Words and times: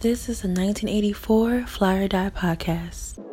This 0.00 0.30
is 0.30 0.44
a 0.44 0.48
1984 0.48 1.66
Fly 1.66 1.98
or 1.98 2.08
Die 2.08 2.30
podcast. 2.30 3.29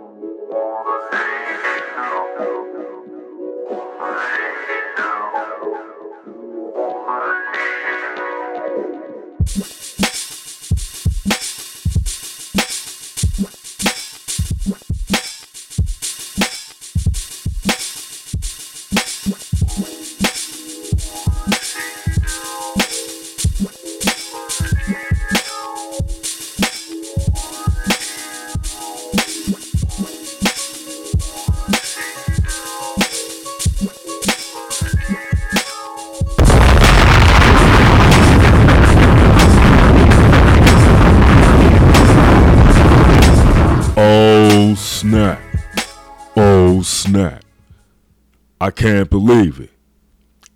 Can't 48.87 49.09
believe 49.09 49.59
it. 49.59 49.71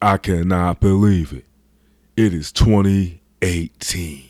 I 0.01 0.15
cannot 0.15 0.79
believe 0.79 1.33
it. 1.33 1.43
It 2.15 2.33
is 2.33 2.53
2018. 2.53 4.29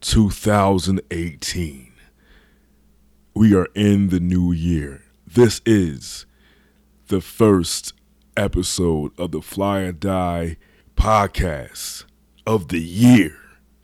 2018. 0.00 1.92
We 3.34 3.54
are 3.54 3.68
in 3.74 4.08
the 4.08 4.20
new 4.20 4.52
year. 4.52 5.02
This 5.26 5.60
is 5.66 6.24
the 7.08 7.20
first 7.20 7.92
episode 8.38 9.12
of 9.18 9.32
the 9.32 9.42
Fly 9.42 9.80
or 9.80 9.92
Die 9.92 10.56
podcast 10.96 12.04
of 12.46 12.68
the 12.68 12.80
year. 12.80 13.36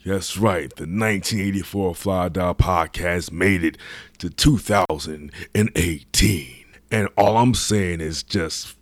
That's 0.03 0.39
right, 0.39 0.71
the 0.71 0.85
1984 0.85 1.95
Fly 1.95 2.25
or 2.25 2.31
Die 2.31 2.55
podcast 2.55 3.33
made 3.33 3.65
it 3.65 3.77
to 4.17 4.31
2018. 4.31 6.65
And 6.91 7.09
all 7.19 7.37
I'm 7.37 7.53
saying 7.53 8.01
is 8.01 8.23
just. 8.23 8.80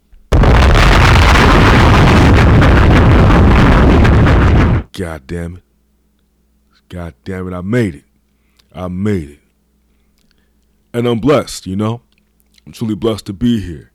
God 4.99 5.29
damn 5.29 5.59
it. 5.59 5.63
God 6.89 7.15
damn 7.23 7.47
it, 7.47 7.55
I 7.57 7.61
made 7.61 7.95
it. 7.95 8.05
I 8.73 8.89
made 8.89 9.31
it. 9.31 9.39
And 10.93 11.07
I'm 11.07 11.21
blessed, 11.21 11.69
you 11.69 11.77
know? 11.77 12.03
I'm 12.67 12.73
truly 12.73 12.97
blessed 12.97 13.27
to 13.27 13.33
be 13.33 13.61
here. 13.61 13.93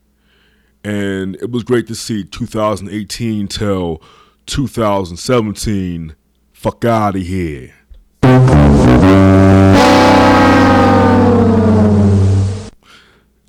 And 0.82 1.36
it 1.42 1.50
was 1.50 1.62
great 1.62 1.86
to 1.88 1.94
see 1.94 2.24
2018 2.24 3.48
till 3.48 4.00
2017 4.46 6.16
fuck 6.54 6.86
out 6.86 7.16
of 7.16 7.22
here. 7.22 7.74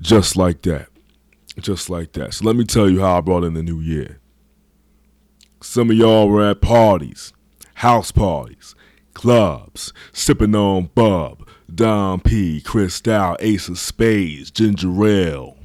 Just 0.02 0.36
like 0.36 0.62
that. 0.64 0.90
Just 1.58 1.90
like 1.90 2.12
that. 2.12 2.34
So 2.34 2.44
let 2.44 2.58
me 2.58 2.66
tell 2.66 2.90
you 2.90 3.00
how 3.00 3.20
I 3.20 3.22
brought 3.22 3.46
in 3.46 3.54
the 3.54 3.64
new 3.64 3.80
year. 3.80 4.20
Some 5.62 5.90
of 5.90 5.96
y'all 5.96 6.28
were 6.28 6.46
at 6.46 6.60
parties, 6.60 7.32
house 7.76 8.12
parties, 8.12 8.76
clubs, 9.14 9.94
sipping 10.12 10.56
on 10.56 10.90
Bub, 10.96 11.48
Dom 11.74 12.22
P, 12.22 12.62
Cristal, 12.62 13.38
Ace 13.40 13.70
of 13.70 13.78
Spades, 13.80 14.52
Ginger 14.52 15.06
Ale. 15.06 15.58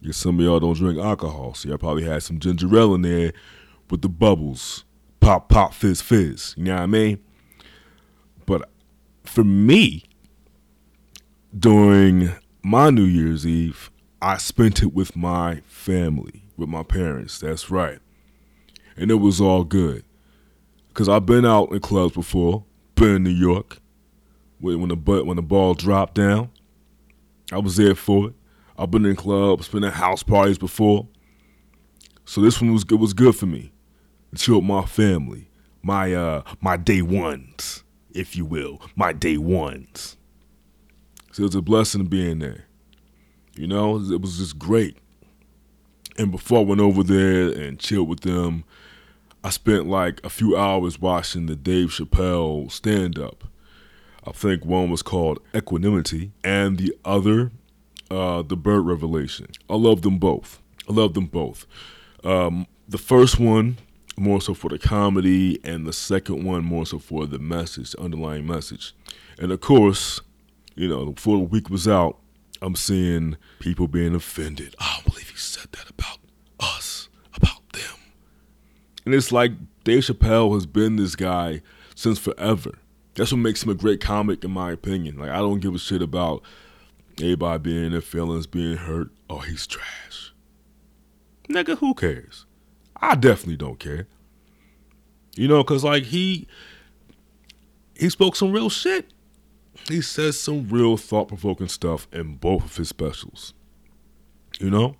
Yeah, 0.00 0.12
some 0.12 0.38
of 0.38 0.44
y'all 0.44 0.60
don't 0.60 0.76
drink 0.76 0.98
alcohol, 0.98 1.54
so 1.54 1.68
y'all 1.68 1.78
probably 1.78 2.04
had 2.04 2.22
some 2.22 2.38
ginger 2.38 2.68
ale 2.76 2.94
in 2.94 3.02
there 3.02 3.32
with 3.90 4.02
the 4.02 4.08
bubbles. 4.08 4.84
Pop, 5.20 5.48
pop, 5.48 5.72
fizz, 5.72 6.02
fizz. 6.02 6.54
You 6.58 6.64
know 6.64 6.74
what 6.74 6.82
I 6.82 6.86
mean? 6.86 7.18
But 8.44 8.68
for 9.24 9.44
me, 9.44 10.04
during 11.58 12.32
my 12.62 12.90
New 12.90 13.04
Year's 13.04 13.46
Eve, 13.46 13.90
I 14.20 14.36
spent 14.36 14.82
it 14.82 14.92
with 14.92 15.16
my 15.16 15.62
family, 15.66 16.44
with 16.56 16.68
my 16.68 16.82
parents. 16.82 17.38
That's 17.40 17.70
right. 17.70 17.98
And 18.98 19.10
it 19.10 19.14
was 19.14 19.40
all 19.40 19.64
good. 19.64 20.04
Because 20.94 21.08
I've 21.08 21.26
been 21.26 21.44
out 21.44 21.72
in 21.72 21.80
clubs 21.80 22.14
before, 22.14 22.64
been 22.94 23.16
in 23.16 23.24
New 23.24 23.30
York, 23.30 23.78
when 24.60 24.86
the, 24.86 24.94
when 24.94 25.34
the 25.34 25.42
ball 25.42 25.74
dropped 25.74 26.14
down. 26.14 26.50
I 27.50 27.58
was 27.58 27.74
there 27.74 27.96
for 27.96 28.28
it. 28.28 28.34
I've 28.78 28.92
been 28.92 29.04
in 29.04 29.16
clubs, 29.16 29.66
been 29.66 29.82
at 29.82 29.94
house 29.94 30.22
parties 30.22 30.56
before. 30.56 31.08
So 32.24 32.40
this 32.40 32.60
one 32.60 32.72
was 32.72 32.84
good, 32.84 33.00
was 33.00 33.12
good 33.12 33.34
for 33.34 33.46
me. 33.46 33.72
Chill 34.36 34.56
with 34.56 34.64
my 34.64 34.84
family, 34.84 35.50
my 35.82 36.14
uh 36.14 36.42
my 36.60 36.76
day 36.76 37.02
ones, 37.02 37.82
if 38.12 38.36
you 38.36 38.44
will, 38.44 38.80
my 38.94 39.12
day 39.12 39.36
ones. 39.36 40.16
So 41.32 41.42
it 41.42 41.46
was 41.46 41.54
a 41.56 41.62
blessing 41.62 42.04
being 42.06 42.38
there. 42.38 42.66
You 43.56 43.66
know, 43.66 43.96
it 43.96 44.20
was 44.20 44.38
just 44.38 44.58
great. 44.58 44.96
And 46.16 46.30
before 46.30 46.60
I 46.60 46.62
went 46.62 46.80
over 46.80 47.02
there 47.02 47.50
and 47.50 47.78
chilled 47.80 48.08
with 48.08 48.20
them, 48.20 48.64
I 49.44 49.50
spent 49.50 49.86
like 49.86 50.24
a 50.24 50.30
few 50.30 50.56
hours 50.56 50.98
watching 50.98 51.44
the 51.44 51.54
Dave 51.54 51.90
Chappelle 51.90 52.72
stand 52.72 53.18
up. 53.18 53.44
I 54.26 54.32
think 54.32 54.64
one 54.64 54.90
was 54.90 55.02
called 55.02 55.38
Equanimity 55.54 56.32
and 56.42 56.78
the 56.78 56.96
other, 57.04 57.52
uh, 58.10 58.40
The 58.40 58.56
Bird 58.56 58.86
Revelation. 58.86 59.48
I 59.68 59.74
love 59.74 60.00
them 60.00 60.16
both. 60.16 60.62
I 60.88 60.94
love 60.94 61.12
them 61.12 61.26
both. 61.26 61.66
Um, 62.24 62.66
the 62.88 62.96
first 62.96 63.38
one, 63.38 63.76
more 64.16 64.40
so 64.40 64.54
for 64.54 64.70
the 64.70 64.78
comedy, 64.78 65.60
and 65.62 65.86
the 65.86 65.92
second 65.92 66.42
one, 66.42 66.64
more 66.64 66.86
so 66.86 66.98
for 66.98 67.26
the 67.26 67.38
message, 67.38 67.90
the 67.90 68.00
underlying 68.00 68.46
message. 68.46 68.94
And 69.38 69.52
of 69.52 69.60
course, 69.60 70.22
you 70.74 70.88
know, 70.88 71.12
before 71.12 71.36
the 71.36 71.44
week 71.44 71.68
was 71.68 71.86
out, 71.86 72.16
I'm 72.62 72.76
seeing 72.76 73.36
people 73.58 73.88
being 73.88 74.14
offended. 74.14 74.74
I 74.78 74.94
don't 74.94 75.12
believe 75.12 75.28
he 75.28 75.36
said 75.36 75.66
that 75.72 75.90
about. 75.90 76.23
And 79.04 79.14
it's 79.14 79.32
like 79.32 79.52
Dave 79.84 80.02
Chappelle 80.02 80.54
has 80.54 80.66
been 80.66 80.96
this 80.96 81.16
guy 81.16 81.60
since 81.94 82.18
forever. 82.18 82.72
That's 83.14 83.30
what 83.30 83.38
makes 83.38 83.62
him 83.62 83.70
a 83.70 83.74
great 83.74 84.00
comic, 84.00 84.44
in 84.44 84.50
my 84.50 84.72
opinion. 84.72 85.18
Like, 85.18 85.30
I 85.30 85.36
don't 85.36 85.60
give 85.60 85.74
a 85.74 85.78
shit 85.78 86.02
about 86.02 86.42
anybody 87.20 87.62
being 87.62 87.84
in 87.86 87.92
their 87.92 88.00
feelings, 88.00 88.46
being 88.46 88.76
hurt. 88.76 89.08
Oh, 89.30 89.38
he's 89.38 89.66
trash. 89.66 90.32
Nigga, 91.48 91.78
who 91.78 91.94
cares? 91.94 92.46
I 93.00 93.14
definitely 93.14 93.56
don't 93.56 93.78
care. 93.78 94.08
You 95.36 95.48
know, 95.48 95.62
because, 95.62 95.84
like, 95.84 96.04
he. 96.04 96.48
He 97.96 98.08
spoke 98.08 98.34
some 98.34 98.50
real 98.50 98.70
shit. 98.70 99.12
He 99.88 100.00
says 100.00 100.38
some 100.38 100.68
real 100.68 100.96
thought 100.96 101.28
provoking 101.28 101.68
stuff 101.68 102.08
in 102.12 102.36
both 102.36 102.64
of 102.64 102.76
his 102.76 102.88
specials. 102.88 103.54
You 104.58 104.70
know? 104.70 104.96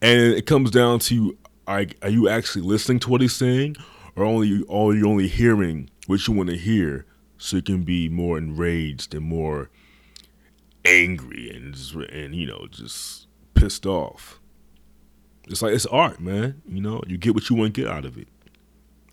And 0.00 0.32
it 0.32 0.46
comes 0.46 0.70
down 0.70 1.00
to 1.00 1.36
are 1.68 2.08
you 2.08 2.28
actually 2.28 2.62
listening 2.62 2.98
to 3.00 3.10
what 3.10 3.20
he's 3.20 3.34
saying? 3.34 3.76
Or 4.16 4.24
only 4.24 4.62
or 4.64 4.90
are 4.90 4.94
you 4.94 5.08
only 5.08 5.28
hearing 5.28 5.90
what 6.06 6.26
you 6.26 6.34
want 6.34 6.50
to 6.50 6.56
hear 6.56 7.06
so 7.36 7.56
you 7.56 7.62
can 7.62 7.82
be 7.82 8.08
more 8.08 8.36
enraged 8.36 9.14
and 9.14 9.24
more 9.24 9.70
angry 10.84 11.50
and 11.50 11.76
and 12.10 12.34
you 12.34 12.46
know 12.46 12.66
just 12.70 13.26
pissed 13.54 13.86
off. 13.86 14.40
It's 15.46 15.62
like 15.62 15.74
it's 15.74 15.86
art, 15.86 16.20
man. 16.20 16.62
You 16.66 16.80
know, 16.80 17.02
you 17.06 17.16
get 17.16 17.34
what 17.34 17.48
you 17.48 17.56
want 17.56 17.74
to 17.74 17.82
get 17.82 17.90
out 17.90 18.04
of 18.04 18.18
it. 18.18 18.28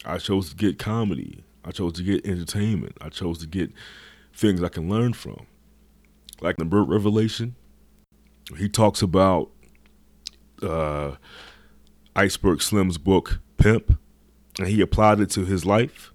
I 0.04 0.18
chose 0.18 0.50
to 0.50 0.56
get 0.56 0.80
comedy. 0.80 1.44
I 1.64 1.72
chose 1.72 1.94
to 1.94 2.04
get 2.04 2.26
entertainment. 2.26 2.98
I 3.02 3.10
chose 3.10 3.40
to 3.40 3.48
get 3.48 3.72
things 4.34 4.62
I 4.62 4.70
can 4.70 4.90
learn 4.90 5.14
from. 5.14 5.48
Like 6.42 6.58
the 6.58 6.66
Bird 6.66 6.90
Revelation, 6.90 7.56
he 8.58 8.70
talks 8.70 9.02
about 9.02 9.50
uh, 10.62 11.16
Iceberg 12.16 12.62
Slim's 12.62 12.98
book 12.98 13.40
Pimp, 13.58 14.00
and 14.58 14.68
he 14.68 14.82
applied 14.82 15.20
it 15.20 15.30
to 15.32 15.46
his 15.46 15.66
life. 15.66 16.14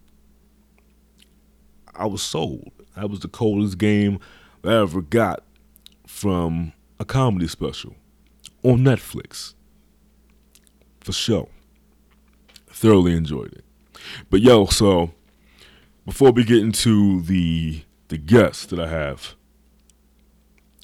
I 1.95 2.07
was 2.07 2.23
sold. 2.23 2.71
That 2.97 3.11
was 3.11 3.21
the 3.21 3.29
coldest 3.29 3.79
game 3.79 4.19
I 4.65 4.75
ever 4.75 5.03
got 5.03 5.45
from 6.07 6.73
a 6.99 7.05
comedy 7.05 7.49
special 7.49 7.95
on 8.63 8.79
Netflix. 8.79 9.55
For 11.01 11.13
sure. 11.13 11.49
Thoroughly 12.69 13.15
enjoyed 13.15 13.53
it. 13.53 13.65
But 14.31 14.41
yo, 14.41 14.67
so 14.67 15.13
before 16.07 16.33
we 16.33 16.45
get 16.45 16.59
into 16.59 17.23
the 17.23 17.83
the 18.09 18.19
guest 18.19 18.71
that 18.71 18.81
I 18.81 18.89
have, 18.89 19.35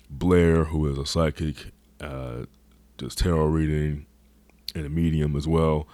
Blair, 0.09 0.65
who 0.65 0.87
is 0.87 0.99
a 0.99 1.07
psychic, 1.07 1.73
uh, 2.01 2.45
does 2.99 3.15
tarot 3.15 3.47
reading 3.47 4.07
and 4.77 4.87
a 4.87 4.91
medium 4.91 5.35
as 5.37 5.49
well. 5.49 5.89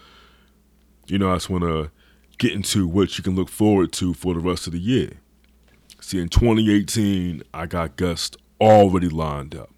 You 1.06 1.18
know, 1.18 1.30
I 1.30 1.36
just 1.36 1.48
want 1.48 1.64
to 1.64 1.90
get 2.38 2.52
into 2.52 2.86
what 2.86 3.16
you 3.16 3.24
can 3.24 3.36
look 3.36 3.48
forward 3.48 3.92
to 3.92 4.12
for 4.14 4.34
the 4.34 4.40
rest 4.40 4.66
of 4.66 4.72
the 4.72 4.80
year. 4.80 5.12
See, 6.00 6.18
in 6.18 6.28
2018, 6.28 7.42
I 7.54 7.66
got 7.66 7.96
guests 7.96 8.36
already 8.60 9.08
lined 9.08 9.54
up 9.54 9.70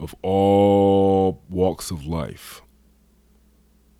of 0.00 0.14
all 0.22 1.42
walks 1.50 1.90
of 1.90 2.06
life, 2.06 2.62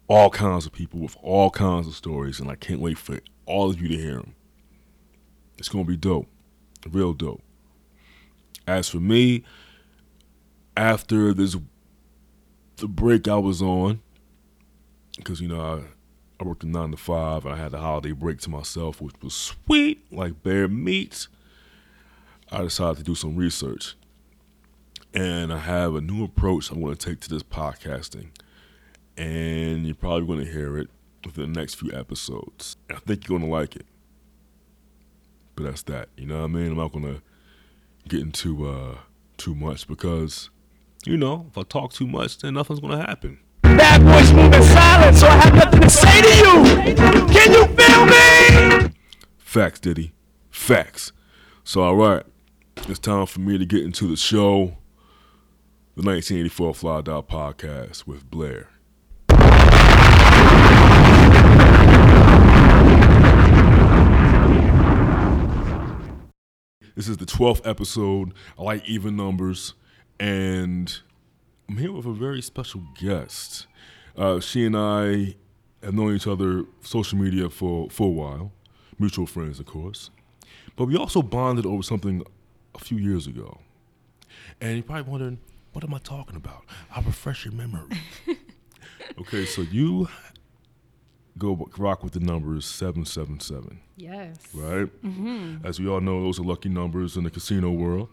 all 0.06 0.30
kinds 0.30 0.64
of 0.64 0.72
people 0.72 1.00
with 1.00 1.16
all 1.22 1.50
kinds 1.50 1.86
of 1.86 1.94
stories, 1.94 2.40
and 2.40 2.50
I 2.50 2.54
can't 2.54 2.80
wait 2.80 2.98
for 2.98 3.20
all 3.46 3.70
of 3.70 3.80
you 3.80 3.88
to 3.88 3.96
hear 3.96 4.14
them. 4.14 4.34
It's 5.58 5.68
gonna 5.68 5.84
be 5.84 5.96
dope, 5.96 6.28
real 6.88 7.12
dope. 7.12 7.42
As 8.66 8.88
for 8.88 9.00
me, 9.00 9.44
after 10.76 11.34
this, 11.34 11.56
the 12.78 12.88
break 12.88 13.28
I 13.28 13.36
was 13.36 13.60
on, 13.62 14.00
because 15.16 15.40
you 15.40 15.48
know 15.48 15.60
I, 15.60 16.42
I 16.42 16.46
worked 16.46 16.62
a 16.62 16.66
nine 16.66 16.90
to 16.92 16.96
five, 16.96 17.44
and 17.44 17.54
I 17.54 17.58
had 17.58 17.72
the 17.72 17.78
holiday 17.78 18.12
break 18.12 18.40
to 18.40 18.50
myself, 18.50 19.00
which 19.00 19.14
was 19.22 19.34
sweet, 19.34 20.10
like 20.12 20.42
bear 20.42 20.68
meat. 20.68 21.28
I 22.50 22.62
decided 22.62 22.98
to 22.98 23.02
do 23.04 23.14
some 23.14 23.36
research, 23.36 23.94
and 25.12 25.52
I 25.52 25.58
have 25.58 25.94
a 25.94 26.00
new 26.00 26.24
approach 26.24 26.70
I'm 26.70 26.80
going 26.80 26.96
to 26.96 27.06
take 27.06 27.20
to 27.20 27.28
this 27.28 27.42
podcasting, 27.42 28.28
and 29.16 29.84
you're 29.84 29.94
probably 29.94 30.26
going 30.26 30.46
to 30.46 30.50
hear 30.50 30.78
it 30.78 30.88
within 31.24 31.52
the 31.52 31.60
next 31.60 31.74
few 31.74 31.92
episodes. 31.92 32.76
I 32.88 33.00
think 33.00 33.28
you're 33.28 33.38
going 33.38 33.50
to 33.50 33.54
like 33.54 33.76
it. 33.76 33.86
But 35.56 35.64
that's 35.64 35.82
that. 35.82 36.08
You 36.16 36.26
know 36.26 36.38
what 36.38 36.44
I 36.44 36.46
mean? 36.46 36.68
I'm 36.68 36.76
not 36.76 36.92
going 36.92 37.04
to 37.04 37.20
get 38.08 38.20
into 38.20 38.68
uh, 38.68 38.98
too 39.36 39.54
much 39.56 39.88
because, 39.88 40.50
you 41.08 41.16
know, 41.16 41.46
if 41.48 41.56
I 41.56 41.62
talk 41.62 41.94
too 41.94 42.06
much, 42.06 42.38
then 42.38 42.52
nothing's 42.52 42.80
going 42.80 42.98
to 42.98 43.06
happen. 43.06 43.38
Bad 43.62 44.04
boys 44.04 44.30
moving 44.30 44.62
silent, 44.62 45.16
so 45.16 45.26
I 45.26 45.36
have 45.36 45.54
nothing 45.54 45.80
to 45.80 45.88
say 45.88 46.20
to 46.20 46.28
you. 46.28 46.64
Can 47.32 47.52
you 47.52 47.66
feel 47.74 48.04
me? 48.04 48.94
Facts, 49.38 49.80
Diddy. 49.80 50.12
Facts. 50.50 51.12
So, 51.64 51.80
all 51.80 51.96
right, 51.96 52.24
it's 52.86 52.98
time 52.98 53.24
for 53.24 53.40
me 53.40 53.56
to 53.56 53.64
get 53.64 53.84
into 53.84 54.06
the 54.06 54.16
show, 54.16 54.76
the 55.96 56.02
1984 56.02 56.74
Fly 56.74 57.00
Die 57.00 57.20
podcast 57.22 58.06
with 58.06 58.30
Blair. 58.30 58.68
This 66.94 67.08
is 67.08 67.16
the 67.16 67.24
12th 67.24 67.64
episode. 67.64 68.34
I 68.58 68.62
like 68.62 68.86
even 68.86 69.16
numbers, 69.16 69.72
and 70.20 70.98
I'm 71.68 71.76
here 71.76 71.92
with 71.92 72.06
a 72.06 72.12
very 72.12 72.42
special 72.42 72.82
guest. 72.98 73.66
Uh, 74.16 74.40
she 74.40 74.64
and 74.66 74.76
I 74.76 75.36
have 75.82 75.94
known 75.94 76.14
each 76.14 76.26
other 76.26 76.64
social 76.80 77.18
media 77.18 77.48
for, 77.50 77.88
for 77.90 78.08
a 78.08 78.10
while, 78.10 78.52
mutual 78.98 79.26
friends, 79.26 79.60
of 79.60 79.66
course. 79.66 80.10
But 80.76 80.86
we 80.86 80.96
also 80.96 81.22
bonded 81.22 81.66
over 81.66 81.82
something 81.82 82.22
a 82.74 82.78
few 82.78 82.98
years 82.98 83.26
ago. 83.26 83.58
And 84.60 84.74
you're 84.74 84.82
probably 84.82 85.10
wondering, 85.10 85.38
what 85.72 85.84
am 85.84 85.94
I 85.94 85.98
talking 85.98 86.36
about? 86.36 86.64
I'll 86.90 87.02
refresh 87.02 87.44
your 87.44 87.54
memory. 87.54 87.88
okay, 89.20 89.44
so 89.44 89.62
you 89.62 90.08
go 91.36 91.68
rock 91.76 92.02
with 92.02 92.14
the 92.14 92.20
numbers 92.20 92.64
777, 92.66 93.80
Yes. 93.96 94.36
right? 94.52 94.88
As 95.64 95.78
we 95.78 95.86
all 95.88 96.00
know, 96.00 96.22
those 96.22 96.40
are 96.40 96.44
lucky 96.44 96.68
numbers 96.68 97.16
in 97.16 97.22
the 97.22 97.30
casino 97.30 97.70
world, 97.70 98.08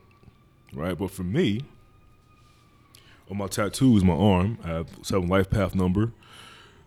right? 0.74 0.96
But 0.96 1.10
for 1.10 1.24
me, 1.24 1.62
on 3.30 3.38
my 3.38 3.48
tattoos, 3.48 4.04
my 4.04 4.14
arm, 4.14 4.58
I 4.64 4.68
have 4.68 4.88
seven 5.02 5.28
life 5.28 5.50
path 5.50 5.76
number, 5.76 6.12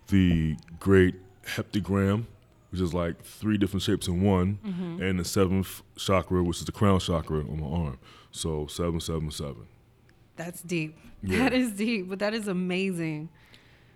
the 0.07 0.55
great 0.79 1.15
heptagram, 1.45 2.25
which 2.71 2.81
is 2.81 2.93
like 2.93 3.21
three 3.23 3.57
different 3.57 3.83
shapes 3.83 4.07
in 4.07 4.21
one, 4.21 4.59
and 5.01 5.19
the 5.19 5.25
seventh 5.25 5.81
chakra, 5.97 6.43
which 6.43 6.59
is 6.59 6.65
the 6.65 6.71
crown 6.71 6.99
chakra 6.99 7.39
on 7.39 7.59
my 7.59 7.67
arm. 7.67 7.99
So 8.31 8.67
seven, 8.67 8.99
seven, 8.99 9.31
seven. 9.31 9.67
That's 10.35 10.61
deep. 10.61 10.97
Yeah. 11.21 11.39
That 11.39 11.53
is 11.53 11.71
deep, 11.71 12.07
but 12.09 12.19
that 12.19 12.33
is 12.33 12.47
amazing. 12.47 13.29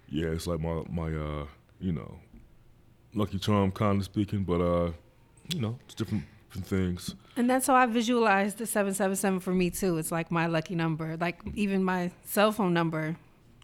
Yeah, 0.09 0.27
it's 0.27 0.47
like 0.47 0.59
my 0.59 0.83
my 0.89 1.15
uh, 1.15 1.45
you 1.79 1.93
know, 1.93 2.19
lucky 3.13 3.39
charm 3.39 3.71
kind 3.71 3.99
of 3.99 4.05
speaking, 4.05 4.43
but 4.43 4.59
uh, 4.59 4.91
you 5.53 5.61
know, 5.61 5.79
it's 5.85 5.95
different 5.95 6.25
different 6.53 6.67
things. 6.67 7.15
And 7.35 7.49
that's 7.49 7.67
how 7.67 7.75
I 7.75 7.85
visualize 7.85 8.55
the 8.55 8.65
777 8.65 9.39
for 9.39 9.53
me 9.53 9.69
too. 9.69 9.97
It's 9.97 10.11
like 10.11 10.31
my 10.31 10.45
lucky 10.45 10.75
number. 10.75 11.17
Like 11.17 11.39
even 11.55 11.83
my 11.83 12.11
cell 12.23 12.51
phone 12.51 12.73
number, 12.73 13.15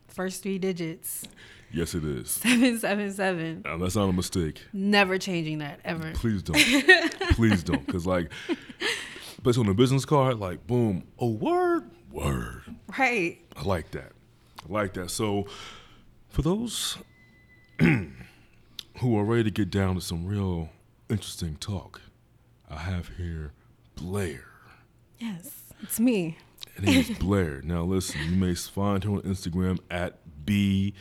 first 0.08 0.42
three 0.42 0.58
digits, 0.58 1.26
Yes, 1.72 1.94
it 1.94 2.04
is. 2.04 2.32
777. 2.32 3.62
Uh, 3.64 3.78
that's 3.78 3.96
not 3.96 4.10
a 4.10 4.12
mistake. 4.12 4.64
Never 4.74 5.20
changing 5.20 5.60
that 5.60 5.80
ever. 5.86 6.14
Please 6.16 6.42
don't. 6.42 6.58
Please 7.36 7.62
don't. 7.62 7.86
Because, 7.86 8.08
like, 8.08 8.32
especially 9.34 9.66
on 9.66 9.70
a 9.70 9.76
business 9.76 10.04
card, 10.04 10.40
like, 10.40 10.66
boom, 10.66 11.04
a 11.20 11.28
word, 11.28 11.92
word. 12.12 12.64
Right. 12.98 13.38
I 13.56 13.62
like 13.66 13.92
that. 13.92 14.14
I 14.68 14.74
like 14.74 14.94
that. 14.94 15.12
So, 15.12 15.46
for 16.30 16.42
those 16.42 16.98
who 17.80 18.10
are 19.04 19.24
ready 19.24 19.44
to 19.44 19.52
get 19.52 19.70
down 19.70 19.94
to 19.94 20.02
some 20.02 20.26
real 20.26 20.70
interesting 21.08 21.56
talk, 21.58 22.02
I 22.70 22.78
have 22.78 23.10
here 23.18 23.54
Blair. 23.96 24.46
Yes. 25.20 25.64
It's 25.82 26.00
me. 26.00 26.38
Her 26.76 26.82
name 26.86 27.00
is 27.00 27.10
Blair. 27.18 27.62
Now, 27.64 27.84
listen, 27.84 28.22
you 28.30 28.36
may 28.36 28.54
find 28.56 29.04
her 29.04 29.12
on 29.12 29.22
Instagram 29.22 29.80
at 29.90 30.20
B, 30.46 30.94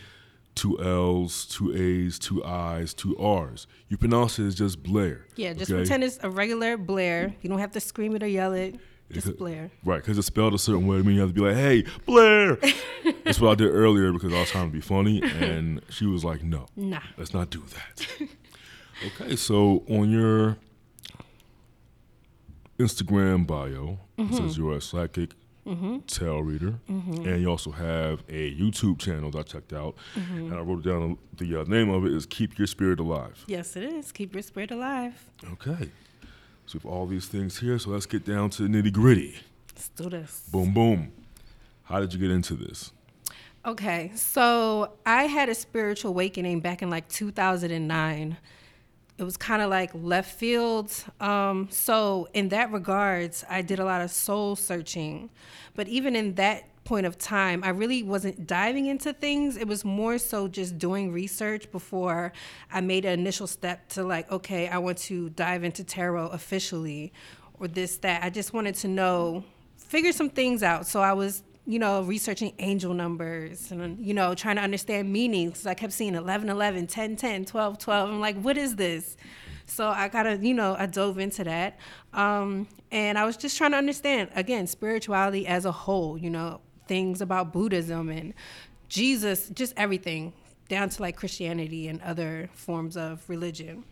two 0.55 0.81
L's, 0.81 1.45
two 1.47 1.75
A's, 1.75 2.19
two 2.19 2.45
I's, 2.45 2.95
two 2.95 3.17
R's. 3.19 3.67
You 3.89 3.97
pronounce 3.97 4.39
it 4.39 4.47
as 4.47 4.55
just 4.55 4.83
Blair. 4.83 5.27
Yeah, 5.37 5.53
just 5.53 5.71
okay? 5.71 5.81
pretend 5.81 6.05
it's 6.05 6.19
a 6.23 6.31
regular 6.31 6.77
Blair. 6.77 7.35
You 7.43 7.49
don't 7.49 7.59
have 7.59 7.73
to 7.73 7.81
scream 7.81 8.15
it 8.17 8.23
or 8.23 8.27
yell 8.29 8.53
it. 8.53 8.77
Just 9.11 9.39
Blair. 9.39 9.71
Right, 9.85 10.03
because 10.03 10.19
it's 10.19 10.27
spelled 10.27 10.53
a 10.55 10.59
certain 10.59 10.87
way. 10.87 10.99
I 10.99 11.03
mean, 11.03 11.15
you 11.15 11.21
have 11.23 11.31
to 11.31 11.35
be 11.35 11.41
like, 11.41 11.57
hey, 11.57 11.85
Blair. 12.05 12.57
That's 13.25 13.41
what 13.41 13.51
I 13.53 13.55
did 13.55 13.69
earlier 13.71 14.13
because 14.13 14.33
I 14.35 14.41
was 14.41 14.51
trying 14.51 14.69
to 14.69 14.73
be 14.73 14.83
funny. 14.83 15.23
And 15.23 15.81
she 15.89 16.05
was 16.07 16.25
like, 16.25 16.43
no, 16.43 16.67
Nah. 16.77 17.01
let's 17.17 17.33
not 17.33 17.49
do 17.51 17.63
that. 17.75 18.29
okay, 19.23 19.37
so 19.37 19.83
on 19.89 20.11
your 20.11 20.59
Instagram 22.79 23.47
bio, 23.47 23.99
it 24.17 24.23
mm-hmm. 24.23 24.37
says 24.37 24.57
you're 24.57 24.77
a 24.77 24.81
psychic 24.81 25.31
mm-hmm. 25.67 25.99
tarot 26.07 26.41
reader. 26.41 26.75
Mm-hmm. 26.91 27.29
And 27.29 27.41
you 27.43 27.49
also 27.49 27.71
have 27.71 28.23
a 28.29 28.55
YouTube 28.55 28.99
channel 28.99 29.31
that 29.33 29.39
I 29.39 29.43
checked 29.43 29.73
out. 29.73 29.97
And 30.15 30.55
I 30.55 30.61
wrote 30.61 30.85
down 30.85 31.19
the 31.37 31.61
uh, 31.61 31.65
name 31.65 31.91
of 31.91 32.05
it 32.07 32.13
is 32.13 32.27
Keep 32.27 32.59
Your 32.59 32.67
Spirit 32.67 33.01
Alive. 33.01 33.45
Yes, 33.47 33.77
it 33.77 33.85
is. 33.85 34.13
Keep 34.13 34.35
your 34.35 34.43
spirit 34.43 34.71
alive. 34.71 35.31
Okay. 35.53 35.91
So 36.67 36.75
we 36.75 36.81
have 36.81 36.87
all 36.87 37.07
these 37.07 37.27
things 37.27 37.59
here. 37.59 37.79
So 37.79 37.91
let's 37.91 38.07
get 38.07 38.25
down 38.25 38.51
to 38.51 38.63
the 38.63 38.69
nitty 38.69 38.93
gritty. 38.93 39.37
Let's 39.75 39.89
do 39.91 40.11
this. 40.11 40.45
Boom, 40.51 40.73
boom. 40.73 41.13
How 41.85 42.01
did 42.01 42.13
you 42.13 42.21
get 42.21 42.31
into 42.31 42.55
this? 42.55 42.93
Okay, 43.65 44.13
so 44.15 44.93
I 45.05 45.25
had 45.25 45.49
a 45.49 45.55
spiritual 45.55 46.11
awakening 46.11 46.61
back 46.61 46.81
in 46.81 46.91
like 46.91 47.09
2009. 47.09 48.37
It 49.19 49.25
was 49.25 49.37
kind 49.37 49.61
of 49.61 49.69
like 49.69 49.91
left 49.95 50.33
field. 50.39 50.93
Um, 51.21 51.69
so 51.71 52.29
in 52.35 52.51
that 52.51 52.71
regards, 52.71 53.45
I 53.51 53.63
did 53.63 53.81
a 53.81 53.85
lot 53.85 54.01
of 54.01 54.13
soul 54.13 54.55
searching. 54.55 55.31
But 55.75 55.89
even 55.89 56.15
in 56.15 56.35
that 56.37 56.65
point 56.85 57.05
of 57.05 57.19
time, 57.19 57.63
I 57.65 57.71
really 57.71 58.03
wasn't 58.03 58.47
diving 58.47 58.87
into 58.87 59.13
things. 59.13 59.57
It 59.57 59.67
was 59.67 59.85
more 59.85 60.19
so 60.19 60.47
just 60.47 60.79
doing 60.79 61.13
research 61.13 61.71
before 61.73 62.33
I 62.73 62.81
made 62.81 63.05
an 63.05 63.19
initial 63.19 63.49
step 63.49 63.89
to 63.91 64.05
like, 64.05 64.31
okay, 64.31 64.69
I 64.69 64.79
want 64.79 64.99
to 64.99 65.31
dive 65.31 65.65
into 65.65 65.83
tarot 65.83 66.29
officially 66.29 67.13
or 67.59 67.67
this, 67.67 67.97
that. 67.99 68.23
I 68.23 68.31
just 68.31 68.53
wanted 68.53 68.77
to 68.77 68.89
know, 68.89 69.45
figure 69.77 70.13
some 70.13 70.31
things 70.31 70.63
out. 70.63 70.87
So 70.87 71.03
I 71.03 71.13
was 71.13 71.43
you 71.69 71.79
know, 71.79 72.01
researching 72.01 72.55
angel 72.61 72.95
numbers 72.95 73.71
and, 73.71 74.05
you 74.05 74.15
know, 74.15 74.35
trying 74.35 74.57
to 74.57 74.63
understand 74.63 75.13
meanings. 75.13 75.67
I 75.67 75.75
kept 75.75 75.93
seeing 75.93 76.15
11, 76.15 76.49
11, 76.49 76.87
10, 76.87 77.17
10, 77.17 77.45
12, 77.45 77.79
12. 77.79 78.09
I'm 78.09 78.21
like, 78.21 78.41
what 78.41 78.57
is 78.57 78.77
this? 78.77 79.19
So 79.67 79.87
I 79.87 80.09
got 80.09 80.23
to, 80.23 80.39
you 80.39 80.55
know, 80.55 80.75
I 80.79 80.87
dove 80.87 81.19
into 81.19 81.45
that. 81.45 81.79
Um, 82.15 82.69
and 82.91 83.19
I 83.19 83.27
was 83.27 83.37
just 83.37 83.59
trying 83.59 83.73
to 83.73 83.77
understand, 83.77 84.31
again, 84.35 84.67
spirituality 84.67 85.47
as 85.47 85.67
a 85.67 85.73
whole, 85.73 86.17
you 86.17 86.31
know, 86.31 86.63
things 86.87 87.21
about 87.21 87.53
Buddhism 87.53 88.09
and 88.09 88.33
Jesus, 88.89 89.51
just 89.51 89.75
everything, 89.77 90.33
down 90.71 90.89
to 90.89 91.03
like 91.03 91.17
Christianity 91.17 91.87
and 91.89 92.01
other 92.01 92.49
forms 92.55 92.97
of 92.97 93.23
religion 93.29 93.85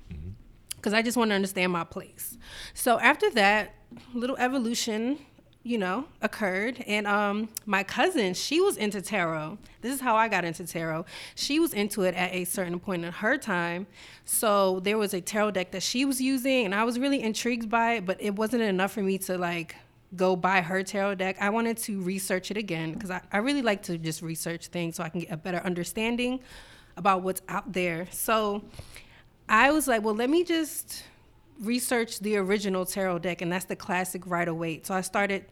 because 0.76 0.94
I 0.94 1.02
just 1.02 1.18
want 1.18 1.30
to 1.30 1.34
understand 1.34 1.72
my 1.72 1.84
place. 1.84 2.38
So 2.72 2.98
after 3.00 3.28
that, 3.32 3.74
little 4.14 4.36
evolution, 4.38 5.18
you 5.66 5.78
know, 5.78 6.04
occurred, 6.22 6.84
and 6.86 7.08
um, 7.08 7.48
my 7.66 7.82
cousin, 7.82 8.34
she 8.34 8.60
was 8.60 8.76
into 8.76 9.02
tarot. 9.02 9.58
This 9.80 9.92
is 9.92 10.00
how 10.00 10.14
I 10.14 10.28
got 10.28 10.44
into 10.44 10.64
tarot. 10.64 11.06
She 11.34 11.58
was 11.58 11.74
into 11.74 12.02
it 12.02 12.14
at 12.14 12.32
a 12.32 12.44
certain 12.44 12.78
point 12.78 13.04
in 13.04 13.10
her 13.10 13.36
time. 13.36 13.88
So 14.24 14.78
there 14.80 14.96
was 14.96 15.12
a 15.12 15.20
tarot 15.20 15.50
deck 15.52 15.72
that 15.72 15.82
she 15.82 16.04
was 16.04 16.20
using, 16.20 16.66
and 16.66 16.74
I 16.74 16.84
was 16.84 17.00
really 17.00 17.20
intrigued 17.20 17.68
by 17.68 17.94
it, 17.94 18.06
but 18.06 18.16
it 18.22 18.36
wasn't 18.36 18.62
enough 18.62 18.92
for 18.92 19.02
me 19.02 19.18
to 19.18 19.36
like 19.36 19.74
go 20.14 20.36
buy 20.36 20.60
her 20.60 20.84
tarot 20.84 21.16
deck. 21.16 21.36
I 21.40 21.50
wanted 21.50 21.78
to 21.78 22.00
research 22.00 22.52
it 22.52 22.56
again 22.56 22.92
because 22.92 23.10
I, 23.10 23.20
I 23.32 23.38
really 23.38 23.62
like 23.62 23.82
to 23.84 23.98
just 23.98 24.22
research 24.22 24.68
things 24.68 24.94
so 24.94 25.02
I 25.02 25.08
can 25.08 25.22
get 25.22 25.32
a 25.32 25.36
better 25.36 25.58
understanding 25.58 26.38
about 26.96 27.22
what's 27.22 27.42
out 27.48 27.72
there. 27.72 28.06
So 28.12 28.62
I 29.48 29.72
was 29.72 29.88
like, 29.88 30.04
well, 30.04 30.14
let 30.14 30.30
me 30.30 30.44
just 30.44 31.02
researched 31.60 32.22
the 32.22 32.36
original 32.36 32.84
tarot 32.84 33.20
deck, 33.20 33.42
and 33.42 33.50
that's 33.50 33.64
the 33.64 33.76
classic 33.76 34.26
Rider 34.26 34.54
Waite. 34.54 34.86
So 34.86 34.94
I 34.94 35.00
started 35.00 35.46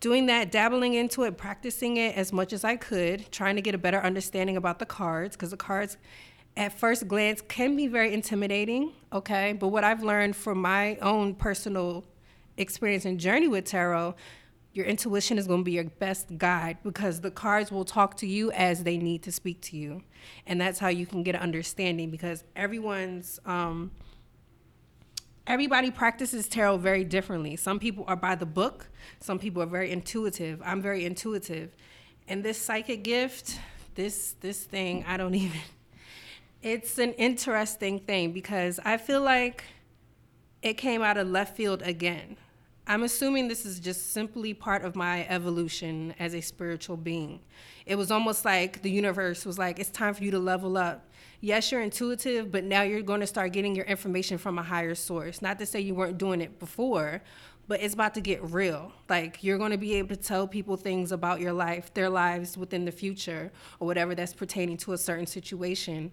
doing 0.00 0.26
that, 0.26 0.52
dabbling 0.52 0.94
into 0.94 1.24
it, 1.24 1.36
practicing 1.36 1.96
it 1.96 2.16
as 2.16 2.32
much 2.32 2.52
as 2.52 2.64
I 2.64 2.76
could, 2.76 3.30
trying 3.32 3.56
to 3.56 3.62
get 3.62 3.74
a 3.74 3.78
better 3.78 4.00
understanding 4.00 4.56
about 4.56 4.78
the 4.78 4.86
cards 4.86 5.36
because 5.36 5.50
the 5.50 5.56
cards 5.56 5.96
at 6.56 6.72
first 6.78 7.06
glance 7.08 7.40
can 7.40 7.76
be 7.76 7.86
very 7.86 8.12
intimidating, 8.12 8.92
okay? 9.12 9.52
But 9.52 9.68
what 9.68 9.84
I've 9.84 10.02
learned 10.02 10.36
from 10.36 10.60
my 10.60 10.96
own 10.96 11.34
personal 11.34 12.04
experience 12.56 13.04
and 13.04 13.18
journey 13.18 13.48
with 13.48 13.64
tarot, 13.64 14.14
your 14.72 14.84
intuition 14.86 15.38
is 15.38 15.46
going 15.46 15.60
to 15.60 15.64
be 15.64 15.72
your 15.72 15.84
best 15.84 16.36
guide 16.36 16.78
because 16.82 17.20
the 17.20 17.30
cards 17.30 17.72
will 17.72 17.84
talk 17.84 18.16
to 18.18 18.26
you 18.26 18.50
as 18.52 18.84
they 18.84 18.96
need 18.96 19.22
to 19.24 19.32
speak 19.32 19.60
to 19.62 19.76
you. 19.76 20.02
And 20.46 20.60
that's 20.60 20.78
how 20.78 20.88
you 20.88 21.06
can 21.06 21.22
get 21.22 21.34
an 21.34 21.40
understanding 21.40 22.10
because 22.10 22.44
everyone's 22.54 23.40
um 23.46 23.90
everybody 25.48 25.90
practices 25.90 26.46
tarot 26.46 26.76
very 26.76 27.02
differently. 27.02 27.56
Some 27.56 27.80
people 27.80 28.04
are 28.06 28.16
by 28.16 28.36
the 28.36 28.46
book, 28.46 28.88
some 29.18 29.38
people 29.38 29.62
are 29.62 29.66
very 29.66 29.90
intuitive. 29.90 30.62
I'm 30.64 30.80
very 30.80 31.04
intuitive. 31.04 31.74
And 32.28 32.44
this 32.44 32.60
psychic 32.60 33.02
gift, 33.02 33.58
this 33.94 34.36
this 34.40 34.62
thing, 34.62 35.04
I 35.08 35.16
don't 35.16 35.34
even 35.46 35.60
it's 36.62 36.98
an 36.98 37.12
interesting 37.14 38.00
thing 38.00 38.32
because 38.32 38.80
I 38.84 38.96
feel 38.96 39.22
like 39.22 39.64
it 40.62 40.74
came 40.74 41.02
out 41.02 41.16
of 41.16 41.28
left 41.28 41.56
field 41.56 41.82
again. 41.82 42.36
I'm 42.86 43.02
assuming 43.02 43.48
this 43.48 43.64
is 43.66 43.78
just 43.78 44.12
simply 44.12 44.54
part 44.54 44.84
of 44.84 44.96
my 44.96 45.26
evolution 45.28 46.14
as 46.18 46.34
a 46.34 46.40
spiritual 46.40 46.96
being. 46.96 47.40
It 47.88 47.96
was 47.96 48.10
almost 48.10 48.44
like 48.44 48.82
the 48.82 48.90
universe 48.90 49.46
was 49.46 49.58
like, 49.58 49.78
it's 49.78 49.88
time 49.88 50.12
for 50.12 50.22
you 50.22 50.30
to 50.32 50.38
level 50.38 50.76
up. 50.76 51.08
Yes, 51.40 51.72
you're 51.72 51.80
intuitive, 51.80 52.52
but 52.52 52.62
now 52.62 52.82
you're 52.82 53.00
going 53.00 53.20
to 53.20 53.26
start 53.26 53.54
getting 53.54 53.74
your 53.74 53.86
information 53.86 54.36
from 54.36 54.58
a 54.58 54.62
higher 54.62 54.94
source. 54.94 55.40
Not 55.40 55.58
to 55.58 55.64
say 55.64 55.80
you 55.80 55.94
weren't 55.94 56.18
doing 56.18 56.42
it 56.42 56.58
before, 56.58 57.22
but 57.66 57.80
it's 57.80 57.94
about 57.94 58.12
to 58.16 58.20
get 58.20 58.44
real. 58.44 58.92
Like 59.08 59.42
you're 59.42 59.56
going 59.56 59.70
to 59.70 59.78
be 59.78 59.94
able 59.94 60.10
to 60.10 60.16
tell 60.16 60.46
people 60.46 60.76
things 60.76 61.12
about 61.12 61.40
your 61.40 61.54
life, 61.54 61.94
their 61.94 62.10
lives 62.10 62.58
within 62.58 62.84
the 62.84 62.92
future, 62.92 63.50
or 63.80 63.86
whatever 63.86 64.14
that's 64.14 64.34
pertaining 64.34 64.76
to 64.78 64.92
a 64.92 64.98
certain 64.98 65.26
situation. 65.26 66.12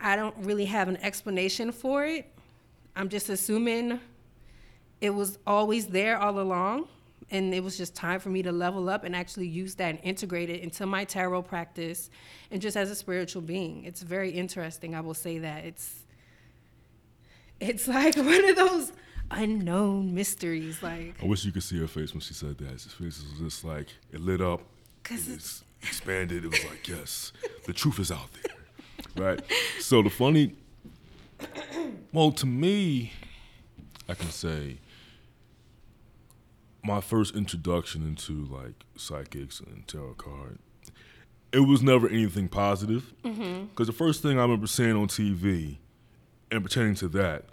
I 0.00 0.16
don't 0.16 0.34
really 0.38 0.64
have 0.64 0.88
an 0.88 0.96
explanation 1.02 1.70
for 1.70 2.06
it. 2.06 2.32
I'm 2.96 3.10
just 3.10 3.28
assuming 3.28 4.00
it 5.02 5.10
was 5.10 5.38
always 5.46 5.88
there 5.88 6.18
all 6.18 6.40
along 6.40 6.88
and 7.30 7.54
it 7.54 7.62
was 7.62 7.76
just 7.76 7.94
time 7.94 8.18
for 8.20 8.28
me 8.30 8.42
to 8.42 8.50
level 8.52 8.88
up 8.90 9.04
and 9.04 9.14
actually 9.14 9.46
use 9.46 9.74
that 9.76 9.90
and 9.90 10.00
integrate 10.02 10.50
it 10.50 10.60
into 10.62 10.84
my 10.86 11.04
tarot 11.04 11.42
practice 11.42 12.10
and 12.50 12.60
just 12.60 12.76
as 12.76 12.90
a 12.90 12.94
spiritual 12.94 13.42
being 13.42 13.84
it's 13.84 14.02
very 14.02 14.30
interesting 14.30 14.94
i 14.94 15.00
will 15.00 15.14
say 15.14 15.38
that 15.38 15.64
it's 15.64 16.04
it's 17.60 17.86
like 17.98 18.16
one 18.16 18.44
of 18.48 18.56
those 18.56 18.92
unknown 19.30 20.12
mysteries 20.14 20.82
like 20.82 21.14
I 21.22 21.26
wish 21.26 21.44
you 21.44 21.52
could 21.52 21.62
see 21.62 21.78
her 21.78 21.86
face 21.86 22.12
when 22.12 22.20
she 22.20 22.34
said 22.34 22.58
that. 22.58 22.66
Her 22.68 22.78
face 22.78 23.22
was 23.22 23.32
just 23.38 23.64
like 23.64 23.88
it 24.12 24.20
lit 24.20 24.40
up, 24.40 24.60
'Cause 25.04 25.28
it 25.28 25.32
it's- 25.34 25.62
expanded. 25.82 26.44
It 26.44 26.50
was 26.50 26.64
like 26.64 26.88
yes, 26.88 27.32
the 27.66 27.72
truth 27.72 28.00
is 28.00 28.10
out 28.10 28.28
there, 28.42 28.56
right? 29.24 29.40
So 29.78 30.02
the 30.02 30.10
funny, 30.10 30.54
well, 32.12 32.32
to 32.32 32.46
me, 32.46 33.12
I 34.08 34.14
can 34.14 34.30
say 34.30 34.78
my 36.82 37.00
first 37.00 37.34
introduction 37.34 38.02
into 38.02 38.46
like 38.46 38.84
psychics 38.96 39.60
and 39.60 39.86
tarot 39.86 40.14
card, 40.14 40.58
it 41.52 41.60
was 41.60 41.82
never 41.82 42.08
anything 42.08 42.48
positive. 42.48 43.12
Mm-hmm. 43.24 43.66
Because 43.66 43.86
the 43.86 43.92
first 43.92 44.22
thing 44.22 44.38
I 44.38 44.42
remember 44.42 44.66
seeing 44.66 44.96
on 44.96 45.08
TV 45.08 45.78
and 46.50 46.62
pertaining 46.62 46.94
to 46.96 47.08
that 47.08 47.44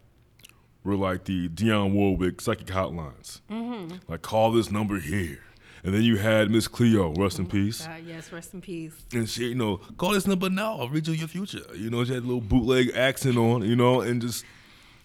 were 0.83 0.95
like 0.95 1.25
the 1.25 1.49
Dionne 1.49 1.91
Warwick 1.91 2.41
psychic 2.41 2.67
hotlines. 2.67 3.41
Mm-hmm. 3.49 3.97
Like, 4.07 4.21
call 4.21 4.51
this 4.51 4.71
number 4.71 4.99
here. 4.99 5.39
And 5.83 5.93
then 5.93 6.01
you 6.01 6.17
had 6.17 6.49
Miss 6.49 6.67
Cleo, 6.67 7.13
rest 7.13 7.39
in 7.39 7.45
oh 7.45 7.49
peace. 7.49 7.85
God, 7.85 8.03
yes 8.05 8.31
rest 8.31 8.53
in 8.53 8.61
peace 8.61 8.93
And 9.13 9.29
she, 9.29 9.49
you 9.49 9.55
know, 9.55 9.77
call 9.97 10.11
this 10.11 10.27
number 10.27 10.49
now. 10.49 10.79
I'll 10.79 10.89
read 10.89 11.07
you 11.07 11.13
your 11.13 11.27
future. 11.27 11.61
You 11.75 11.89
know, 11.89 12.03
she 12.03 12.13
had 12.13 12.23
a 12.23 12.25
little 12.25 12.41
bootleg 12.41 12.91
accent 12.95 13.37
on, 13.37 13.63
you 13.63 13.75
know, 13.75 14.01
and 14.01 14.21
just, 14.21 14.43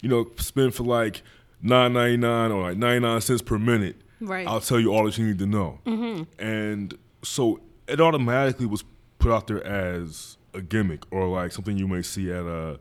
you 0.01 0.09
know, 0.09 0.31
spend 0.39 0.75
for 0.75 0.85
like 0.85 1.23
nine 1.61 1.93
ninety 1.93 2.17
nine 2.17 2.51
or 2.51 2.63
like 2.63 2.77
ninety 2.77 3.01
nine 3.01 3.21
cents 3.21 3.43
per 3.43 3.59
minute. 3.59 4.02
Right. 4.23 4.47
I'll 4.47 4.61
tell 4.61 4.81
you 4.81 4.93
all 4.95 5.05
that 5.05 5.19
you 5.19 5.27
need 5.27 5.39
to 5.41 5.47
know. 5.47 5.81
Mm-hmm. 5.85 6.43
And 6.43 6.97
so 7.23 7.61
it 7.87 8.01
automatically 8.01 8.67
was 8.67 8.85
put 9.19 9.33
out 9.33 9.47
there 9.47 9.65
as 9.65 10.37
a 10.55 10.61
gimmick 10.61 11.03
or 11.11 11.27
like 11.29 11.53
something 11.53 11.77
you 11.77 11.89
may 11.89 12.03
see 12.03 12.31
at 12.31 12.45
a 12.45 12.79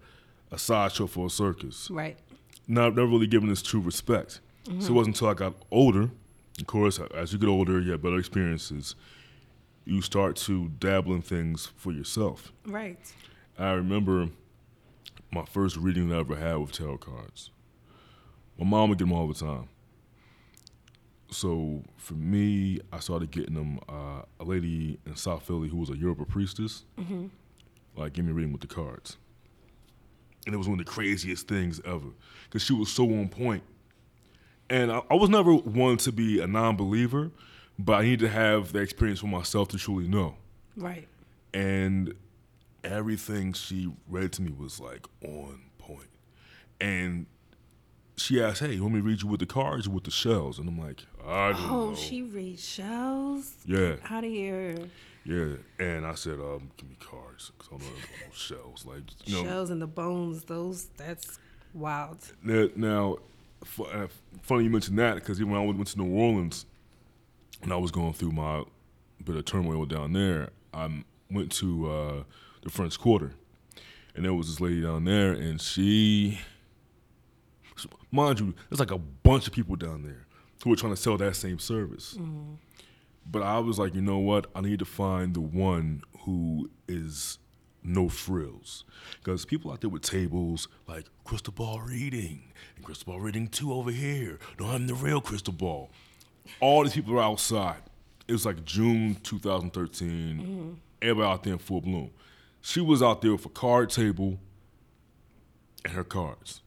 a 0.52 0.58
sideshow 0.58 1.08
for 1.08 1.28
a 1.28 1.30
circus 1.30 1.90
right 1.90 2.18
not 2.68 2.96
never 2.96 3.08
really 3.08 3.28
given 3.28 3.50
this 3.50 3.62
true 3.62 3.82
respect. 3.82 4.40
So 4.66 4.72
it 4.72 4.76
mm-hmm. 4.76 4.94
wasn't 4.94 5.16
until 5.16 5.30
I 5.30 5.34
got 5.34 5.56
older. 5.72 6.10
Of 6.60 6.68
course, 6.68 7.00
as 7.16 7.34
you 7.34 7.40
get 7.40 7.50
older, 7.50 7.80
you 7.80 7.92
have 7.92 8.02
better 8.02 8.18
experiences. 8.18 8.96
You 9.86 10.02
start 10.02 10.36
to 10.38 10.70
dabble 10.80 11.14
in 11.14 11.22
things 11.22 11.72
for 11.76 11.92
yourself. 11.92 12.54
right 12.66 13.00
I 13.58 13.72
remember 13.72 14.30
my 15.32 15.46
first 15.46 15.76
reading 15.78 16.10
that 16.10 16.16
I 16.16 16.20
ever 16.20 16.36
had 16.36 16.56
with 16.56 16.72
tarot 16.72 17.00
cards. 17.00 17.52
My 18.58 18.66
mom 18.66 18.90
would 18.90 18.98
get 18.98 19.06
them 19.06 19.14
all 19.14 19.28
the 19.28 19.34
time. 19.34 19.70
So 21.32 21.82
for 21.98 22.14
me, 22.14 22.80
I 22.92 23.00
started 23.00 23.32
getting 23.32 23.56
them. 23.56 23.80
Uh, 23.88 24.22
a 24.40 24.44
lady 24.44 25.00
in 25.06 25.16
South 25.16 25.44
Philly 25.44 25.70
who 25.70 25.78
was 25.78 25.90
a 25.90 25.98
Yoruba 25.98 26.26
priestess, 26.26 26.84
like, 27.96 28.14
give 28.14 28.26
me 28.26 28.32
a 28.32 28.34
reading 28.34 28.52
with 28.52 28.62
the 28.62 28.68
cards. 28.68 29.18
And 30.46 30.54
it 30.56 30.58
was 30.58 30.68
one 30.68 30.80
of 30.80 30.86
the 30.86 30.92
craziest 30.92 31.48
things 31.48 31.80
ever 31.86 32.08
because 32.46 32.64
she 32.64 32.74
was 32.74 32.92
so 32.92 33.04
on 33.06 33.30
point. 33.30 33.64
And 34.70 34.92
I, 34.92 35.02
I 35.10 35.16
was 35.16 35.30
never 35.30 35.54
one 35.54 35.98
to 35.98 36.12
be 36.12 36.42
a 36.42 36.48
non-believer, 36.48 37.32
but 37.78 37.94
I 37.94 38.02
needed 38.04 38.22
to 38.22 38.30
have 38.30 38.74
the 38.74 38.80
experience 38.80 39.20
for 39.20 39.28
myself 39.28 39.68
to 39.70 39.78
truly 39.78 40.08
know 40.08 40.36
right 40.78 41.08
and 41.54 42.14
everything 42.84 43.54
she 43.54 43.92
read 44.08 44.32
to 44.34 44.42
me 44.42 44.52
was 44.52 44.80
like 44.80 45.06
on. 45.24 45.60
And 46.82 47.28
she 48.22 48.42
asked, 48.42 48.62
"Hey, 48.62 48.74
you 48.76 48.84
want 48.84 48.96
me 48.96 49.02
to 49.02 49.08
read 49.08 49.22
you 49.22 49.28
with 49.28 49.40
the 49.40 49.46
cards 49.46 49.88
or 49.88 49.92
with 49.92 50.04
the 50.04 50.12
shells?" 50.12 50.60
And 50.60 50.68
I'm 50.68 50.80
like, 50.80 51.04
"I 51.26 51.52
don't 51.52 51.62
oh 51.70 51.90
know." 51.90 51.96
she 51.96 52.22
reads 52.22 52.64
shells 52.64 53.54
yeah, 53.66 53.96
out 54.10 54.24
of 54.24 54.30
here 54.30 54.76
yeah. 55.24 55.56
And 55.80 56.06
I 56.06 56.16
said, 56.16 56.40
um, 56.40 56.72
"Give 56.78 56.90
me 56.90 56.98
cards, 57.00 57.52
cause 57.60 57.68
I 57.68 57.78
don't 57.78 57.82
know 57.82 58.00
about 58.24 58.36
shells." 58.36 58.86
Like, 58.86 59.04
you 59.26 59.36
know, 59.36 59.44
shells 59.44 59.70
and 59.70 59.82
the 59.82 59.88
bones 59.88 60.44
those 60.46 60.86
that's 60.98 61.40
wild 61.74 62.18
Now, 62.44 63.18
uh, 63.80 64.08
funny 64.42 64.64
you 64.64 64.70
mentioned 64.70 64.98
that 65.00 65.16
because 65.16 65.42
when 65.44 65.56
I 65.56 65.64
went 65.64 65.86
to 65.88 66.00
New 66.00 66.14
Orleans, 66.14 66.66
and 67.62 67.72
I 67.72 67.78
was 67.78 67.92
going 67.92 68.14
through 68.14 68.32
my 68.32 68.64
bit 69.24 69.36
of 69.36 69.46
turmoil 69.46 69.86
down 69.86 70.14
there, 70.14 70.50
I 70.74 71.04
went 71.30 71.52
to 71.54 71.92
uh, 71.92 72.24
the 72.64 72.70
French 72.70 73.00
Quarter, 73.00 73.34
and 74.16 74.26
there 74.26 74.34
was 74.34 74.48
this 74.48 74.60
lady 74.60 74.82
down 74.82 75.06
there, 75.06 75.34
and 75.34 75.62
she, 75.62 76.40
mind 78.12 78.40
you, 78.40 78.54
there's 78.70 78.80
like 78.80 78.92
a 78.92 78.98
bunch 78.98 79.48
of 79.48 79.54
people 79.54 79.76
down 79.76 80.04
there 80.04 80.26
who 80.64 80.72
are 80.74 80.76
trying 80.76 80.94
to 80.94 81.02
sell 81.02 81.18
that 81.18 81.36
same 81.36 81.60
service. 81.60 82.18
But 83.26 83.44
I 83.44 83.60
was 83.60 83.78
like, 83.80 83.96
you 83.96 84.02
know 84.02 84.18
what? 84.18 84.48
I 84.56 84.62
need 84.62 84.80
to 84.80 84.86
find 84.86 85.34
the 85.34 85.42
one 85.42 86.04
who 86.20 86.70
is 86.88 87.38
no 87.84 88.10
frills. 88.10 88.84
Because 89.18 89.46
people 89.46 89.72
out 89.72 89.82
there 89.82 89.90
with 89.90 90.04
tables 90.04 90.68
like 90.88 91.06
crystal 91.24 91.54
ball 91.54 91.82
reading 91.82 92.52
and 92.76 92.86
crystal 92.86 93.14
ball 93.14 93.22
reading 93.22 93.48
two 93.48 93.74
over 93.74 93.92
here. 93.92 94.40
No, 94.60 94.68
I'm 94.68 94.88
the 94.88 94.94
real 94.94 95.22
crystal 95.22 95.54
ball. 95.54 95.92
All 96.60 96.84
these 96.84 96.94
people 96.94 97.18
are 97.18 97.24
outside. 97.24 97.82
It 98.28 98.34
was 98.34 98.46
like 98.46 98.64
June 98.66 99.18
2013. 99.24 100.80
Everybody 101.02 101.28
out 101.28 101.44
there 101.44 101.54
in 101.54 101.60
full 101.60 101.82
bloom. 101.82 102.12
She 102.62 102.82
was 102.82 103.02
out 103.02 103.22
there 103.22 103.32
with 103.32 103.46
a 103.46 103.50
card 103.50 103.90
table 103.90 104.40
and 105.84 105.94
her 105.94 106.04
cards 106.04 106.62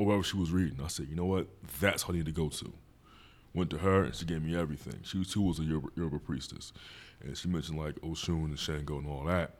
or 0.00 0.06
whatever 0.06 0.22
she 0.22 0.38
was 0.38 0.50
reading. 0.50 0.78
I 0.82 0.88
said, 0.88 1.08
you 1.08 1.14
know 1.14 1.26
what? 1.26 1.46
That's 1.78 2.08
what 2.08 2.14
I 2.14 2.18
need 2.18 2.26
to 2.26 2.32
go 2.32 2.48
to. 2.48 2.72
Went 3.54 3.68
to 3.70 3.78
her 3.78 4.04
and 4.04 4.14
she 4.14 4.24
gave 4.24 4.42
me 4.42 4.56
everything. 4.56 5.00
She 5.02 5.22
too 5.24 5.42
was 5.42 5.58
a 5.58 5.62
Yoruba, 5.62 5.88
Yoruba 5.94 6.18
priestess, 6.20 6.72
and 7.22 7.36
she 7.36 7.48
mentioned 7.48 7.78
like 7.78 7.96
Oshun 7.96 8.44
and 8.44 8.58
Shango 8.58 8.98
and 8.98 9.06
all 9.06 9.24
that. 9.24 9.56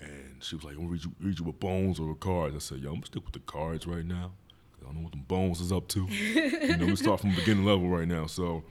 And 0.00 0.42
she 0.42 0.56
was 0.56 0.64
like, 0.64 0.72
"I'm 0.72 0.80
gonna 0.80 0.90
read 0.90 1.04
you, 1.04 1.12
read 1.20 1.38
you 1.38 1.44
with 1.44 1.60
bones 1.60 2.00
or 2.00 2.08
with 2.08 2.20
cards." 2.20 2.56
I 2.56 2.58
said, 2.58 2.78
"Yo, 2.78 2.88
I'm 2.88 2.94
gonna 2.96 3.06
stick 3.06 3.24
with 3.24 3.34
the 3.34 3.40
cards 3.40 3.86
right 3.86 4.04
now. 4.04 4.32
I 4.80 4.86
don't 4.86 4.96
know 4.96 5.02
what 5.02 5.12
the 5.12 5.18
bones 5.18 5.60
is 5.60 5.70
up 5.70 5.86
to. 5.88 6.06
you 6.10 6.76
know, 6.76 6.86
we 6.86 6.96
start 6.96 7.20
from 7.20 7.30
the 7.30 7.36
beginning 7.36 7.64
level 7.64 7.88
right 7.88 8.08
now. 8.08 8.26
So, 8.26 8.64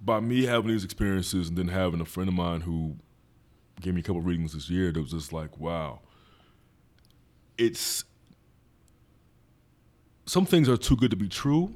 by 0.00 0.20
me 0.20 0.44
having 0.46 0.70
these 0.70 0.84
experiences 0.84 1.48
and 1.48 1.58
then 1.58 1.68
having 1.68 2.00
a 2.00 2.06
friend 2.06 2.28
of 2.28 2.34
mine 2.34 2.62
who 2.62 2.96
gave 3.80 3.94
me 3.94 4.00
a 4.00 4.04
couple 4.04 4.22
readings 4.22 4.54
this 4.54 4.70
year, 4.70 4.92
that 4.92 5.00
was 5.00 5.10
just 5.10 5.32
like, 5.32 5.58
wow. 5.58 6.00
It's 7.58 8.04
some 10.26 10.44
things 10.44 10.68
are 10.68 10.76
too 10.76 10.96
good 10.96 11.10
to 11.10 11.16
be 11.16 11.28
true, 11.28 11.74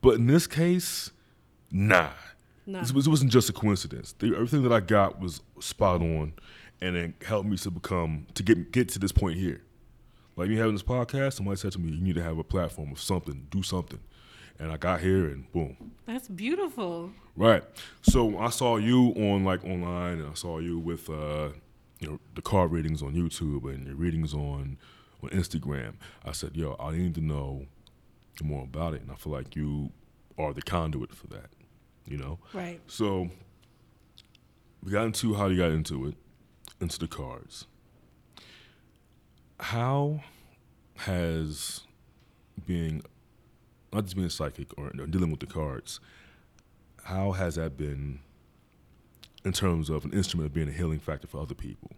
but 0.00 0.16
in 0.16 0.26
this 0.26 0.46
case, 0.46 1.10
nah. 1.70 2.10
No. 2.66 2.80
This 2.80 2.92
was, 2.92 3.06
it 3.06 3.10
wasn't 3.10 3.32
just 3.32 3.48
a 3.48 3.52
coincidence. 3.52 4.14
The, 4.18 4.34
everything 4.34 4.62
that 4.62 4.72
I 4.72 4.78
got 4.80 5.20
was 5.20 5.40
spot 5.58 6.00
on, 6.00 6.32
and 6.80 6.96
it 6.96 7.14
helped 7.26 7.48
me 7.48 7.56
to 7.56 7.70
become 7.70 8.26
to 8.34 8.42
get 8.42 8.70
get 8.70 8.88
to 8.90 8.98
this 8.98 9.10
point 9.10 9.36
here. 9.38 9.62
Like 10.36 10.48
me 10.48 10.56
having 10.56 10.74
this 10.74 10.82
podcast, 10.82 11.34
somebody 11.34 11.56
said 11.56 11.72
to 11.72 11.80
me, 11.80 11.90
"You 11.92 12.00
need 12.00 12.14
to 12.14 12.22
have 12.22 12.38
a 12.38 12.44
platform 12.44 12.92
of 12.92 13.00
something, 13.00 13.48
do 13.50 13.62
something," 13.64 13.98
and 14.60 14.70
I 14.70 14.76
got 14.76 15.00
here 15.00 15.26
and 15.26 15.50
boom, 15.52 15.92
That's 16.06 16.28
beautiful. 16.28 17.10
Right. 17.36 17.64
So 18.02 18.38
I 18.38 18.50
saw 18.50 18.76
you 18.76 19.08
on 19.16 19.44
like 19.44 19.64
online, 19.64 20.20
and 20.20 20.30
I 20.30 20.34
saw 20.34 20.58
you 20.58 20.78
with 20.78 21.10
uh, 21.10 21.48
you 21.98 22.08
know 22.08 22.20
the 22.34 22.42
card 22.42 22.70
readings 22.70 23.02
on 23.02 23.14
YouTube 23.14 23.64
and 23.72 23.86
your 23.86 23.96
readings 23.96 24.34
on 24.34 24.78
on 25.22 25.30
Instagram. 25.30 25.94
I 26.24 26.32
said, 26.32 26.56
"Yo, 26.56 26.76
I 26.78 26.92
need 26.92 27.14
to 27.14 27.20
know 27.20 27.66
more 28.42 28.64
about 28.64 28.94
it," 28.94 29.02
and 29.02 29.10
I 29.10 29.14
feel 29.14 29.32
like 29.32 29.54
you 29.56 29.90
are 30.38 30.52
the 30.52 30.62
conduit 30.62 31.14
for 31.14 31.26
that. 31.28 31.50
You 32.06 32.16
know. 32.18 32.38
Right. 32.52 32.80
So 32.86 33.30
we 34.82 34.90
got 34.90 35.04
into 35.04 35.34
how 35.34 35.46
you 35.46 35.56
got 35.56 35.70
into 35.70 36.06
it, 36.06 36.14
into 36.80 36.98
the 36.98 37.08
cards. 37.08 37.66
How 39.60 40.22
has 40.96 41.82
being 42.66 43.02
not 43.92 44.04
just 44.04 44.16
being 44.16 44.28
psychic 44.28 44.76
or, 44.78 44.86
or 44.98 45.06
dealing 45.06 45.30
with 45.30 45.40
the 45.40 45.46
cards, 45.46 46.00
how 47.04 47.32
has 47.32 47.56
that 47.56 47.76
been 47.76 48.20
in 49.44 49.52
terms 49.52 49.90
of 49.90 50.04
an 50.04 50.12
instrument 50.12 50.46
of 50.46 50.54
being 50.54 50.68
a 50.68 50.72
healing 50.72 50.98
factor 50.98 51.26
for 51.26 51.40
other 51.40 51.54
people? 51.54 51.90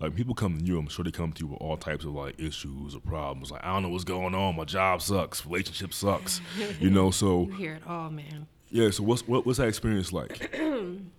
Like 0.00 0.14
people 0.14 0.34
come 0.34 0.58
to 0.58 0.64
you, 0.64 0.78
I'm 0.78 0.86
sure 0.88 1.04
they 1.04 1.10
come 1.10 1.32
to 1.32 1.40
you 1.44 1.48
with 1.48 1.60
all 1.60 1.76
types 1.76 2.04
of 2.04 2.12
like 2.12 2.38
issues 2.40 2.94
or 2.94 3.00
problems. 3.00 3.50
Like 3.50 3.64
I 3.64 3.72
don't 3.72 3.82
know 3.82 3.88
what's 3.88 4.04
going 4.04 4.34
on. 4.34 4.56
My 4.56 4.64
job 4.64 5.02
sucks. 5.02 5.44
Relationship 5.44 5.92
sucks. 5.92 6.40
you 6.80 6.90
know. 6.90 7.10
So 7.10 7.46
You 7.50 7.52
hear 7.54 7.74
it 7.74 7.82
all, 7.86 8.08
man. 8.10 8.46
yeah. 8.70 8.90
So 8.90 9.02
what's 9.02 9.26
what, 9.26 9.44
what's 9.44 9.58
that 9.58 9.68
experience 9.68 10.12
like? 10.12 10.56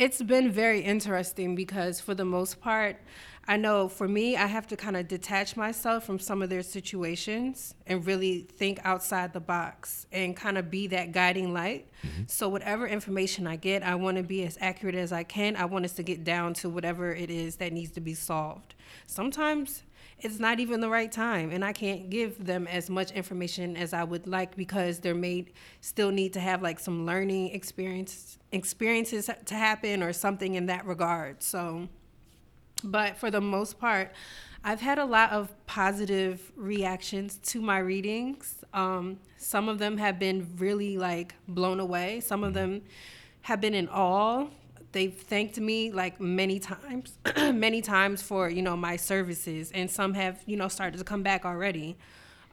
It's 0.00 0.22
been 0.22 0.50
very 0.50 0.80
interesting 0.80 1.54
because, 1.54 2.00
for 2.00 2.14
the 2.14 2.24
most 2.24 2.58
part, 2.58 2.96
I 3.46 3.58
know 3.58 3.86
for 3.86 4.08
me, 4.08 4.34
I 4.34 4.46
have 4.46 4.66
to 4.68 4.76
kind 4.76 4.96
of 4.96 5.06
detach 5.08 5.58
myself 5.58 6.06
from 6.06 6.18
some 6.18 6.40
of 6.40 6.48
their 6.48 6.62
situations 6.62 7.74
and 7.86 8.06
really 8.06 8.48
think 8.56 8.80
outside 8.82 9.34
the 9.34 9.40
box 9.40 10.06
and 10.10 10.34
kind 10.34 10.56
of 10.56 10.70
be 10.70 10.86
that 10.86 11.12
guiding 11.12 11.52
light. 11.52 11.86
Mm-hmm. 12.02 12.22
So, 12.28 12.48
whatever 12.48 12.86
information 12.86 13.46
I 13.46 13.56
get, 13.56 13.82
I 13.82 13.94
want 13.94 14.16
to 14.16 14.22
be 14.22 14.42
as 14.44 14.56
accurate 14.62 14.94
as 14.94 15.12
I 15.12 15.22
can. 15.22 15.54
I 15.54 15.66
want 15.66 15.84
us 15.84 15.92
to 15.92 16.02
get 16.02 16.24
down 16.24 16.54
to 16.54 16.70
whatever 16.70 17.14
it 17.14 17.28
is 17.28 17.56
that 17.56 17.74
needs 17.74 17.92
to 17.92 18.00
be 18.00 18.14
solved. 18.14 18.74
Sometimes 19.06 19.82
it's 20.22 20.38
not 20.38 20.60
even 20.60 20.80
the 20.80 20.88
right 20.88 21.10
time 21.10 21.50
and 21.50 21.64
i 21.64 21.72
can't 21.72 22.10
give 22.10 22.44
them 22.44 22.66
as 22.66 22.90
much 22.90 23.10
information 23.12 23.76
as 23.76 23.92
i 23.92 24.04
would 24.04 24.26
like 24.26 24.56
because 24.56 24.98
they're 25.00 25.14
made 25.14 25.52
still 25.80 26.10
need 26.10 26.32
to 26.32 26.40
have 26.40 26.62
like 26.62 26.78
some 26.78 27.06
learning 27.06 27.50
experience 27.50 28.38
experiences 28.52 29.30
to 29.44 29.54
happen 29.54 30.02
or 30.02 30.12
something 30.12 30.54
in 30.54 30.66
that 30.66 30.84
regard 30.86 31.42
so. 31.42 31.88
But 32.82 33.18
for 33.18 33.30
the 33.30 33.42
most 33.42 33.78
part 33.78 34.12
i've 34.64 34.80
had 34.80 34.98
a 34.98 35.04
lot 35.04 35.32
of 35.32 35.54
positive 35.66 36.52
reactions 36.56 37.38
to 37.42 37.60
my 37.60 37.78
readings. 37.78 38.56
Um, 38.72 39.18
some 39.36 39.68
of 39.68 39.78
them 39.78 39.96
have 39.98 40.18
been 40.18 40.46
really 40.58 40.98
like 40.98 41.34
blown 41.48 41.80
away. 41.80 42.20
Some 42.20 42.44
of 42.44 42.54
them 42.54 42.82
have 43.42 43.60
been 43.60 43.74
in 43.74 43.88
awe 43.88 44.48
they've 44.92 45.14
thanked 45.14 45.58
me 45.58 45.92
like 45.92 46.20
many 46.20 46.58
times 46.58 47.18
many 47.36 47.80
times 47.80 48.22
for 48.22 48.48
you 48.48 48.62
know 48.62 48.76
my 48.76 48.96
services 48.96 49.70
and 49.72 49.90
some 49.90 50.14
have 50.14 50.42
you 50.46 50.56
know 50.56 50.68
started 50.68 50.98
to 50.98 51.04
come 51.04 51.22
back 51.22 51.44
already. 51.44 51.96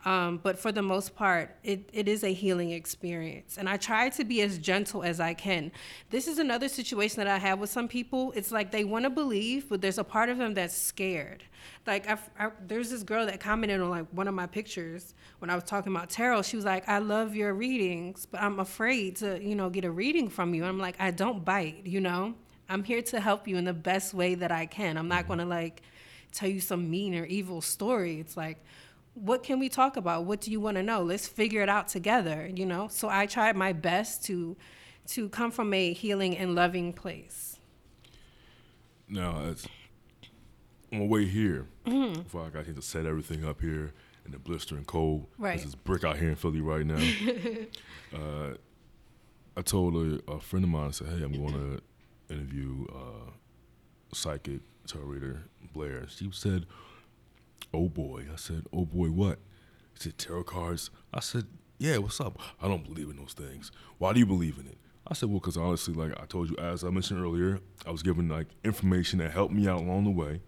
Um, 0.06 0.39
but 0.41 0.58
for 0.60 0.72
the 0.72 0.84
most 0.84 1.15
part 1.15 1.56
it, 1.63 1.89
it 1.91 2.08
is 2.08 2.24
a 2.24 2.32
healing 2.32 2.70
experience 2.72 3.58
and 3.58 3.67
i 3.67 3.77
try 3.77 4.08
to 4.10 4.24
be 4.24 4.41
as 4.41 4.58
gentle 4.60 5.03
as 5.03 5.20
i 5.20 5.34
can. 5.34 5.72
This 6.12 6.27
is 6.27 6.38
another 6.38 6.70
situation 6.70 7.17
that 7.17 7.27
i 7.27 7.38
have 7.38 7.60
with 7.60 7.72
some 7.72 7.88
people. 7.88 8.32
It's 8.36 8.51
like 8.51 8.72
they 8.72 8.84
want 8.84 9.03
to 9.03 9.10
believe 9.10 9.70
but 9.70 9.82
there's 9.82 9.98
a 9.98 10.03
part 10.03 10.29
of 10.29 10.38
them 10.38 10.53
that's 10.53 10.77
scared 10.77 11.44
like 11.88 12.08
I've, 12.08 12.29
I, 12.38 12.50
there's 12.67 12.89
this 12.89 13.03
girl 13.03 13.25
that 13.25 13.39
commented 13.39 13.82
on 13.82 13.89
like 13.89 14.06
one 14.12 14.27
of 14.27 14.34
my 14.34 14.46
pictures 14.46 15.15
when 15.39 15.50
i 15.50 15.56
was 15.56 15.63
talking 15.63 15.96
about 15.96 16.10
tarot. 16.10 16.44
She 16.44 16.56
was 16.56 16.65
like 16.65 16.88
i 16.88 17.00
love 17.00 17.36
your 17.36 17.53
readings 17.53 18.25
but 18.25 18.41
i'm 18.41 18.60
afraid 18.60 19.15
to 19.17 19.41
you 19.41 19.56
know 19.56 19.70
get 19.70 19.86
a 19.86 19.91
reading 19.91 20.29
from 20.29 20.53
you. 20.53 20.65
I'm 20.65 20.77
like 20.77 20.96
i 21.00 21.12
don't 21.12 21.44
bite 21.44 21.85
you 21.85 22.01
know? 22.01 22.35
I'm 22.70 22.83
here 22.83 23.01
to 23.01 23.22
help 23.22 23.48
you 23.48 23.55
in 23.55 23.64
the 23.64 23.74
best 23.74 24.14
way 24.14 24.35
that 24.35 24.51
i 24.51 24.66
can. 24.66 24.98
I'm 24.98 25.07
not 25.07 25.27
going 25.27 25.40
to 25.40 25.46
like 25.46 25.81
tell 26.33 26.50
you 26.50 26.59
some 26.59 26.90
mean 26.90 27.16
or 27.16 27.25
evil 27.25 27.62
story. 27.62 28.20
It's 28.20 28.35
like 28.38 28.64
what 29.14 29.42
can 29.42 29.57
we 29.57 29.68
talk 29.68 29.98
about? 29.98 30.25
What 30.25 30.42
do 30.42 30.51
you 30.51 30.59
want 30.59 30.77
to 30.77 30.83
know? 30.83 31.01
Let's 31.01 31.27
figure 31.27 31.64
it 31.64 31.70
out 31.70 31.88
together 31.88 32.50
you 32.53 32.66
know? 32.66 32.88
So 32.90 33.09
i 33.09 33.25
tried 33.25 33.55
my 33.55 33.74
best 33.74 34.25
to 34.25 34.57
to 35.07 35.29
come 35.29 35.51
from 35.51 35.74
a 35.74 35.94
healing 35.94 36.38
and 36.38 36.53
loving 36.53 36.92
place. 36.92 37.59
No, 39.07 39.48
it's 39.50 39.66
on 40.92 41.00
my 41.00 41.06
way 41.06 41.26
here, 41.26 41.68
before 41.86 42.46
I 42.46 42.50
got 42.50 42.66
here 42.66 42.74
to 42.74 42.82
set 42.82 43.06
everything 43.06 43.44
up 43.46 43.62
here 43.62 43.94
in 44.26 44.32
the 44.32 44.40
blistering 44.40 44.86
cold, 44.86 45.28
Right. 45.38 45.62
it's 45.64 45.76
brick 45.76 46.04
out 46.04 46.18
here 46.18 46.30
in 46.30 46.36
Philly 46.36 46.62
right 46.62 46.86
now. 46.86 46.96
uh, 48.14 48.54
I 49.56 49.62
told 49.62 49.96
a, 49.96 50.32
a 50.32 50.40
friend 50.40 50.64
of 50.66 50.70
mine, 50.72 50.88
I 50.88 50.92
said, 50.92 51.08
hey, 51.08 51.24
I'm 51.24 51.32
going 51.34 51.54
to 51.54 52.34
interview 52.34 52.86
uh, 52.94 53.32
psychic 54.14 54.62
tarot 54.86 55.06
reader 55.06 55.44
Blair. 55.74 56.06
She 56.10 56.30
said, 56.32 56.66
oh 57.74 57.90
boy. 57.90 58.26
I 58.32 58.36
said, 58.36 58.66
oh 58.74 58.86
boy, 58.86 59.08
what? 59.08 59.40
She 59.96 60.04
said, 60.04 60.18
tarot 60.18 60.44
cards. 60.44 60.90
I 61.14 61.20
said, 61.22 61.46
yeah, 61.80 61.98
what's 61.98 62.20
up? 62.22 62.40
I 62.62 62.68
don't 62.68 62.84
believe 62.84 63.10
in 63.10 63.18
those 63.18 63.34
things. 63.34 63.72
Why 63.98 64.14
do 64.14 64.20
you 64.20 64.26
believe 64.26 64.58
in 64.60 64.68
it? 64.68 64.78
I 65.08 65.14
said, 65.14 65.30
well, 65.30 65.40
because 65.40 65.58
honestly, 65.58 65.94
like 65.94 66.12
I 66.22 66.26
told 66.26 66.50
you, 66.50 66.58
as 66.58 66.84
I 66.84 66.90
mentioned 66.90 67.22
earlier, 67.24 67.60
I 67.86 67.92
was 67.92 68.04
given 68.04 68.28
like 68.28 68.48
information 68.64 69.20
that 69.20 69.32
helped 69.32 69.54
me 69.54 69.68
out 69.68 69.80
along 69.80 70.04
the 70.04 70.12
way, 70.12 70.42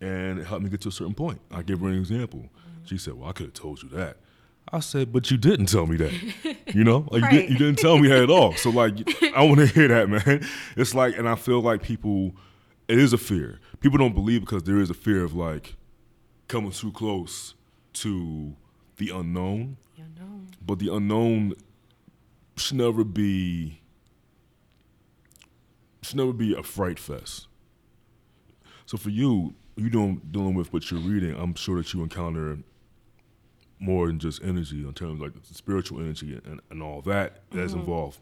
and 0.00 0.38
it 0.38 0.46
helped 0.46 0.64
me 0.64 0.70
get 0.70 0.80
to 0.82 0.88
a 0.88 0.92
certain 0.92 1.14
point. 1.14 1.40
I 1.50 1.62
gave 1.62 1.80
her 1.80 1.88
an 1.88 1.98
example. 1.98 2.46
She 2.84 2.98
said, 2.98 3.14
well, 3.14 3.28
I 3.28 3.32
could 3.32 3.46
have 3.46 3.54
told 3.54 3.82
you 3.82 3.88
that. 3.90 4.16
I 4.70 4.80
said, 4.80 5.12
but 5.12 5.30
you 5.30 5.36
didn't 5.36 5.66
tell 5.66 5.86
me 5.86 5.96
that. 5.96 6.56
You 6.74 6.84
know, 6.84 7.08
like 7.10 7.22
you, 7.22 7.30
didn't, 7.30 7.50
you 7.50 7.56
didn't 7.56 7.78
tell 7.78 7.96
me 7.96 8.08
that 8.08 8.24
at 8.24 8.28
all. 8.28 8.52
So 8.52 8.68
like, 8.68 8.92
I 9.34 9.42
want 9.42 9.60
to 9.60 9.66
hear 9.66 9.88
that, 9.88 10.10
man. 10.10 10.46
It's 10.76 10.94
like, 10.94 11.16
and 11.16 11.26
I 11.26 11.34
feel 11.34 11.62
like 11.62 11.82
people, 11.82 12.32
it 12.88 12.98
is 12.98 13.14
a 13.14 13.18
fear. 13.18 13.58
People 13.80 13.96
don't 13.96 14.14
believe 14.14 14.42
because 14.42 14.64
there 14.64 14.76
is 14.76 14.90
a 14.90 14.94
fear 14.94 15.24
of 15.24 15.34
like 15.34 15.76
coming 16.46 16.70
too 16.70 16.92
close 16.92 17.54
to 17.94 18.54
the 18.98 19.08
unknown 19.10 19.78
you 19.96 20.04
know 20.18 20.42
but 20.60 20.78
the 20.78 20.94
unknown 20.94 21.54
should 22.56 22.76
never 22.76 23.02
be 23.04 23.80
should 26.02 26.16
never 26.16 26.32
be 26.32 26.54
a 26.54 26.62
fright 26.62 26.98
fest. 26.98 27.46
So 28.86 28.96
for 28.96 29.10
you, 29.10 29.54
you 29.78 29.90
doing 29.90 30.20
dealing 30.30 30.54
with 30.54 30.72
what 30.72 30.90
you're 30.90 31.00
reading, 31.00 31.34
I'm 31.34 31.54
sure 31.54 31.76
that 31.76 31.92
you 31.94 32.02
encounter 32.02 32.58
more 33.80 34.08
than 34.08 34.18
just 34.18 34.42
energy 34.42 34.86
in 34.86 34.92
terms 34.92 35.14
of 35.14 35.20
like 35.20 35.32
spiritual 35.44 36.00
energy 36.00 36.40
and, 36.44 36.60
and 36.70 36.82
all 36.82 37.00
that 37.02 37.42
that's 37.50 37.72
mm-hmm. 37.72 37.80
involved. 37.80 38.18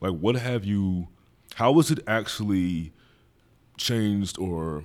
Like 0.00 0.12
what 0.12 0.36
have 0.36 0.64
you 0.64 1.08
how 1.54 1.74
has 1.74 1.90
it 1.90 2.00
actually 2.06 2.92
changed 3.76 4.38
or 4.38 4.84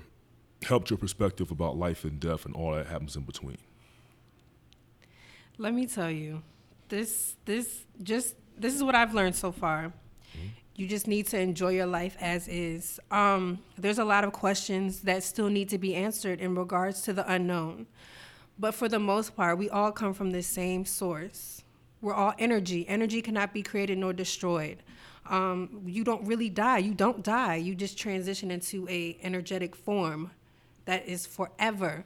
helped 0.63 0.89
your 0.89 0.97
perspective 0.97 1.51
about 1.51 1.77
life 1.77 2.03
and 2.03 2.19
death 2.19 2.45
and 2.45 2.55
all 2.55 2.73
that 2.73 2.87
happens 2.87 3.15
in 3.15 3.23
between? 3.23 3.57
Let 5.57 5.73
me 5.73 5.85
tell 5.85 6.09
you, 6.09 6.41
this 6.89 7.35
this 7.45 7.85
just 8.01 8.35
this 8.57 8.73
is 8.73 8.83
what 8.83 8.95
I've 8.95 9.13
learned 9.13 9.35
so 9.35 9.51
far. 9.51 9.93
You 10.75 10.87
just 10.87 11.07
need 11.07 11.27
to 11.27 11.39
enjoy 11.39 11.69
your 11.69 11.85
life 11.85 12.17
as 12.19 12.47
is. 12.47 12.99
Um, 13.11 13.59
there's 13.77 13.99
a 13.99 14.05
lot 14.05 14.23
of 14.23 14.33
questions 14.33 15.01
that 15.01 15.23
still 15.23 15.49
need 15.49 15.69
to 15.69 15.77
be 15.77 15.93
answered 15.93 16.41
in 16.41 16.55
regards 16.55 17.01
to 17.01 17.13
the 17.13 17.31
unknown, 17.31 17.85
but 18.57 18.73
for 18.73 18.89
the 18.89 18.99
most 18.99 19.35
part, 19.35 19.57
we 19.57 19.69
all 19.69 19.91
come 19.91 20.13
from 20.13 20.31
the 20.31 20.41
same 20.41 20.85
source. 20.85 21.63
We're 22.01 22.15
all 22.15 22.33
energy. 22.39 22.87
Energy 22.87 23.21
cannot 23.21 23.53
be 23.53 23.61
created 23.61 23.99
nor 23.99 24.13
destroyed. 24.13 24.83
Um, 25.29 25.83
you 25.85 26.03
don't 26.03 26.25
really 26.25 26.49
die. 26.49 26.79
You 26.79 26.93
don't 26.93 27.23
die. 27.23 27.55
You 27.55 27.75
just 27.75 27.97
transition 27.97 28.51
into 28.51 28.87
a 28.89 29.17
energetic 29.21 29.75
form 29.75 30.31
that 30.85 31.07
is 31.07 31.25
forever. 31.25 32.03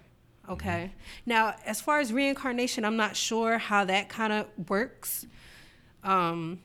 Okay. 0.49 0.93
Now, 1.25 1.55
as 1.65 1.81
far 1.81 1.99
as 1.99 2.13
reincarnation, 2.13 2.85
I'm 2.85 2.95
not 2.95 3.15
sure 3.15 3.57
how 3.57 3.85
that 3.85 4.07
kind 4.07 4.31
of 4.31 4.69
works. 4.69 5.25
Um, 6.03 6.59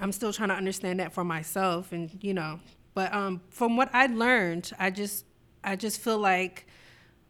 I'm 0.00 0.12
still 0.12 0.32
trying 0.32 0.48
to 0.50 0.54
understand 0.54 1.00
that 1.00 1.12
for 1.12 1.24
myself, 1.24 1.92
and 1.92 2.10
you 2.22 2.34
know, 2.34 2.60
but 2.94 3.12
um, 3.12 3.40
from 3.50 3.76
what 3.76 3.90
I 3.92 4.06
learned, 4.06 4.72
I 4.78 4.90
just, 4.90 5.24
I 5.62 5.76
just 5.76 6.00
feel 6.00 6.18
like 6.18 6.66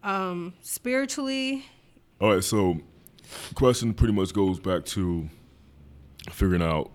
um, 0.02 0.54
spiritually, 0.62 1.64
All 2.20 2.34
right, 2.34 2.44
so 2.44 2.78
question 3.54 3.94
pretty 3.94 4.12
much 4.12 4.32
goes 4.32 4.58
back 4.58 4.84
to 4.86 5.28
figuring 6.30 6.62
out 6.62 6.90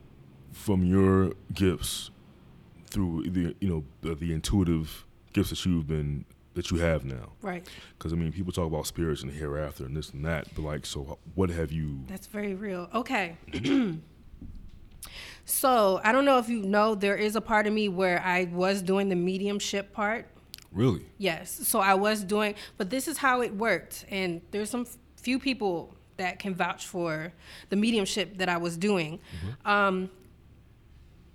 from 0.51 0.83
your 0.85 1.33
gifts 1.53 2.11
through 2.89 3.23
the 3.29 3.55
you 3.59 3.69
know 3.69 3.83
the, 4.01 4.15
the 4.15 4.33
intuitive 4.33 5.05
gifts 5.33 5.49
that 5.49 5.65
you've 5.65 5.87
been 5.87 6.25
that 6.53 6.71
you 6.71 6.77
have 6.77 7.03
now. 7.03 7.33
right? 7.41 7.67
Because 7.97 8.13
I 8.13 8.15
mean, 8.15 8.31
people 8.31 8.53
talk 8.53 8.65
about 8.67 8.87
spirits 8.87 9.21
and 9.21 9.31
the 9.31 9.35
hereafter 9.35 9.85
and 9.85 9.95
this 9.95 10.11
and 10.11 10.23
that, 10.25 10.47
but 10.55 10.61
like, 10.63 10.85
so 10.85 11.19
what 11.35 11.49
have 11.49 11.71
you? 11.71 11.99
That's 12.07 12.27
very 12.27 12.55
real. 12.55 12.89
Okay. 12.93 13.35
so 15.45 16.01
I 16.03 16.11
don't 16.11 16.25
know 16.25 16.37
if 16.37 16.49
you 16.49 16.61
know, 16.61 16.95
there 16.95 17.15
is 17.15 17.35
a 17.35 17.41
part 17.41 17.67
of 17.67 17.73
me 17.73 17.89
where 17.89 18.21
I 18.21 18.45
was 18.45 18.81
doing 18.81 19.09
the 19.09 19.15
mediumship 19.15 19.93
part. 19.93 20.27
Really? 20.71 21.05
Yes. 21.17 21.51
So 21.67 21.79
I 21.79 21.93
was 21.93 22.23
doing, 22.23 22.55
but 22.77 22.89
this 22.89 23.07
is 23.07 23.17
how 23.17 23.41
it 23.41 23.53
worked. 23.53 24.05
And 24.09 24.41
there's 24.51 24.69
some 24.69 24.85
few 25.15 25.39
people 25.39 25.95
that 26.17 26.39
can 26.39 26.55
vouch 26.55 26.85
for 26.85 27.33
the 27.69 27.75
mediumship 27.75 28.37
that 28.37 28.49
I 28.49 28.57
was 28.57 28.77
doing. 28.77 29.19
Um, 29.65 30.09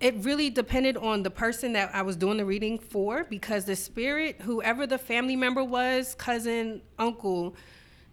it 0.00 0.14
really 0.24 0.48
depended 0.48 0.96
on 0.96 1.22
the 1.22 1.30
person 1.30 1.74
that 1.74 1.94
I 1.94 2.02
was 2.02 2.16
doing 2.16 2.38
the 2.38 2.44
reading 2.44 2.78
for 2.78 3.24
because 3.24 3.66
the 3.66 3.76
spirit, 3.76 4.40
whoever 4.40 4.86
the 4.86 4.96
family 4.96 5.36
member 5.36 5.62
was, 5.62 6.14
cousin, 6.14 6.80
uncle, 6.98 7.54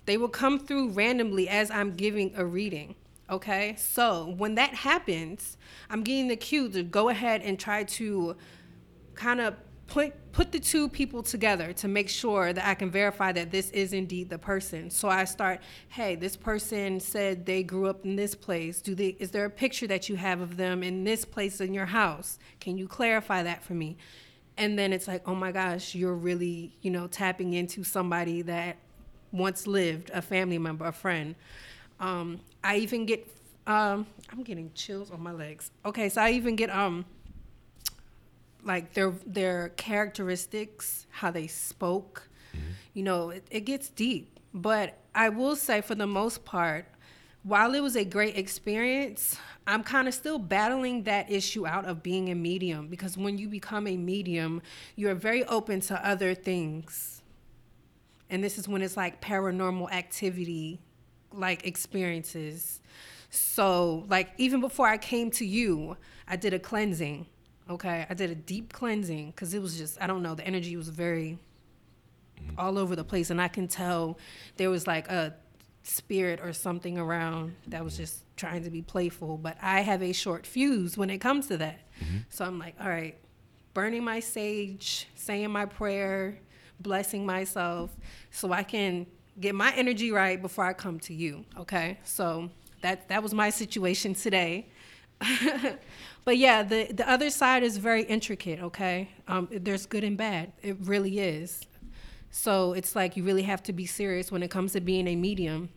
they 0.06 0.18
will 0.18 0.28
come 0.30 0.60
through 0.60 0.90
randomly 0.90 1.48
as 1.48 1.72
I'm 1.72 1.96
giving 1.96 2.34
a 2.36 2.46
reading. 2.46 2.96
Okay. 3.30 3.76
So 3.78 4.34
when 4.38 4.56
that 4.56 4.74
happens, 4.74 5.58
I'm 5.90 6.04
getting 6.04 6.28
the 6.28 6.38
cue 6.38 6.70
to 6.70 6.84
go 6.84 7.10
ahead 7.10 7.42
and 7.42 7.60
try 7.60 7.84
to 7.84 8.36
kind 9.16 9.42
of 9.42 9.56
put 9.88 10.32
put 10.32 10.52
the 10.52 10.60
two 10.60 10.88
people 10.88 11.24
together 11.24 11.74
to 11.74 11.88
make 11.88 12.10
sure 12.10 12.54
that 12.54 12.66
I 12.68 12.76
can 12.76 12.92
verify 12.92 13.32
that 13.32 13.52
this 13.52 13.70
is 13.72 13.94
indeed 13.94 14.30
the 14.30 14.38
person. 14.38 14.90
So 14.90 15.10
I 15.10 15.24
start, 15.26 15.62
hey, 15.90 16.16
this 16.16 16.36
person 16.36 17.00
said 17.00 17.46
they 17.46 17.64
grew 17.64 17.88
up 17.88 18.06
in 18.06 18.16
this 18.16 18.36
place. 18.36 18.82
Do 18.82 18.96
they 18.96 19.16
is 19.20 19.32
there 19.32 19.46
a 19.46 19.50
picture 19.50 19.88
that 19.88 20.10
you 20.10 20.16
have 20.16 20.42
of 20.42 20.58
them 20.58 20.84
in 20.84 21.04
this 21.04 21.26
place 21.26 21.60
in 21.60 21.74
your 21.74 21.88
house? 21.88 22.38
Can 22.60 22.78
you 22.78 22.88
clarify 22.88 23.44
that 23.44 23.64
for 23.64 23.74
me? 23.74 23.98
And 24.58 24.78
then 24.78 24.92
it's 24.92 25.08
like, 25.08 25.28
oh 25.28 25.36
my 25.36 25.52
gosh, 25.52 25.96
you're 25.96 26.16
really, 26.16 26.76
you 26.82 26.92
know, 26.92 27.08
tapping 27.08 27.54
into 27.54 27.84
somebody 27.84 28.42
that 28.44 28.78
once 29.32 29.68
lived, 29.68 30.10
a 30.14 30.22
family 30.22 30.58
member, 30.58 30.86
a 30.86 30.92
friend. 30.92 31.36
Um, 32.00 32.42
I 32.68 32.78
even 32.80 33.06
get 33.06 33.26
um, 33.66 34.06
I'm 34.30 34.44
getting 34.44 34.72
chills 34.74 35.10
on 35.10 35.22
my 35.22 35.32
legs. 35.32 35.72
Okay, 35.86 36.10
so 36.10 36.22
I 36.22 36.32
even 36.32 36.58
get 36.58 36.70
um 36.70 37.06
like 38.64 38.94
their 38.94 39.12
their 39.26 39.70
characteristics, 39.70 41.08
how 41.10 41.32
they 41.32 41.48
spoke. 41.48 42.28
You 42.94 43.04
know, 43.04 43.30
it, 43.30 43.46
it 43.52 43.62
gets 43.62 43.90
deep. 43.90 44.40
But 44.54 44.98
I 45.14 45.30
will 45.30 45.56
say, 45.56 45.82
for 45.82 45.96
the 45.96 46.08
most 46.08 46.44
part, 46.44 46.86
while 47.44 47.74
it 47.76 47.80
was 47.80 47.96
a 47.96 48.04
great 48.04 48.36
experience, 48.36 49.38
I'm 49.68 49.84
kind 49.84 50.08
of 50.08 50.14
still 50.14 50.40
battling 50.40 51.04
that 51.04 51.32
issue 51.32 51.68
out 51.68 51.86
of 51.86 52.02
being 52.02 52.30
a 52.30 52.36
medium 52.36 52.88
because 52.88 53.16
when 53.18 53.38
you 53.38 53.48
become 53.48 53.88
a 53.88 53.96
medium, 53.96 54.62
you're 54.96 55.16
very 55.16 55.46
open 55.46 55.80
to 55.82 56.06
other 56.06 56.34
things. 56.34 57.22
And 58.30 58.44
this 58.44 58.58
is 58.58 58.68
when 58.68 58.82
it's 58.82 58.98
like 58.98 59.22
paranormal 59.22 59.92
activity, 59.92 60.82
like 61.34 61.66
experiences. 61.66 62.82
So, 63.30 64.06
like, 64.10 64.32
even 64.38 64.62
before 64.62 64.88
I 64.88 64.98
came 64.98 65.32
to 65.32 65.46
you, 65.46 65.98
I 66.28 66.36
did 66.36 66.54
a 66.54 66.60
cleansing. 66.60 67.26
Okay. 67.70 68.06
I 68.10 68.14
did 68.14 68.30
a 68.30 68.36
deep 68.36 68.72
cleansing 68.72 69.32
because 69.32 69.54
it 69.54 69.62
was 69.62 69.78
just, 69.78 70.02
I 70.02 70.08
don't 70.08 70.24
know, 70.24 70.36
the 70.36 70.48
energy 70.48 70.78
was 70.78 70.90
very 70.90 71.38
mm-hmm. 72.40 72.60
all 72.60 72.78
over 72.78 72.96
the 72.96 73.04
place. 73.04 73.30
And 73.30 73.42
I 73.42 73.48
can 73.48 73.68
tell 73.68 74.18
there 74.56 74.70
was 74.70 74.88
like 74.88 75.10
a 75.10 75.36
spirit 75.84 76.40
or 76.42 76.54
something 76.54 76.98
around 76.98 77.56
that 77.68 77.84
was 77.84 77.94
mm-hmm. 77.94 78.04
just 78.04 78.24
trying 78.38 78.64
to 78.64 78.70
be 78.70 78.82
playful. 78.82 79.38
But 79.38 79.58
I 79.62 79.82
have 79.82 80.02
a 80.02 80.14
short 80.14 80.46
fuse 80.46 80.98
when 80.98 81.10
it 81.10 81.18
comes 81.20 81.48
to 81.48 81.58
that. 81.58 81.80
Mm-hmm. 82.00 82.18
So 82.30 82.46
I'm 82.46 82.58
like, 82.60 82.76
all 82.80 82.90
right, 82.90 83.18
burning 83.74 84.04
my 84.04 84.22
sage, 84.22 85.08
saying 85.16 85.52
my 85.52 85.66
prayer, 85.66 86.40
blessing 86.80 87.26
myself 87.26 87.96
so 88.32 88.52
I 88.52 88.64
can 88.64 89.08
get 89.40 89.56
my 89.56 89.74
energy 89.76 90.12
right 90.12 90.42
before 90.42 90.66
I 90.66 90.74
come 90.74 91.00
to 91.02 91.14
you. 91.14 91.46
Okay. 91.58 92.00
So 92.04 92.50
that 92.82 93.08
that 93.10 93.24
was 93.24 93.34
my 93.34 93.50
situation 93.50 94.14
today. 94.14 94.68
but 96.26 96.38
yeah, 96.38 96.64
the 96.64 96.92
the 96.92 97.10
other 97.10 97.30
side 97.30 97.64
is 97.64 97.78
very 97.78 98.04
intricate. 98.04 98.60
Okay, 98.60 99.10
um, 99.28 99.48
there's 99.52 99.86
good 99.86 100.04
and 100.04 100.18
bad. 100.18 100.52
It 100.62 100.78
really 100.82 101.20
is. 101.20 101.62
So 102.30 102.74
it's 102.74 102.96
like 102.96 103.18
you 103.18 103.24
really 103.24 103.44
have 103.44 103.64
to 103.64 103.74
be 103.74 103.86
serious 103.86 104.32
when 104.32 104.44
it 104.44 104.52
comes 104.52 104.74
to 104.74 104.82
being 104.82 105.08
a 105.08 105.16
medium, 105.16 105.70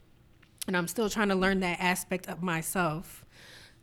and 0.66 0.76
I'm 0.76 0.88
still 0.88 1.08
trying 1.08 1.28
to 1.28 1.34
learn 1.34 1.60
that 1.60 1.80
aspect 1.80 2.28
of 2.28 2.42
myself. 2.42 3.24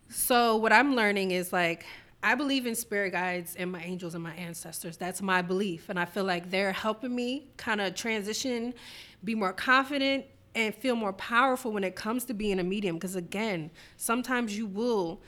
So 0.09 0.55
what 0.55 0.71
I'm 0.71 0.95
learning 0.95 1.31
is 1.31 1.51
like 1.51 1.85
I 2.21 2.35
believe 2.35 2.65
in 2.65 2.75
spirit 2.75 3.11
guides 3.11 3.55
and 3.55 3.71
my 3.71 3.81
angels 3.81 4.13
and 4.13 4.23
my 4.23 4.33
ancestors. 4.35 4.97
That's 4.97 5.21
my 5.21 5.41
belief, 5.41 5.89
and 5.89 5.99
I 5.99 6.05
feel 6.05 6.23
like 6.23 6.51
they're 6.51 6.71
helping 6.71 7.15
me 7.15 7.47
kind 7.57 7.81
of 7.81 7.95
transition, 7.95 8.75
be 9.23 9.36
more 9.36 9.53
confident, 9.53 10.25
and 10.58 10.73
feel 10.73 10.95
more 10.95 11.13
powerful 11.13 11.71
when 11.71 11.84
it 11.84 11.95
comes 11.95 12.25
to 12.25 12.34
being 12.34 12.60
a 12.60 12.63
medium. 12.63 12.95
Because 12.95 13.15
again, 13.15 13.69
sometimes 13.95 14.58
you 14.58 14.65
will 14.65 15.21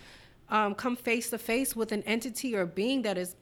um, 0.49 0.73
come 0.73 0.95
face 0.95 1.30
to 1.30 1.38
face 1.38 1.75
with 1.75 1.91
an 1.91 2.02
entity 2.04 2.56
or 2.56 2.65
being 2.65 3.04
that 3.04 3.17
is 3.17 3.36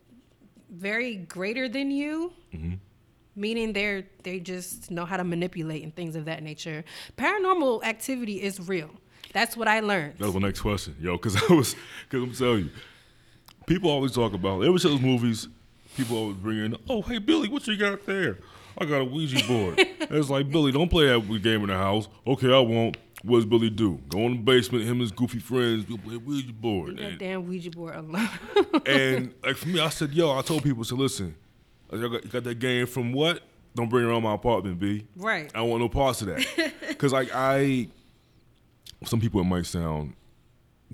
very 0.69 1.15
greater 1.15 1.69
than 1.69 1.89
you. 1.89 2.33
Meaning 3.35 3.71
they're 3.71 4.03
they 4.23 4.39
just 4.39 4.91
know 4.91 5.05
how 5.05 5.15
to 5.15 5.23
manipulate 5.23 5.83
and 5.83 5.95
things 5.95 6.15
of 6.15 6.25
that 6.25 6.43
nature. 6.43 6.83
Paranormal 7.17 7.83
activity 7.83 8.41
is 8.41 8.67
real. 8.67 8.89
That's 9.31 9.55
what 9.55 9.67
I 9.67 9.79
learned. 9.79 10.17
That 10.17 10.25
was 10.25 10.33
my 10.33 10.41
next 10.41 10.61
question, 10.61 10.95
yo, 10.99 11.13
because 11.17 11.35
I 11.49 11.53
was, 11.53 11.75
because 12.09 12.23
I'm 12.23 12.33
telling 12.33 12.65
you, 12.65 12.69
people 13.65 13.89
always 13.89 14.11
talk 14.11 14.33
about, 14.33 14.61
every 14.61 14.79
show 14.79 14.89
those 14.89 15.01
movies, 15.01 15.47
people 15.95 16.17
always 16.17 16.37
bring 16.37 16.57
in, 16.57 16.75
oh, 16.89 17.01
hey, 17.03 17.19
Billy, 17.19 17.47
what 17.47 17.67
you 17.67 17.77
got 17.77 18.05
there? 18.05 18.39
I 18.77 18.85
got 18.85 19.01
a 19.01 19.05
Ouija 19.05 19.45
board. 19.47 19.75
it's 19.79 20.29
like, 20.29 20.49
Billy, 20.51 20.71
don't 20.71 20.89
play 20.89 21.07
that 21.07 21.19
game 21.41 21.61
in 21.61 21.67
the 21.67 21.75
house. 21.77 22.07
Okay, 22.25 22.53
I 22.53 22.59
won't. 22.59 22.97
What 23.23 23.37
does 23.39 23.45
Billy 23.47 23.71
do? 23.71 23.99
Go 24.09 24.19
in 24.19 24.33
the 24.33 24.37
basement, 24.43 24.83
him 24.83 24.91
and 24.91 25.01
his 25.01 25.11
goofy 25.11 25.39
friends, 25.39 25.85
go 25.85 25.97
play 25.97 26.17
Ouija 26.17 26.53
board. 26.53 26.97
That 26.97 27.17
damn 27.17 27.47
Ouija 27.47 27.71
board 27.71 27.95
alone. 27.95 28.29
and 28.85 29.33
like 29.43 29.57
for 29.57 29.67
me, 29.69 29.79
I 29.79 29.89
said, 29.89 30.11
yo, 30.13 30.37
I 30.37 30.41
told 30.43 30.63
people, 30.63 30.83
so 30.83 30.95
listen, 30.95 31.35
I 31.91 31.97
got, 31.97 32.11
you 32.23 32.29
got 32.29 32.43
that 32.43 32.59
game 32.59 32.85
from 32.85 33.13
what? 33.13 33.41
Don't 33.75 33.89
bring 33.89 34.05
it 34.05 34.07
around 34.07 34.23
my 34.23 34.35
apartment, 34.35 34.79
B. 34.79 35.05
right. 35.15 35.51
I 35.53 35.59
don't 35.59 35.69
want 35.69 35.81
no 35.81 35.89
parts 35.89 36.21
of 36.21 36.27
that. 36.27 36.73
Because 36.87 37.13
like 37.13 37.29
I, 37.33 37.87
some 39.05 39.19
people 39.19 39.39
it 39.41 39.43
might 39.43 39.65
sound 39.67 40.15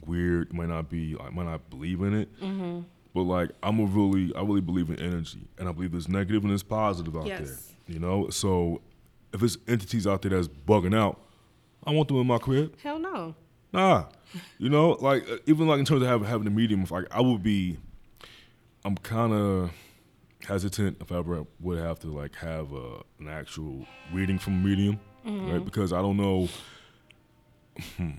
weird, 0.06 0.54
might 0.54 0.68
not 0.70 0.90
be, 0.90 1.16
I 1.20 1.30
might 1.30 1.46
not 1.46 1.70
believe 1.70 2.02
in 2.02 2.14
it. 2.14 2.42
Mm-hmm. 2.42 2.82
But 3.14 3.22
like 3.24 3.52
I'm 3.62 3.80
a 3.80 3.86
really, 3.86 4.34
I 4.36 4.42
really 4.42 4.60
believe 4.62 4.90
in 4.90 5.00
energy, 5.00 5.48
and 5.58 5.70
I 5.70 5.72
believe 5.72 5.92
there's 5.92 6.10
negative 6.10 6.42
and 6.44 6.50
there's 6.52 6.64
positive 6.64 7.16
out 7.16 7.26
Yes. 7.28 7.40
there. 7.48 7.58
You 7.88 8.00
know, 8.00 8.30
so 8.30 8.82
if 9.34 9.40
there's 9.40 9.58
entities 9.68 10.08
out 10.08 10.22
there 10.22 10.32
that's 10.32 10.48
bugging 10.48 10.96
out, 10.96 11.20
I 11.86 11.92
want 11.92 12.08
them 12.08 12.18
in 12.18 12.28
my 12.28 12.38
crib. 12.38 12.76
Hell 12.82 13.00
no. 13.00 13.36
Nah, 13.74 14.06
you 14.60 14.70
know, 14.70 14.92
like 15.02 15.30
uh, 15.30 15.38
even 15.48 15.68
like 15.68 15.80
in 15.80 15.86
terms 15.86 16.04
of 16.04 16.08
having 16.08 16.28
having 16.28 16.48
a 16.48 16.52
medium, 16.52 16.86
like 16.90 17.06
I 17.12 17.22
would 17.22 17.42
be, 17.42 17.78
I'm 18.86 18.96
kind 18.98 19.34
of 19.34 19.72
hesitant 20.46 20.98
if 21.02 21.12
I 21.12 21.18
ever 21.18 21.46
would 21.60 21.80
have 21.80 22.00
to 22.00 22.08
like 22.08 22.36
have 22.36 22.72
a, 22.72 23.02
an 23.20 23.28
actual 23.30 23.86
reading 24.14 24.38
from 24.38 24.54
a 24.54 24.68
medium, 24.68 25.00
right? 25.26 25.64
Because 25.66 25.92
I 25.92 26.02
don't 26.02 26.18
know, 26.18 26.48
hmm, 27.98 28.12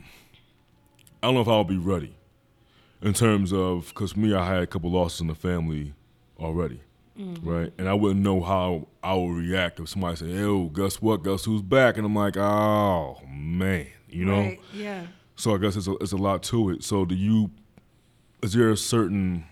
I 1.22 1.26
don't 1.28 1.34
know 1.34 1.40
if 1.40 1.48
I'll 1.48 1.64
be 1.64 1.78
ready 1.78 2.16
in 3.00 3.12
terms 3.12 3.52
of 3.52 3.88
because 3.88 4.16
me, 4.16 4.34
I 4.34 4.44
had 4.46 4.62
a 4.62 4.66
couple 4.66 4.90
losses 4.90 5.20
in 5.20 5.28
the 5.28 5.34
family 5.36 5.94
already. 6.38 6.80
Right, 7.16 7.72
and 7.78 7.88
I 7.88 7.94
wouldn't 7.94 8.22
know 8.22 8.40
how 8.40 8.88
I 9.02 9.14
would 9.14 9.30
react 9.36 9.78
if 9.78 9.88
somebody 9.88 10.16
said, 10.16 10.30
"Yo, 10.30 10.64
guess 10.64 11.00
what? 11.00 11.22
Guess 11.22 11.44
who's 11.44 11.62
back?" 11.62 11.96
And 11.96 12.04
I'm 12.04 12.14
like, 12.14 12.36
"Oh 12.36 13.18
man," 13.28 13.86
you 14.08 14.24
know. 14.24 14.40
Right. 14.40 14.60
Yeah. 14.74 15.06
So 15.36 15.54
I 15.54 15.58
guess 15.58 15.76
it's 15.76 15.86
a, 15.86 15.92
it's 15.98 16.12
a 16.12 16.16
lot 16.16 16.42
to 16.44 16.70
it. 16.70 16.82
So 16.82 17.04
do 17.04 17.14
you? 17.14 17.50
Is 18.42 18.52
there 18.52 18.70
a 18.70 18.76
certain 18.76 19.44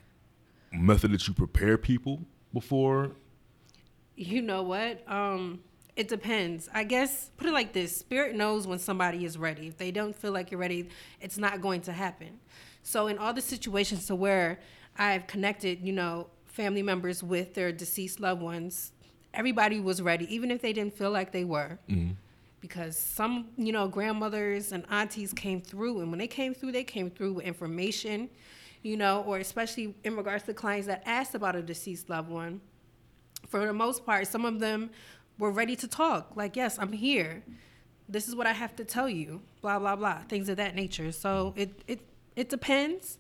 method 0.73 1.13
that 1.13 1.29
you 1.29 1.35
prepare 1.35 1.79
people 1.79 2.23
before? 2.53 3.13
You 4.17 4.43
know 4.43 4.63
what? 4.63 5.03
Um, 5.09 5.61
it 5.95 6.09
depends. 6.09 6.69
I 6.75 6.83
guess 6.83 7.31
put 7.37 7.47
it 7.47 7.53
like 7.53 7.73
this: 7.73 7.97
Spirit 7.97 8.35
knows 8.35 8.67
when 8.67 8.81
somebody 8.81 9.25
is 9.25 9.39
ready. 9.39 9.69
If 9.69 9.77
they 9.79 9.93
don't 9.93 10.17
feel 10.17 10.33
like 10.33 10.51
you're 10.51 10.61
ready, 10.61 10.89
it's 11.21 11.39
not 11.39 11.61
going 11.61 11.83
to 11.83 11.93
happen. 11.93 12.41
So 12.83 13.07
in 13.07 13.19
all 13.19 13.33
the 13.33 13.41
situations 13.41 14.07
to 14.09 14.17
where 14.17 14.59
I've 14.99 15.27
connected, 15.29 15.81
you 15.81 15.93
know, 15.93 16.27
family 16.53 16.83
members 16.83 17.23
with 17.23 17.55
their 17.55 17.73
deceased 17.73 18.21
loved 18.21 18.41
ones, 18.41 18.93
everybody 19.35 19.81
was 19.81 20.01
ready, 20.01 20.33
even 20.33 20.51
if 20.51 20.63
they 20.63 20.73
didn't 20.73 20.97
feel 20.97 21.11
like 21.11 21.33
they 21.33 21.45
were. 21.45 21.79
Mm-hmm. 21.89 22.13
Because 22.61 22.97
some, 22.97 23.49
you 23.57 23.73
know, 23.73 23.89
grandmothers 23.89 24.71
and 24.71 24.85
aunties 24.89 25.33
came 25.33 25.61
through, 25.61 26.01
and 26.01 26.11
when 26.11 26.21
they 26.21 26.29
came 26.29 26.55
through, 26.55 26.71
they 26.71 26.85
came 26.85 27.11
through 27.11 27.33
with 27.35 27.45
information, 27.45 28.31
you 28.83 28.97
know, 28.97 29.25
or 29.27 29.39
especially 29.39 29.97
in 30.05 30.17
regards 30.17 30.45
to 30.45 30.55
clients 30.55 30.87
that 30.87 31.03
asked 31.05 31.35
about 31.35 31.57
a 31.57 31.63
deceased 31.63 32.09
loved 32.09 32.31
one 32.31 32.61
for 33.49 33.67
the 33.67 33.73
most 33.73 34.07
part, 34.07 34.27
some 34.27 34.45
of 34.45 34.61
them 34.61 34.91
were 35.39 35.51
ready 35.51 35.77
to 35.77 35.89
talk. 35.89 36.33
Like, 36.37 36.57
yes, 36.57 36.79
I'm 36.79 36.93
here. 36.93 37.43
This 38.09 38.29
is 38.29 38.35
what 38.35 38.47
I 38.47 38.53
have 38.53 38.77
to 38.77 38.85
tell 38.85 39.09
you. 39.09 39.41
Blah 39.61 39.79
blah 39.79 39.97
blah. 39.97 40.23
Things 40.29 40.49
of 40.49 40.57
that 40.57 40.75
nature. 40.75 41.13
So 41.13 41.55
it 41.57 41.83
it 41.87 42.01
it 42.37 42.49
depends. 42.49 43.19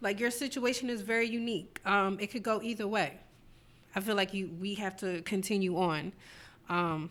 Like 0.00 0.18
your 0.20 0.30
situation 0.30 0.88
is 0.88 1.02
very 1.02 1.28
unique. 1.28 1.80
Um, 1.84 2.18
it 2.20 2.28
could 2.28 2.42
go 2.42 2.60
either 2.62 2.86
way. 2.86 3.18
I 3.94 4.00
feel 4.00 4.16
like 4.16 4.32
you 4.32 4.50
we 4.60 4.74
have 4.74 4.96
to 4.98 5.22
continue 5.22 5.76
on. 5.76 6.12
Um, 6.68 7.10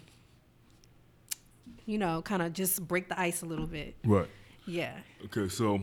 you 1.85 1.97
know, 1.97 2.21
kind 2.21 2.41
of 2.41 2.53
just 2.53 2.87
break 2.87 3.09
the 3.09 3.19
ice 3.19 3.41
a 3.41 3.45
little 3.45 3.67
bit. 3.67 3.95
Right. 4.03 4.27
Yeah. 4.65 4.93
Okay. 5.25 5.49
So 5.49 5.81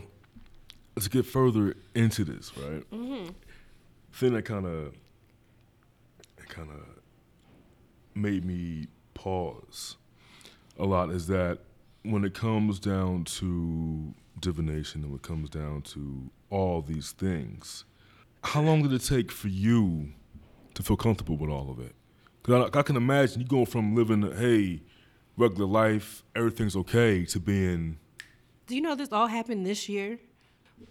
let's 0.94 1.08
get 1.08 1.26
further 1.26 1.74
into 1.94 2.24
this. 2.24 2.52
Right. 2.56 2.90
Mm-hmm. 2.90 3.30
Thing 4.12 4.32
that 4.32 4.44
kind 4.44 4.66
of, 4.66 4.94
kind 6.48 6.70
of 6.70 6.80
made 8.14 8.44
me 8.44 8.86
pause 9.14 9.96
a 10.78 10.84
lot 10.84 11.10
is 11.10 11.26
that 11.26 11.58
when 12.02 12.24
it 12.24 12.32
comes 12.32 12.78
down 12.78 13.24
to 13.24 14.14
divination 14.40 15.02
and 15.02 15.10
when 15.10 15.18
it 15.18 15.22
comes 15.22 15.50
down 15.50 15.82
to 15.82 16.30
all 16.50 16.82
these 16.82 17.12
things, 17.12 17.84
how 18.42 18.62
long 18.62 18.82
did 18.82 18.92
it 18.92 19.04
take 19.04 19.32
for 19.32 19.48
you 19.48 20.12
to 20.74 20.82
feel 20.82 20.96
comfortable 20.96 21.36
with 21.36 21.50
all 21.50 21.70
of 21.70 21.78
it? 21.78 21.94
Because 22.42 22.70
I, 22.74 22.78
I 22.78 22.82
can 22.82 22.96
imagine 22.96 23.40
you 23.40 23.46
going 23.46 23.66
from 23.66 23.94
living, 23.94 24.22
hey, 24.36 24.82
regular 25.36 25.66
life, 25.66 26.22
everything's 26.34 26.76
okay, 26.76 27.24
to 27.26 27.40
being, 27.40 27.98
Do 28.66 28.74
you 28.74 28.80
know 28.80 28.94
this 28.94 29.12
all 29.12 29.26
happened 29.26 29.66
this 29.66 29.88
year? 29.88 30.18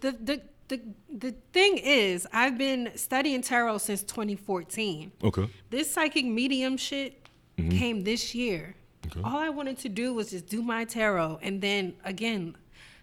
The 0.00 0.12
the 0.12 0.42
the 0.68 0.80
the 1.08 1.34
thing 1.52 1.78
is, 1.78 2.26
I've 2.32 2.58
been 2.58 2.90
studying 2.96 3.42
tarot 3.42 3.78
since 3.78 4.02
2014. 4.02 5.12
okay. 5.24 5.48
This 5.70 5.90
psychic 5.90 6.26
medium 6.26 6.76
shit 6.76 7.28
mm-hmm. 7.56 7.70
came 7.70 8.04
this 8.04 8.34
year. 8.34 8.74
Okay. 9.06 9.20
All 9.22 9.38
I 9.38 9.48
wanted 9.50 9.78
to 9.78 9.88
do 9.88 10.12
was 10.12 10.30
just 10.30 10.46
do 10.46 10.62
my 10.62 10.84
tarot, 10.84 11.38
and 11.42 11.60
then 11.60 11.94
again, 12.04 12.56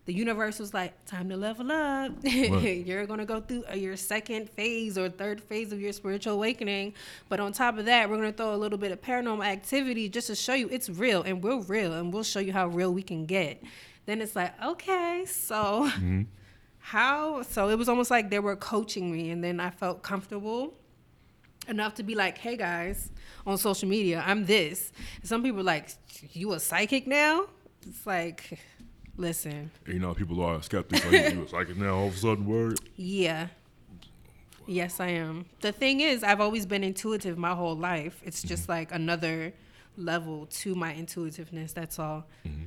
the 0.06 0.14
universe 0.14 0.60
was 0.60 0.74
like, 0.74 1.06
"Time 1.06 1.30
to 1.30 1.38
level 1.38 1.72
up. 1.72 2.12
You're 2.24 3.06
gonna 3.06 3.26
go 3.26 3.40
through 3.40 3.64
uh, 3.72 3.76
your 3.76 3.96
second 3.96 4.50
phase 4.50 4.98
or 4.98 5.10
third 5.10 5.42
phase 5.42 5.72
of 5.72 5.80
your 5.80 5.94
spiritual 5.94 6.34
awakening." 6.34 6.94
But 7.30 7.40
on 7.40 7.54
top 7.54 7.78
of 7.78 7.86
that, 7.86 8.10
we're 8.10 8.18
gonna 8.18 8.32
throw 8.34 8.54
a 8.54 8.58
little 8.58 8.78
bit 8.78 8.92
of 8.92 9.02
paranormal 9.02 9.46
activity 9.46 10.10
just 10.10 10.28
to 10.28 10.36
show 10.36 10.54
you 10.54 10.68
it's 10.70 10.90
real, 10.90 11.24
and 11.24 11.44
we're 11.44 11.62
real, 11.62 11.94
and 11.94 12.14
we'll 12.14 12.24
show 12.24 12.40
you 12.40 12.54
how 12.54 12.68
real 12.68 12.94
we 12.94 13.04
can 13.04 13.26
get. 13.26 13.64
Then 14.06 14.22
it's 14.22 14.36
like, 14.36 14.54
okay, 14.62 15.26
so 15.26 15.90
how? 16.80 17.42
So 17.44 17.70
it 17.70 17.78
was 17.78 17.88
almost 17.88 18.12
like 18.12 18.30
they 18.30 18.40
were 18.40 18.56
coaching 18.56 19.12
me, 19.12 19.30
and 19.32 19.44
then 19.44 19.60
I 19.60 19.70
felt 19.70 20.04
comfortable 20.04 20.74
enough 21.68 21.96
to 21.96 22.04
be 22.04 22.16
like, 22.16 22.38
hey 22.38 22.58
guys, 22.58 23.10
on 23.46 23.58
social 23.58 23.88
media, 23.88 24.22
I'm 24.26 24.46
this. 24.46 24.92
And 25.22 25.28
some 25.30 25.44
people 25.44 25.62
are 25.62 25.64
like, 25.64 25.90
you 26.34 26.52
a 26.54 26.60
psychic 26.60 27.08
now? 27.08 27.46
It's 27.88 28.06
like, 28.06 28.60
listen, 29.18 29.72
You 29.88 30.00
know, 30.00 30.14
people 30.14 30.42
are 30.44 30.62
skeptical. 30.62 31.12
Like, 31.12 31.34
you 31.34 31.48
psychic 31.48 31.78
now, 31.78 31.96
all 31.96 32.08
of 32.08 32.16
a 32.16 32.18
sudden, 32.18 32.46
word. 32.46 32.80
yeah. 32.96 33.48
Yes, 34.66 35.02
I 35.02 35.08
am. 35.08 35.46
The 35.60 35.74
thing 35.74 36.00
is, 36.00 36.24
I've 36.24 36.40
always 36.40 36.66
been 36.66 36.86
intuitive 36.86 37.38
my 37.38 37.54
whole 37.54 37.76
life. 37.76 38.22
It's 38.24 38.42
just 38.42 38.64
mm-hmm. 38.64 38.72
like 38.72 38.92
another 38.94 39.54
level 39.98 40.46
to 40.48 40.74
my 40.74 40.94
intuitiveness. 40.94 41.74
That's 41.74 42.00
all. 42.00 42.26
Mm-hmm. 42.48 42.66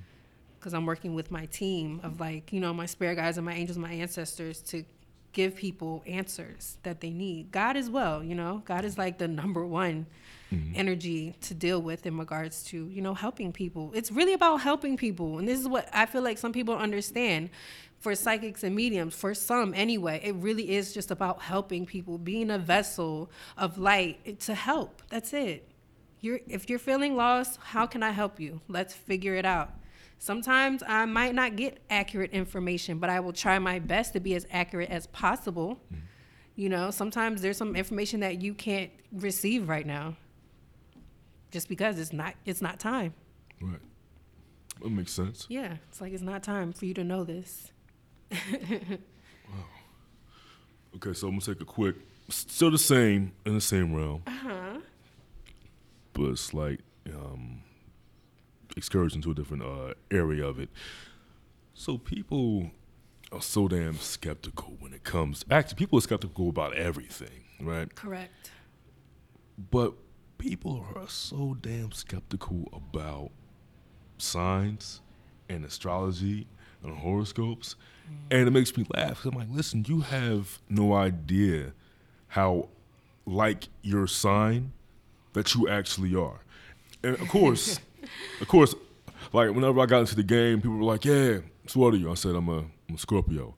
Because 0.58 0.74
I'm 0.74 0.84
working 0.84 1.14
with 1.14 1.30
my 1.30 1.46
team 1.46 2.00
of 2.02 2.20
like, 2.20 2.52
you 2.52 2.60
know, 2.60 2.74
my 2.74 2.86
spirit 2.86 3.16
guides 3.16 3.38
and 3.38 3.46
my 3.46 3.54
angels, 3.54 3.78
my 3.78 3.92
ancestors 3.92 4.60
to 4.62 4.84
give 5.32 5.54
people 5.54 6.02
answers 6.06 6.76
that 6.82 7.00
they 7.00 7.10
need. 7.10 7.52
God 7.52 7.76
as 7.76 7.88
well, 7.88 8.22
you 8.24 8.34
know, 8.34 8.62
God 8.64 8.84
is 8.84 8.98
like 8.98 9.18
the 9.18 9.28
number 9.28 9.64
one 9.64 10.06
Mm-hmm. 10.52 10.72
energy 10.76 11.34
to 11.40 11.54
deal 11.54 11.82
with 11.82 12.06
in 12.06 12.16
regards 12.16 12.62
to, 12.66 12.86
you 12.86 13.02
know, 13.02 13.14
helping 13.14 13.52
people. 13.52 13.90
It's 13.96 14.12
really 14.12 14.32
about 14.32 14.58
helping 14.58 14.96
people. 14.96 15.40
And 15.40 15.48
this 15.48 15.58
is 15.58 15.66
what 15.66 15.88
I 15.92 16.06
feel 16.06 16.22
like 16.22 16.38
some 16.38 16.52
people 16.52 16.76
understand 16.76 17.50
for 17.98 18.14
psychics 18.14 18.62
and 18.62 18.76
mediums, 18.76 19.16
for 19.16 19.34
some 19.34 19.74
anyway, 19.74 20.20
it 20.22 20.36
really 20.36 20.70
is 20.70 20.94
just 20.94 21.10
about 21.10 21.42
helping 21.42 21.84
people, 21.84 22.18
being 22.18 22.52
a 22.52 22.58
vessel 22.58 23.28
of 23.58 23.78
light 23.78 24.38
to 24.40 24.54
help. 24.54 25.02
That's 25.08 25.32
it. 25.32 25.68
You're 26.20 26.38
if 26.46 26.70
you're 26.70 26.78
feeling 26.78 27.16
lost, 27.16 27.58
how 27.60 27.86
can 27.86 28.04
I 28.04 28.10
help 28.10 28.38
you? 28.38 28.60
Let's 28.68 28.94
figure 28.94 29.34
it 29.34 29.44
out. 29.44 29.72
Sometimes 30.18 30.82
I 30.86 31.04
might 31.06 31.34
not 31.34 31.56
get 31.56 31.78
accurate 31.90 32.30
information, 32.30 32.98
but 32.98 33.10
I 33.10 33.18
will 33.18 33.32
try 33.32 33.58
my 33.58 33.80
best 33.80 34.12
to 34.12 34.20
be 34.20 34.36
as 34.36 34.46
accurate 34.50 34.90
as 34.90 35.08
possible. 35.08 35.80
Mm-hmm. 35.92 36.02
You 36.54 36.68
know, 36.68 36.90
sometimes 36.90 37.42
there's 37.42 37.58
some 37.58 37.76
information 37.76 38.20
that 38.20 38.40
you 38.40 38.54
can't 38.54 38.90
receive 39.12 39.68
right 39.68 39.86
now. 39.86 40.16
Just 41.50 41.68
because 41.68 41.98
it's 41.98 42.12
not 42.12 42.34
it's 42.44 42.60
not 42.62 42.78
time. 42.80 43.14
Right. 43.60 43.80
That 44.82 44.90
makes 44.90 45.12
sense. 45.12 45.46
Yeah, 45.48 45.76
it's 45.88 46.00
like 46.00 46.12
it's 46.12 46.22
not 46.22 46.42
time 46.42 46.72
for 46.72 46.84
you 46.86 46.94
to 46.94 47.04
know 47.04 47.24
this. 47.24 47.70
Wow. 48.30 49.64
Okay, 50.96 51.12
so 51.12 51.28
I'm 51.28 51.34
gonna 51.38 51.54
take 51.54 51.60
a 51.60 51.64
quick, 51.64 51.96
still 52.28 52.70
the 52.70 52.78
same 52.78 53.32
in 53.44 53.54
the 53.54 53.60
same 53.60 53.94
realm, 53.94 54.22
Uh-huh. 54.26 54.80
but 56.14 56.24
it's 56.24 56.52
like 56.52 56.80
um, 57.14 57.62
excursion 58.76 59.20
to 59.22 59.30
a 59.30 59.34
different 59.34 59.62
uh, 59.62 59.94
area 60.10 60.44
of 60.46 60.58
it. 60.58 60.68
So 61.74 61.98
people 61.98 62.70
are 63.30 63.42
so 63.42 63.68
damn 63.68 63.96
skeptical 63.98 64.76
when 64.80 64.92
it 64.92 65.04
comes. 65.04 65.44
Actually, 65.50 65.76
people 65.76 65.98
are 65.98 66.02
skeptical 66.02 66.48
about 66.48 66.74
everything, 66.74 67.44
right? 67.60 67.94
Correct. 67.94 68.50
But 69.70 69.94
people 70.38 70.86
are 70.94 71.08
so 71.08 71.56
damn 71.60 71.92
skeptical 71.92 72.68
about 72.72 73.30
signs 74.18 75.00
and 75.48 75.64
astrology 75.64 76.46
and 76.82 76.98
horoscopes. 76.98 77.76
And 78.30 78.46
it 78.46 78.50
makes 78.52 78.76
me 78.76 78.86
laugh. 78.94 79.24
I'm 79.24 79.34
like, 79.34 79.48
listen, 79.50 79.84
you 79.88 80.00
have 80.00 80.60
no 80.68 80.94
idea 80.94 81.72
how 82.28 82.68
like 83.24 83.68
your 83.82 84.06
sign 84.06 84.72
that 85.32 85.54
you 85.54 85.68
actually 85.68 86.14
are. 86.14 86.40
And 87.02 87.18
of 87.18 87.28
course, 87.28 87.80
of 88.40 88.48
course, 88.48 88.74
like 89.32 89.50
whenever 89.50 89.80
I 89.80 89.86
got 89.86 90.00
into 90.00 90.14
the 90.14 90.22
game, 90.22 90.60
people 90.60 90.76
were 90.76 90.84
like, 90.84 91.04
yeah, 91.04 91.38
so 91.66 91.80
what 91.80 91.94
are 91.94 91.96
you? 91.96 92.10
I 92.10 92.14
said, 92.14 92.36
I'm 92.36 92.48
a, 92.48 92.58
I'm 92.88 92.94
a 92.94 92.98
Scorpio. 92.98 93.54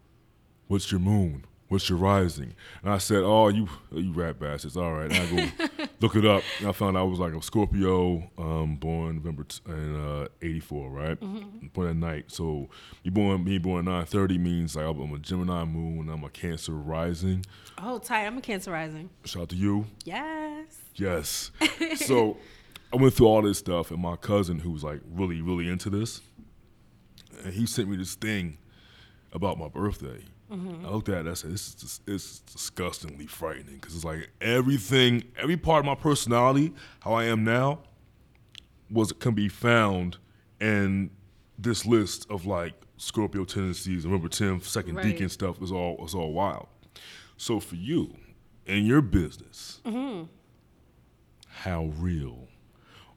What's 0.67 0.91
your 0.91 1.01
moon? 1.01 1.45
What's 1.69 1.89
your 1.91 1.99
rising? 1.99 2.55
And 2.83 2.93
I 2.93 2.99
said, 2.99 3.23
oh, 3.23 3.49
you 3.49 3.69
you 3.93 4.13
rat 4.13 4.41
bastards. 4.41 4.77
All 4.77 4.93
right. 4.93 5.13
I 5.13 5.27
go 5.27 5.68
look 6.01 6.17
it 6.17 6.25
up. 6.25 6.43
I 6.65 6.73
found 6.73 6.97
out 6.97 7.01
I 7.01 7.05
was 7.05 7.19
like 7.19 7.33
a 7.33 7.43
Scorpio, 7.43 8.31
um, 8.39 8.77
born 8.77 9.17
November 9.17 9.45
t- 9.45 9.61
in 9.67 9.97
uh, 9.97 10.29
84, 10.43 10.91
right? 10.91 11.21
Born 11.73 11.89
at 11.89 11.97
night. 11.97 12.31
So 12.31 12.69
you 13.03 13.11
born 13.11 13.45
me 13.45 13.59
born 13.59 13.81
at 13.81 13.85
930 13.85 14.39
means 14.39 14.77
like 14.77 14.87
I'm 14.87 15.13
a 15.15 15.19
Gemini 15.19 15.65
moon. 15.65 16.09
I'm 16.09 16.25
a 16.25 16.31
Cancer 16.31 16.73
rising. 16.73 17.45
Oh, 17.81 17.99
tight. 17.99 18.27
I'm 18.27 18.37
a 18.39 18.41
cancer 18.41 18.73
rising. 18.73 19.09
Shout 19.25 19.43
out 19.43 19.49
to 19.51 19.57
you. 19.57 19.87
Yes. 20.05 20.79
Yes. 20.97 21.51
so 21.97 22.37
I 22.93 22.97
went 22.97 23.15
through 23.15 23.27
all 23.27 23.43
this 23.43 23.59
stuff, 23.59 23.91
and 23.91 24.01
my 24.01 24.17
cousin, 24.17 24.59
who's 24.59 24.83
like 24.83 25.01
really, 25.09 25.41
really 25.43 25.69
into 25.69 25.91
this, 25.91 26.21
and 27.45 27.53
he 27.53 27.67
sent 27.67 27.89
me 27.89 27.97
this 27.97 28.15
thing 28.15 28.59
about 29.33 29.59
my 29.59 29.69
birthday. 29.69 30.25
Mm-hmm. 30.51 30.87
I 30.87 30.91
looked 30.91 31.09
at 31.09 31.17
it. 31.17 31.21
And 31.21 31.31
I 31.31 31.35
said, 31.35 31.53
"This 31.53 31.75
is 31.83 32.01
it's 32.07 32.39
disgustingly 32.41 33.27
frightening 33.27 33.75
because 33.77 33.95
it's 33.95 34.05
like 34.05 34.31
everything, 34.41 35.25
every 35.37 35.57
part 35.57 35.81
of 35.81 35.87
my 35.87 35.95
personality, 35.95 36.73
how 37.01 37.13
I 37.13 37.25
am 37.25 37.45
now, 37.45 37.81
was 38.91 39.13
can 39.13 39.35
be 39.35 39.49
found 39.49 40.17
in 40.61 41.11
this 41.59 41.85
list 41.85 42.27
of 42.31 42.47
like 42.47 42.75
Scorpio 42.97 43.45
tendencies. 43.45 44.05
Remember, 44.05 44.29
Tim, 44.29 44.61
second 44.61 44.97
Right. 44.97 45.07
decan 45.17 45.31
stuff 45.31 45.61
is 45.63 45.71
all 45.71 46.05
is 46.05 46.15
all 46.15 46.33
wild. 46.33 46.69
So 47.37 47.61
for 47.61 47.77
you 47.77 48.17
in 48.67 48.85
your 48.85 49.01
business, 49.03 49.81
mm-hmm. 49.85 50.25
how 51.47 51.87
real 51.97 52.49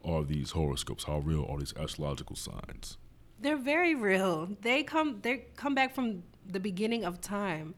are 0.04 0.24
these 0.24 0.52
horoscopes? 0.52 1.06
How 1.06 1.20
real 1.20 1.46
are 1.50 1.58
these 1.60 1.74
astrological 1.78 2.36
signs? 2.36 2.98
They're 3.42 3.58
very 3.58 3.96
real. 3.96 4.50
They 4.62 4.84
come 4.84 5.20
they 5.22 5.46
come 5.56 5.76
back 5.76 5.94
from 5.96 6.24
the 6.50 6.60
beginning 6.60 7.06
of 7.06 7.22
time. 7.22 7.74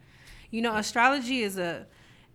You 0.51 0.61
know, 0.61 0.75
astrology 0.75 1.41
is 1.41 1.57
a 1.57 1.85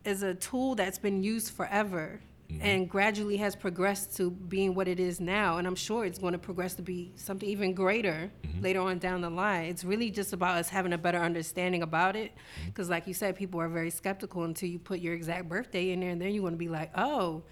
is 0.04 0.22
a 0.22 0.34
tool 0.34 0.74
that's 0.74 0.98
been 0.98 1.22
used 1.22 1.52
forever 1.52 2.20
mm-hmm. 2.50 2.62
and 2.62 2.88
gradually 2.88 3.36
has 3.36 3.54
progressed 3.54 4.16
to 4.16 4.30
being 4.30 4.74
what 4.74 4.88
it 4.88 4.98
is 4.98 5.20
now 5.20 5.58
and 5.58 5.66
I'm 5.66 5.74
sure 5.74 6.04
it's 6.04 6.18
going 6.18 6.32
to 6.32 6.38
progress 6.38 6.74
to 6.74 6.82
be 6.82 7.12
something 7.16 7.48
even 7.48 7.74
greater 7.74 8.30
mm-hmm. 8.42 8.62
later 8.62 8.80
on 8.80 8.98
down 8.98 9.20
the 9.20 9.30
line. 9.30 9.66
It's 9.66 9.84
really 9.84 10.10
just 10.10 10.32
about 10.32 10.56
us 10.56 10.68
having 10.68 10.92
a 10.92 10.98
better 10.98 11.18
understanding 11.18 11.82
about 11.82 12.16
it 12.16 12.32
mm-hmm. 12.32 12.66
because 12.68 12.88
like 12.88 13.06
you 13.06 13.14
said 13.14 13.36
people 13.36 13.60
are 13.60 13.68
very 13.68 13.90
skeptical 13.90 14.44
until 14.44 14.68
you 14.68 14.78
put 14.78 15.00
your 15.00 15.14
exact 15.14 15.48
birthday 15.48 15.90
in 15.90 16.00
there 16.00 16.10
and 16.10 16.22
then 16.22 16.32
you're 16.32 16.42
going 16.42 16.54
to 16.54 16.58
be 16.58 16.68
like, 16.68 16.90
"Oh, 16.96 17.42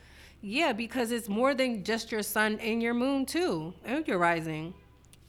yeah, 0.41 0.73
because 0.73 1.11
it's 1.11 1.29
more 1.29 1.55
than 1.55 1.83
just 1.83 2.13
your 2.13 2.23
sun 2.23 2.59
and 2.61 2.83
your 2.83 2.95
moon 2.95 3.27
too, 3.27 3.75
and 3.85 4.07
your 4.07 4.19
rising. 4.19 4.75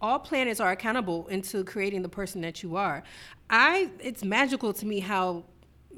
All 0.01 0.19
planets 0.19 0.59
are 0.59 0.71
accountable 0.71 1.27
into 1.27 1.63
creating 1.63 2.01
the 2.03 2.09
person 2.09 2.41
that 2.41 2.61
you 2.61 2.75
are. 2.75 3.03
I 3.49 3.89
it's 3.99 4.23
magical 4.23 4.73
to 4.73 4.85
me 4.85 4.99
how 4.99 5.45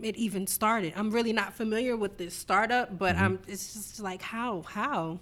it 0.02 0.16
even 0.16 0.48
started. 0.48 0.94
I'm 0.96 1.12
really 1.12 1.34
not 1.34 1.54
familiar 1.54 1.98
with 1.98 2.18
this 2.18 2.34
startup, 2.34 2.98
but 2.98 3.16
mm-hmm. 3.16 3.26
I'm 3.26 3.40
it's 3.48 3.74
just 3.74 4.00
like 4.00 4.22
how 4.22 4.62
how 4.62 5.20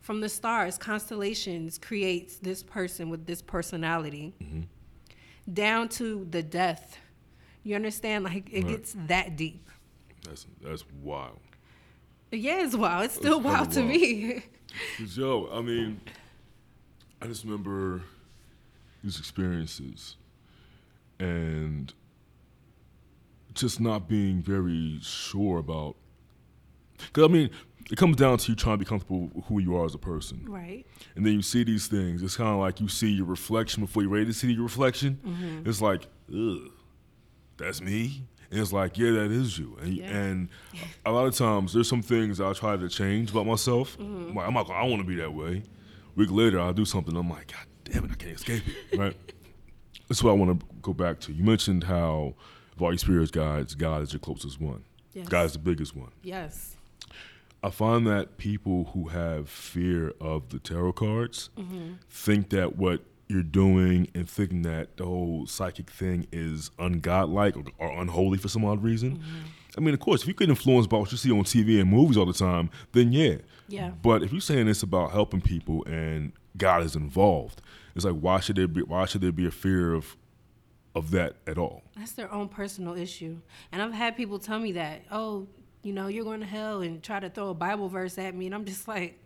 from 0.00 0.20
the 0.20 0.28
stars, 0.28 0.78
constellations 0.78 1.78
creates 1.78 2.36
this 2.36 2.62
person 2.62 3.10
with 3.10 3.26
this 3.26 3.42
personality 3.42 4.34
mm-hmm. 4.40 4.60
down 5.52 5.88
to 5.88 6.24
the 6.30 6.44
death. 6.44 6.98
You 7.64 7.74
understand? 7.74 8.22
Like 8.22 8.48
it 8.52 8.62
Right. 8.62 8.76
gets 8.76 8.94
that 9.08 9.36
deep. 9.36 9.68
That's 10.22 10.46
that's 10.62 10.84
wild. 11.02 11.40
Yeah, 12.30 12.64
it's 12.64 12.76
wild. 12.76 13.04
It's 13.06 13.14
still 13.14 13.40
That's 13.40 13.54
wild 13.54 13.72
to 13.72 13.80
kinda 13.80 13.98
me. 13.98 14.44
yo, 15.16 15.48
I 15.52 15.60
mean, 15.60 16.00
I 17.20 17.26
just 17.26 17.44
remember 17.44 18.02
these 19.02 19.18
experiences 19.18 20.16
and 21.18 21.92
just 23.54 23.80
not 23.80 24.08
being 24.08 24.42
very 24.42 24.98
sure 25.02 25.58
about. 25.58 25.96
Because 26.98 27.24
I 27.24 27.28
mean, 27.28 27.50
it 27.90 27.96
comes 27.96 28.16
down 28.16 28.38
to 28.38 28.52
you 28.52 28.56
trying 28.56 28.74
to 28.74 28.78
be 28.78 28.84
comfortable 28.84 29.30
with 29.32 29.44
who 29.46 29.60
you 29.60 29.76
are 29.76 29.84
as 29.84 29.94
a 29.94 29.98
person. 29.98 30.44
Right. 30.46 30.84
And 31.14 31.24
then 31.24 31.32
you 31.34 31.42
see 31.42 31.64
these 31.64 31.86
things. 31.86 32.22
It's 32.22 32.36
kind 32.36 32.50
of 32.50 32.58
like 32.58 32.80
you 32.80 32.88
see 32.88 33.10
your 33.10 33.26
reflection 33.26 33.82
before 33.84 34.02
you're 34.02 34.12
ready 34.12 34.26
to 34.26 34.32
see 34.32 34.52
your 34.52 34.64
reflection. 34.64 35.18
Mm-hmm. 35.24 35.68
It's 35.68 35.80
like, 35.80 36.06
ugh, 36.34 36.70
that's 37.56 37.80
me. 37.80 38.24
And 38.50 38.60
it's 38.60 38.72
like, 38.72 38.96
yeah, 38.98 39.10
that 39.12 39.30
is 39.30 39.58
you. 39.58 39.76
And, 39.80 39.94
Yeah. 39.94 40.04
and 40.16 40.48
a 41.04 41.10
lot 41.10 41.26
of 41.26 41.34
times, 41.34 41.72
there's 41.72 41.88
some 41.88 42.02
things 42.02 42.40
I 42.40 42.52
try 42.52 42.76
to 42.76 42.88
change 42.88 43.30
about 43.30 43.46
myself. 43.46 43.96
Mm-hmm. 43.98 44.30
I'm 44.30 44.34
like, 44.34 44.46
I'm 44.48 44.54
not, 44.54 44.70
I 44.70 44.84
want 44.84 45.00
to 45.02 45.06
be 45.08 45.16
that 45.16 45.32
way. 45.32 45.62
Week 46.16 46.30
later, 46.30 46.58
I'll 46.60 46.72
do 46.72 46.84
something. 46.84 47.16
I'm 47.16 47.30
like, 47.30 47.52
God 47.52 47.66
damn 47.84 48.04
it, 48.04 48.10
I 48.12 48.14
can't 48.14 48.34
escape 48.34 48.62
it. 48.66 48.98
Right? 48.98 49.16
That's 50.08 50.22
what 50.22 50.30
I 50.30 50.34
want 50.34 50.60
to 50.60 50.66
go 50.82 50.92
back 50.92 51.20
to. 51.20 51.32
You 51.32 51.42
mentioned 51.44 51.84
how 51.84 52.34
of 52.76 52.82
all 52.82 52.92
your 52.92 52.98
spirits 52.98 53.30
guides, 53.30 53.74
God 53.74 54.02
is 54.02 54.12
your 54.12 54.20
closest 54.20 54.60
one. 54.60 54.84
Yes. 55.14 55.28
God 55.28 55.46
is 55.46 55.52
the 55.54 55.58
biggest 55.58 55.96
one. 55.96 56.10
Yes. 56.22 56.76
I 57.62 57.70
find 57.70 58.06
that 58.06 58.36
people 58.36 58.90
who 58.94 59.08
have 59.08 59.48
fear 59.48 60.12
of 60.20 60.50
the 60.50 60.58
tarot 60.58 60.92
cards 60.92 61.50
Mm-hmm. 61.58 61.94
think 62.10 62.50
that 62.50 62.76
what 62.76 63.00
you're 63.28 63.42
doing 63.42 64.06
and 64.14 64.30
thinking 64.30 64.62
that 64.62 64.96
the 64.98 65.04
whole 65.04 65.46
psychic 65.46 65.90
thing 65.90 66.28
is 66.30 66.70
ungodlike 66.78 67.56
or, 67.56 67.64
or 67.78 68.00
unholy 68.00 68.38
for 68.38 68.46
some 68.48 68.64
odd 68.64 68.84
reason. 68.84 69.16
Mm-hmm. 69.16 69.38
I 69.76 69.80
mean, 69.80 69.94
of 69.94 70.00
course, 70.00 70.22
if 70.22 70.28
you 70.28 70.34
get 70.34 70.48
influenced 70.48 70.88
by 70.88 70.98
what 70.98 71.12
you 71.12 71.18
see 71.18 71.30
on 71.30 71.44
TV 71.44 71.80
and 71.80 71.90
movies 71.90 72.16
all 72.16 72.26
the 72.26 72.32
time, 72.32 72.70
then 72.92 73.12
yeah. 73.12 73.36
Yeah. 73.68 73.90
But 74.02 74.22
if 74.22 74.32
you're 74.32 74.40
saying 74.40 74.68
it's 74.68 74.82
about 74.82 75.12
helping 75.12 75.40
people 75.40 75.84
and 75.86 76.32
God 76.56 76.82
is 76.82 76.96
involved, 76.96 77.60
it's 77.94 78.04
like 78.04 78.14
why 78.14 78.40
should 78.40 78.56
there 78.56 78.68
be 78.68 78.82
why 78.82 79.04
should 79.06 79.20
there 79.20 79.32
be 79.32 79.46
a 79.46 79.50
fear 79.50 79.92
of 79.92 80.16
of 80.94 81.10
that 81.10 81.36
at 81.46 81.58
all? 81.58 81.82
That's 81.96 82.12
their 82.12 82.32
own 82.32 82.48
personal 82.48 82.96
issue. 82.96 83.38
And 83.72 83.82
I've 83.82 83.92
had 83.92 84.16
people 84.16 84.38
tell 84.38 84.58
me 84.58 84.72
that, 84.72 85.02
oh, 85.10 85.46
you 85.82 85.92
know, 85.92 86.08
you're 86.08 86.24
going 86.24 86.40
to 86.40 86.46
hell 86.46 86.80
and 86.80 87.02
try 87.02 87.20
to 87.20 87.28
throw 87.28 87.50
a 87.50 87.54
Bible 87.54 87.88
verse 87.88 88.18
at 88.18 88.34
me. 88.34 88.46
And 88.46 88.54
I'm 88.54 88.64
just 88.64 88.88
like, 88.96 89.22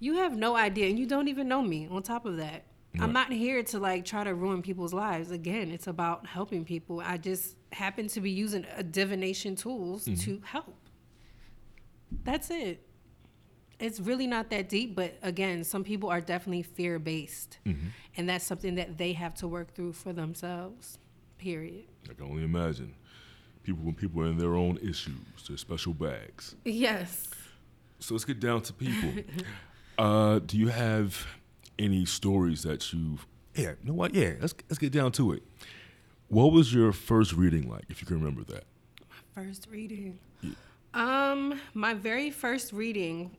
you 0.00 0.16
have 0.16 0.36
no 0.36 0.56
idea. 0.56 0.88
And 0.88 0.98
you 0.98 1.06
don't 1.06 1.28
even 1.28 1.48
know 1.48 1.62
me 1.62 1.86
on 1.90 2.02
top 2.02 2.24
of 2.24 2.38
that. 2.38 2.64
I'm 3.00 3.12
not 3.12 3.32
here 3.32 3.62
to 3.62 3.78
like 3.80 4.04
try 4.04 4.22
to 4.22 4.34
ruin 4.34 4.62
people's 4.62 4.94
lives. 4.94 5.30
Again, 5.32 5.70
it's 5.72 5.88
about 5.88 6.26
helping 6.26 6.64
people. 6.64 7.00
I 7.00 7.16
just 7.16 7.56
happen 7.74 8.08
to 8.08 8.20
be 8.20 8.30
using 8.30 8.66
a 8.76 8.82
divination 8.82 9.56
tools 9.56 10.04
mm-hmm. 10.06 10.20
to 10.30 10.40
help. 10.46 10.76
That's 12.24 12.50
it. 12.50 12.86
It's 13.80 14.00
really 14.00 14.26
not 14.26 14.50
that 14.50 14.68
deep, 14.68 14.94
but 14.94 15.18
again, 15.22 15.64
some 15.64 15.82
people 15.82 16.08
are 16.08 16.20
definitely 16.20 16.62
fear 16.62 16.98
based. 16.98 17.58
Mm-hmm. 17.66 17.88
And 18.16 18.28
that's 18.28 18.44
something 18.44 18.76
that 18.76 18.98
they 18.98 19.12
have 19.12 19.34
to 19.36 19.48
work 19.48 19.74
through 19.74 19.94
for 19.94 20.12
themselves. 20.12 20.98
Period. 21.38 21.84
I 22.08 22.14
can 22.14 22.26
only 22.26 22.44
imagine. 22.44 22.94
People 23.64 23.84
when 23.84 23.94
people 23.94 24.22
are 24.22 24.26
in 24.26 24.38
their 24.38 24.54
own 24.54 24.78
issues, 24.78 25.16
their 25.48 25.56
special 25.56 25.94
bags. 25.94 26.54
Yes. 26.64 27.28
So 27.98 28.14
let's 28.14 28.24
get 28.24 28.38
down 28.38 28.60
to 28.62 28.72
people. 28.72 29.10
uh, 29.98 30.38
do 30.40 30.58
you 30.58 30.68
have 30.68 31.26
any 31.78 32.04
stories 32.04 32.62
that 32.62 32.92
you've? 32.92 33.26
Yeah, 33.54 33.70
you 33.82 33.88
know 33.88 33.94
what? 33.94 34.14
Yeah, 34.14 34.34
let's 34.40 34.54
let's 34.68 34.78
get 34.78 34.92
down 34.92 35.12
to 35.12 35.32
it. 35.32 35.42
What 36.34 36.50
was 36.50 36.74
your 36.74 36.90
first 36.90 37.32
reading 37.34 37.70
like, 37.70 37.84
if 37.88 38.00
you 38.00 38.08
can 38.08 38.18
remember 38.18 38.42
that? 38.52 38.64
My 39.36 39.44
First 39.44 39.68
reading. 39.70 40.18
Um, 40.92 41.60
my 41.74 41.94
very 41.94 42.32
first 42.32 42.72
reading. 42.72 43.36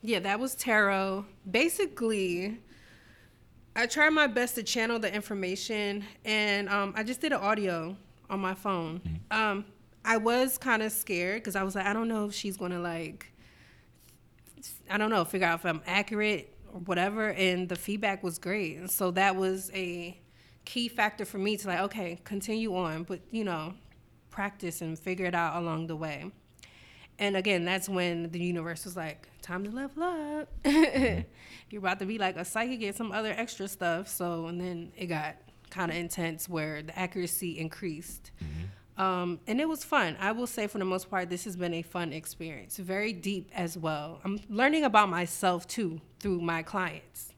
Yeah, 0.00 0.20
that 0.20 0.40
was 0.40 0.54
tarot. 0.54 1.26
Basically, 1.50 2.58
I 3.76 3.84
tried 3.84 4.08
my 4.08 4.26
best 4.26 4.54
to 4.54 4.62
channel 4.62 4.98
the 4.98 5.14
information, 5.14 6.06
and 6.24 6.70
um, 6.70 6.94
I 6.96 7.02
just 7.02 7.20
did 7.20 7.32
an 7.32 7.40
audio 7.40 7.94
on 8.30 8.40
my 8.40 8.54
phone. 8.54 9.02
Um, 9.30 9.66
I 10.02 10.16
was 10.16 10.56
kind 10.56 10.82
of 10.82 10.92
scared 10.92 11.42
because 11.42 11.56
I 11.56 11.62
was 11.62 11.74
like, 11.74 11.84
I 11.84 11.92
don't 11.92 12.08
know 12.08 12.24
if 12.24 12.34
she's 12.34 12.56
gonna 12.56 12.80
like, 12.80 13.30
I 14.88 14.96
don't 14.96 15.10
know, 15.10 15.26
figure 15.26 15.46
out 15.46 15.58
if 15.58 15.66
I'm 15.66 15.82
accurate 15.86 16.56
or 16.72 16.80
whatever. 16.80 17.32
And 17.32 17.68
the 17.68 17.76
feedback 17.76 18.22
was 18.22 18.38
great, 18.38 18.78
and 18.78 18.90
so 18.90 19.10
that 19.10 19.36
was 19.36 19.70
a 19.74 20.18
key 20.64 20.88
factor 20.88 21.24
for 21.24 21.38
me 21.38 21.56
to 21.56 21.68
like, 21.68 21.80
okay, 21.80 22.18
continue 22.24 22.76
on, 22.76 23.04
but 23.04 23.20
you 23.30 23.44
know, 23.44 23.74
practice 24.30 24.80
and 24.80 24.98
figure 24.98 25.26
it 25.26 25.34
out 25.34 25.60
along 25.60 25.86
the 25.86 25.96
way. 25.96 26.30
And 27.18 27.36
again, 27.36 27.64
that's 27.64 27.88
when 27.88 28.30
the 28.30 28.40
universe 28.40 28.84
was 28.84 28.96
like, 28.96 29.28
time 29.42 29.64
to 29.64 29.70
level 29.70 30.02
up. 30.02 30.48
You're 30.64 31.80
about 31.80 31.98
to 31.98 32.06
be 32.06 32.16
like 32.16 32.36
a 32.36 32.44
psychic 32.44 32.82
and 32.82 32.96
some 32.96 33.12
other 33.12 33.34
extra 33.36 33.68
stuff. 33.68 34.08
So, 34.08 34.46
and 34.46 34.58
then 34.58 34.92
it 34.96 35.06
got 35.06 35.36
kind 35.68 35.90
of 35.90 35.96
intense 35.98 36.48
where 36.48 36.82
the 36.82 36.98
accuracy 36.98 37.58
increased. 37.58 38.30
Um, 38.96 39.40
and 39.46 39.60
it 39.60 39.68
was 39.68 39.82
fun. 39.82 40.16
I 40.20 40.32
will 40.32 40.46
say, 40.46 40.66
for 40.66 40.78
the 40.78 40.84
most 40.84 41.10
part, 41.10 41.30
this 41.30 41.44
has 41.44 41.56
been 41.56 41.72
a 41.72 41.82
fun 41.82 42.12
experience. 42.12 42.76
Very 42.76 43.14
deep 43.14 43.50
as 43.54 43.78
well. 43.78 44.20
I'm 44.24 44.40
learning 44.50 44.84
about 44.84 45.08
myself 45.08 45.66
too 45.66 46.00
through 46.18 46.40
my 46.42 46.62
clients. 46.62 47.29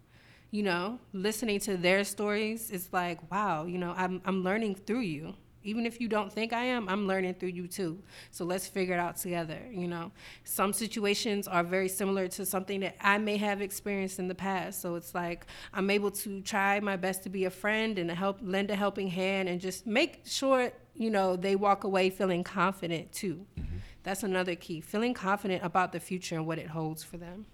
You 0.52 0.62
know, 0.62 0.98
listening 1.14 1.60
to 1.60 1.78
their 1.78 2.04
stories, 2.04 2.70
it's 2.70 2.92
like, 2.92 3.32
wow, 3.32 3.64
you 3.64 3.78
know, 3.78 3.94
I'm, 3.96 4.20
I'm 4.26 4.44
learning 4.44 4.74
through 4.74 5.00
you. 5.00 5.34
Even 5.64 5.86
if 5.86 5.98
you 5.98 6.08
don't 6.08 6.30
think 6.30 6.52
I 6.52 6.64
am, 6.64 6.90
I'm 6.90 7.06
learning 7.06 7.34
through 7.34 7.50
you 7.50 7.66
too. 7.66 8.02
So 8.32 8.44
let's 8.44 8.66
figure 8.66 8.92
it 8.92 9.00
out 9.00 9.16
together. 9.16 9.58
You 9.70 9.88
know, 9.88 10.12
some 10.44 10.74
situations 10.74 11.48
are 11.48 11.64
very 11.64 11.88
similar 11.88 12.28
to 12.28 12.44
something 12.44 12.80
that 12.80 12.96
I 13.00 13.16
may 13.16 13.38
have 13.38 13.62
experienced 13.62 14.18
in 14.18 14.28
the 14.28 14.34
past. 14.34 14.82
So 14.82 14.96
it's 14.96 15.14
like 15.14 15.46
I'm 15.72 15.88
able 15.88 16.10
to 16.10 16.42
try 16.42 16.80
my 16.80 16.96
best 16.96 17.22
to 17.22 17.30
be 17.30 17.46
a 17.46 17.50
friend 17.50 17.98
and 17.98 18.10
help 18.10 18.38
lend 18.42 18.70
a 18.70 18.76
helping 18.76 19.08
hand 19.08 19.48
and 19.48 19.58
just 19.58 19.86
make 19.86 20.20
sure 20.24 20.70
you 20.94 21.08
know 21.08 21.34
they 21.36 21.56
walk 21.56 21.84
away 21.84 22.10
feeling 22.10 22.44
confident 22.44 23.10
too. 23.10 23.46
Mm-hmm. 23.58 23.76
That's 24.02 24.22
another 24.22 24.54
key. 24.54 24.82
Feeling 24.82 25.14
confident 25.14 25.64
about 25.64 25.92
the 25.92 26.00
future 26.00 26.34
and 26.34 26.46
what 26.46 26.58
it 26.58 26.66
holds 26.66 27.02
for 27.02 27.16
them. 27.16 27.46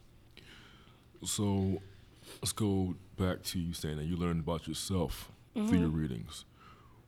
So 1.24 1.80
let's 2.40 2.52
go 2.52 2.94
back 3.16 3.42
to 3.42 3.58
you 3.58 3.72
saying 3.72 3.96
that 3.96 4.04
you 4.04 4.16
learned 4.16 4.40
about 4.40 4.66
yourself 4.68 5.30
through 5.54 5.64
mm-hmm. 5.64 5.76
your 5.76 5.88
readings. 5.88 6.44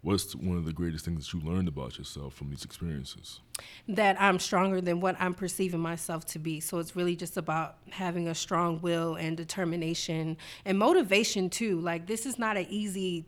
What's 0.02 0.34
one 0.34 0.56
of 0.56 0.64
the 0.64 0.72
greatest 0.72 1.04
things 1.04 1.26
that 1.26 1.34
you 1.34 1.46
learned 1.46 1.68
about 1.68 1.98
yourself 1.98 2.34
from 2.34 2.50
these 2.50 2.64
experiences? 2.64 3.40
that 3.88 4.20
I'm 4.20 4.38
stronger 4.38 4.80
than 4.80 5.00
what 5.00 5.16
I'm 5.18 5.34
perceiving 5.34 5.80
myself 5.80 6.24
to 6.26 6.38
be. 6.38 6.60
So 6.60 6.78
it's 6.78 6.96
really 6.96 7.16
just 7.16 7.36
about 7.36 7.76
having 7.90 8.28
a 8.28 8.34
strong 8.34 8.80
will 8.80 9.14
and 9.14 9.36
determination 9.36 10.36
and 10.64 10.78
motivation 10.78 11.50
too. 11.50 11.80
Like 11.80 12.06
this 12.06 12.26
is 12.26 12.38
not 12.38 12.56
an 12.56 12.66
easy 12.68 13.26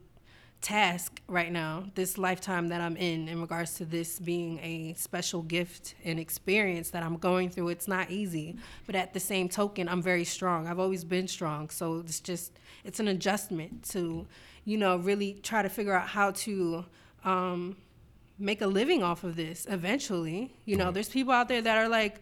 task 0.62 1.20
right 1.26 1.52
now, 1.52 1.84
this 1.96 2.16
lifetime 2.16 2.68
that 2.68 2.80
I'm 2.80 2.96
in 2.96 3.28
in 3.28 3.40
regards 3.40 3.74
to 3.74 3.84
this 3.84 4.18
being 4.18 4.58
a 4.60 4.94
special 4.96 5.42
gift 5.42 5.94
and 6.04 6.18
experience 6.18 6.90
that 6.90 7.02
I'm 7.02 7.16
going 7.16 7.50
through. 7.50 7.68
It's 7.68 7.88
not 7.88 8.10
easy, 8.10 8.56
but 8.86 8.94
at 8.94 9.12
the 9.12 9.20
same 9.20 9.48
token, 9.48 9.88
I'm 9.88 10.00
very 10.00 10.24
strong. 10.24 10.68
I've 10.68 10.78
always 10.78 11.04
been 11.04 11.28
strong. 11.28 11.68
So 11.68 11.98
it's 11.98 12.20
just 12.20 12.58
it's 12.84 13.00
an 13.00 13.08
adjustment 13.08 13.82
to, 13.90 14.26
you 14.64 14.78
know, 14.78 14.96
really 14.96 15.34
try 15.42 15.62
to 15.62 15.68
figure 15.68 15.94
out 15.94 16.08
how 16.08 16.30
to 16.30 16.84
um 17.24 17.76
make 18.38 18.60
a 18.60 18.66
living 18.66 19.02
off 19.02 19.24
of 19.24 19.36
this 19.36 19.66
eventually. 19.68 20.54
You 20.64 20.76
know, 20.76 20.90
there's 20.90 21.08
people 21.08 21.32
out 21.32 21.48
there 21.48 21.62
that 21.62 21.76
are 21.76 21.88
like, 21.88 22.20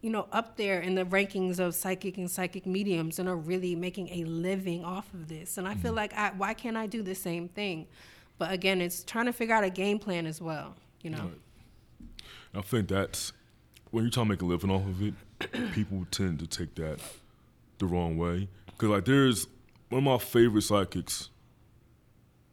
you 0.00 0.10
know, 0.10 0.28
up 0.30 0.56
there 0.56 0.80
in 0.80 0.94
the 0.94 1.04
rankings 1.04 1.58
of 1.58 1.74
psychic 1.74 2.18
and 2.18 2.30
psychic 2.30 2.66
mediums 2.66 3.18
and 3.18 3.28
are 3.28 3.36
really 3.36 3.74
making 3.74 4.08
a 4.10 4.24
living 4.24 4.84
off 4.84 5.12
of 5.12 5.28
this. 5.28 5.58
And 5.58 5.66
I 5.66 5.74
feel 5.74 5.90
mm-hmm. 5.90 5.96
like, 5.96 6.14
I, 6.14 6.30
why 6.36 6.54
can't 6.54 6.76
I 6.76 6.86
do 6.86 7.02
the 7.02 7.14
same 7.14 7.48
thing? 7.48 7.86
But 8.38 8.52
again, 8.52 8.80
it's 8.80 9.02
trying 9.02 9.26
to 9.26 9.32
figure 9.32 9.54
out 9.54 9.64
a 9.64 9.70
game 9.70 9.98
plan 9.98 10.26
as 10.26 10.40
well. 10.40 10.76
You 11.02 11.10
know, 11.10 11.18
Right. 11.18 12.20
I 12.54 12.60
think 12.62 12.88
that's 12.88 13.32
when 13.90 14.04
you're 14.04 14.10
trying 14.10 14.26
to 14.26 14.30
make 14.30 14.42
a 14.42 14.44
living 14.44 14.70
off 14.70 14.86
of 14.86 15.02
it, 15.02 15.14
people 15.72 16.06
tend 16.10 16.38
to 16.40 16.46
take 16.46 16.74
that 16.76 17.00
the 17.78 17.86
wrong 17.86 18.16
way. 18.16 18.48
Because 18.66 18.88
like 18.88 19.04
there's 19.04 19.48
one 19.88 19.98
of 19.98 20.04
my 20.04 20.18
favorite 20.18 20.62
psychics 20.62 21.30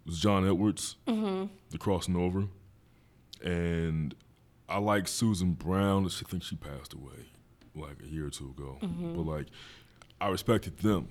was 0.05 0.19
John 0.19 0.47
Edwards, 0.47 0.95
mm-hmm. 1.08 1.45
the 1.69 1.77
crossing 1.77 2.15
over, 2.15 2.45
and 3.43 4.15
I 4.67 4.79
like 4.79 5.08
Susan 5.08 5.53
Brown. 5.53 6.05
I 6.05 6.10
think 6.10 6.43
she 6.43 6.55
passed 6.55 6.93
away 6.93 7.29
like 7.75 7.97
a 8.03 8.07
year 8.07 8.27
or 8.27 8.29
two 8.29 8.53
ago. 8.57 8.78
But 8.82 9.23
like 9.26 9.47
I 10.21 10.30
respected 10.30 10.78
them. 10.80 11.09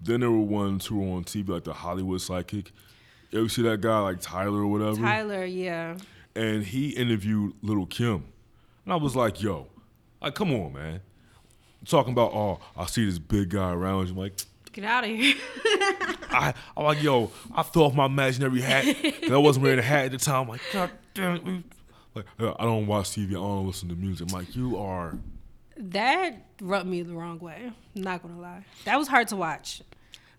Then 0.00 0.20
there 0.20 0.30
were 0.30 0.38
ones 0.38 0.86
who 0.86 1.00
were 1.00 1.16
on 1.16 1.24
TV 1.24 1.48
like 1.48 1.64
the 1.64 1.72
Hollywood 1.72 2.20
psychic. 2.20 2.72
You 3.30 3.40
ever 3.40 3.48
see 3.48 3.62
that 3.62 3.80
guy 3.80 3.98
like 4.00 4.20
Tyler 4.20 4.60
or 4.60 4.66
whatever? 4.68 4.96
Tyler, 4.96 5.44
yeah. 5.44 5.96
and 6.34 6.62
he 6.62 6.90
interviewed 6.90 7.52
Lil' 7.62 7.84
Kim, 7.86 8.24
and 8.84 8.92
I 8.92 8.96
was 8.96 9.14
like, 9.16 9.42
"Yo, 9.42 9.66
like, 10.22 10.34
come 10.34 10.52
on, 10.54 10.72
man." 10.72 11.00
Talking 11.84 12.12
about, 12.12 12.32
oh, 12.32 12.58
I 12.76 12.86
see 12.86 13.04
this 13.06 13.18
big 13.18 13.50
guy 13.50 13.70
around 13.72 14.06
you. 14.06 14.12
I'm 14.12 14.18
like, 14.18 14.32
Get 14.72 14.84
out 14.84 15.04
of 15.04 15.10
here. 15.10 15.34
I, 16.30 16.52
I'm 16.76 16.84
like, 16.84 17.02
yo, 17.02 17.30
I 17.54 17.62
threw 17.62 17.84
off 17.84 17.94
my 17.94 18.06
imaginary 18.06 18.60
hat. 18.60 18.84
I 19.30 19.36
wasn't 19.36 19.64
wearing 19.64 19.78
a 19.78 19.82
hat 19.82 20.06
at 20.06 20.10
the 20.12 20.18
time. 20.18 20.42
I'm 20.42 20.48
like, 20.48 20.60
God 20.72 20.90
damn 21.14 21.34
it. 21.36 21.64
Like, 22.14 22.26
"Uh, 22.38 22.54
I 22.58 22.64
don't 22.64 22.86
watch 22.86 23.10
TV. 23.10 23.30
I 23.30 23.34
don't 23.34 23.66
listen 23.66 23.88
to 23.88 23.94
music. 23.94 24.28
I'm 24.30 24.38
like, 24.38 24.54
you 24.54 24.76
are. 24.78 25.16
That 25.78 26.46
rubbed 26.60 26.88
me 26.88 27.02
the 27.02 27.14
wrong 27.14 27.38
way. 27.38 27.72
I'm 27.96 28.02
not 28.02 28.22
gonna 28.22 28.40
lie. 28.40 28.64
That 28.84 28.98
was 28.98 29.08
hard 29.08 29.28
to 29.28 29.36
watch. 29.36 29.82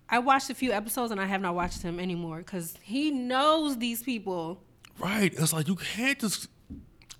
I 0.09 0.19
watched 0.19 0.49
a 0.49 0.55
few 0.55 0.71
episodes 0.71 1.11
and 1.11 1.21
I 1.21 1.25
have 1.25 1.41
not 1.41 1.55
watched 1.55 1.81
him 1.81 1.99
anymore 1.99 2.37
because 2.39 2.75
he 2.81 3.11
knows 3.11 3.77
these 3.77 4.01
people. 4.01 4.61
Right. 4.97 5.33
It's 5.33 5.53
like, 5.53 5.67
you 5.67 5.75
can't 5.75 6.19
just. 6.19 6.47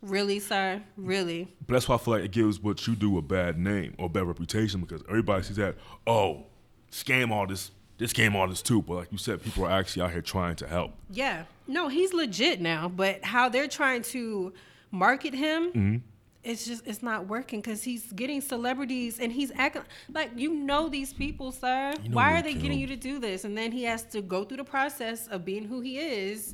Really, 0.02 0.40
sir? 0.40 0.82
Really? 0.98 1.54
But 1.68 1.74
that's 1.74 1.88
why 1.90 1.96
I 1.96 1.98
feel 1.98 2.14
like 2.16 2.24
it 2.24 2.32
gives 2.32 2.60
what 2.62 2.88
you 2.88 2.96
do 2.96 3.18
a 3.18 3.22
bad 3.22 3.58
name 3.58 3.96
or 4.00 4.10
bad 4.10 4.24
reputation 4.24 4.80
because 4.80 5.02
everybody 5.10 5.44
sees 5.44 5.58
that, 5.58 5.76
oh, 6.08 6.46
scam 6.92 7.32
artist, 7.32 7.72
this 7.98 8.14
scam 8.14 8.34
artist 8.34 8.66
too. 8.66 8.82
But 8.82 8.96
like 8.96 9.12
you 9.12 9.18
said, 9.18 9.44
people 9.44 9.66
are 9.66 9.72
actually 9.72 10.04
out 10.04 10.12
here 10.12 10.22
trying 10.22 10.56
to 10.58 10.68
help. 10.68 10.94
Yeah. 11.12 11.44
No, 11.68 11.90
he's 11.90 12.14
legit 12.14 12.62
now, 12.62 12.88
but 12.88 13.24
how 13.24 13.50
they're 13.50 13.68
trying 13.68 14.02
to 14.04 14.54
market 14.90 15.34
him, 15.34 15.68
mm-hmm. 15.68 15.98
It's 16.44 16.66
just 16.66 16.88
it's 16.88 17.04
not 17.04 17.28
working 17.28 17.60
because 17.60 17.84
he's 17.84 18.12
getting 18.14 18.40
celebrities 18.42 19.20
and 19.20 19.32
he's 19.32 19.52
acting 19.56 19.82
like 20.14 20.32
you 20.38 20.54
know 20.54 20.88
these 20.90 21.12
people, 21.14 21.52
sir. 21.52 21.94
You 22.02 22.10
know 22.10 22.16
Why 22.16 22.40
are 22.40 22.42
they 22.42 22.54
kill 22.54 22.62
getting 22.64 22.80
you 22.80 22.88
to 22.88 22.96
do 22.96 23.20
this? 23.20 23.44
And 23.44 23.58
then 23.58 23.72
he 23.72 23.84
has 23.84 24.04
to 24.06 24.22
go 24.22 24.44
through 24.46 24.58
the 24.58 24.64
process 24.64 25.28
of 25.28 25.44
being 25.44 25.66
who 25.66 25.82
he 25.82 25.98
is. 26.00 26.54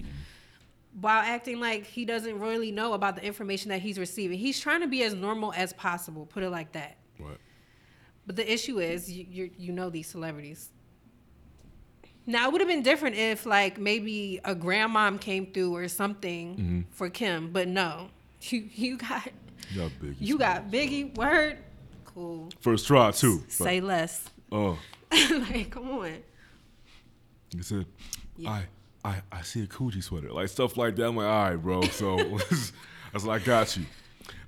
While 1.02 1.22
acting 1.22 1.60
like 1.60 1.86
he 1.86 2.06
doesn't 2.06 2.40
really 2.40 2.72
know 2.72 2.94
about 2.94 3.16
the 3.18 3.24
information 3.26 3.70
that 3.70 3.82
he's 3.82 4.00
receiving, 4.00 4.40
he's 4.40 4.60
trying 4.60 4.80
to 4.82 4.88
be 4.88 5.04
as 5.04 5.14
normal 5.14 5.52
as 5.54 5.74
possible. 5.74 6.26
Put 6.26 6.42
it 6.44 6.50
like 6.52 6.72
that. 6.72 6.96
Right. 7.20 7.38
But 8.26 8.38
the 8.38 8.52
issue 8.52 8.80
is, 8.80 9.12
you 9.12 9.26
you, 9.30 9.50
you 9.58 9.72
know 9.74 9.90
these 9.90 10.08
celebrities. 10.08 10.70
Now 12.26 12.48
it 12.48 12.54
would 12.54 12.62
have 12.62 12.68
been 12.70 12.82
different 12.82 13.18
if 13.18 13.46
like 13.46 13.78
maybe 13.78 14.40
a 14.44 14.56
grandmom 14.56 15.20
came 15.22 15.46
through 15.52 15.76
or 15.76 15.88
something 15.88 16.56
Mm-hmm. 16.56 16.82
for 16.92 17.10
Kim, 17.10 17.52
but 17.52 17.68
no, 17.68 18.08
you 18.42 18.68
you 18.74 18.98
got 18.98 19.30
You 19.72 19.82
got 19.82 19.92
Biggie. 20.02 20.16
you 20.20 20.38
got 20.38 20.72
Biggie. 20.72 21.16
Word, 21.18 21.58
cool. 22.06 22.50
First 22.62 22.88
try 22.88 23.12
too. 23.12 23.44
Say 23.48 23.82
less. 23.82 24.30
Oh, 24.52 24.78
like 25.12 25.70
come 25.72 25.90
on. 25.92 26.18
he 27.56 27.62
said, 27.62 27.86
Yeah. 28.38 28.52
I, 28.52 28.64
I, 29.04 29.22
I 29.32 29.42
see 29.42 29.64
a 29.64 29.68
Coogi 29.68 30.04
sweater, 30.04 30.32
like 30.32 30.50
stuff 30.50 30.78
like 30.78 30.96
that. 30.96 31.08
I'm 31.08 31.16
like, 31.16 31.28
all 31.28 31.50
right, 31.50 31.56
bro. 31.56 31.82
So 31.84 32.20
I 32.20 32.34
was 33.14 33.26
like, 33.26 33.42
I 33.44 33.46
got 33.46 33.76
you. 33.78 33.86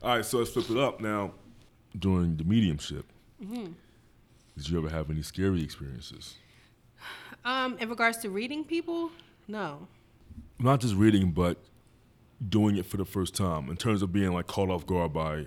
All 0.02 0.16
right, 0.16 0.26
so 0.26 0.38
let's 0.40 0.52
flip 0.52 0.70
it 0.70 0.78
up 0.78 1.00
now. 1.02 1.32
During 1.98 2.38
the 2.38 2.44
mediumship, 2.44 3.06
Mm-hmm. 3.44 3.72
did 4.58 4.70
you 4.70 4.78
ever 4.80 4.90
have 4.90 5.10
any 5.12 5.22
scary 5.22 5.64
experiences? 5.64 6.36
Um, 7.46 7.78
in 7.80 7.88
regards 7.90 8.18
to 8.20 8.30
reading 8.30 8.64
people, 8.64 9.12
no. 9.48 9.88
Not 10.60 10.80
just 10.82 10.96
reading, 10.96 11.32
but 11.32 11.58
doing 12.50 12.78
it 12.78 12.86
for 12.86 12.98
the 12.98 13.06
first 13.06 13.36
time 13.36 13.70
in 13.70 13.78
terms 13.78 14.02
of 14.02 14.12
being 14.12 14.34
like 14.34 14.48
caught 14.48 14.70
off 14.70 14.86
guard 14.86 15.14
by, 15.14 15.46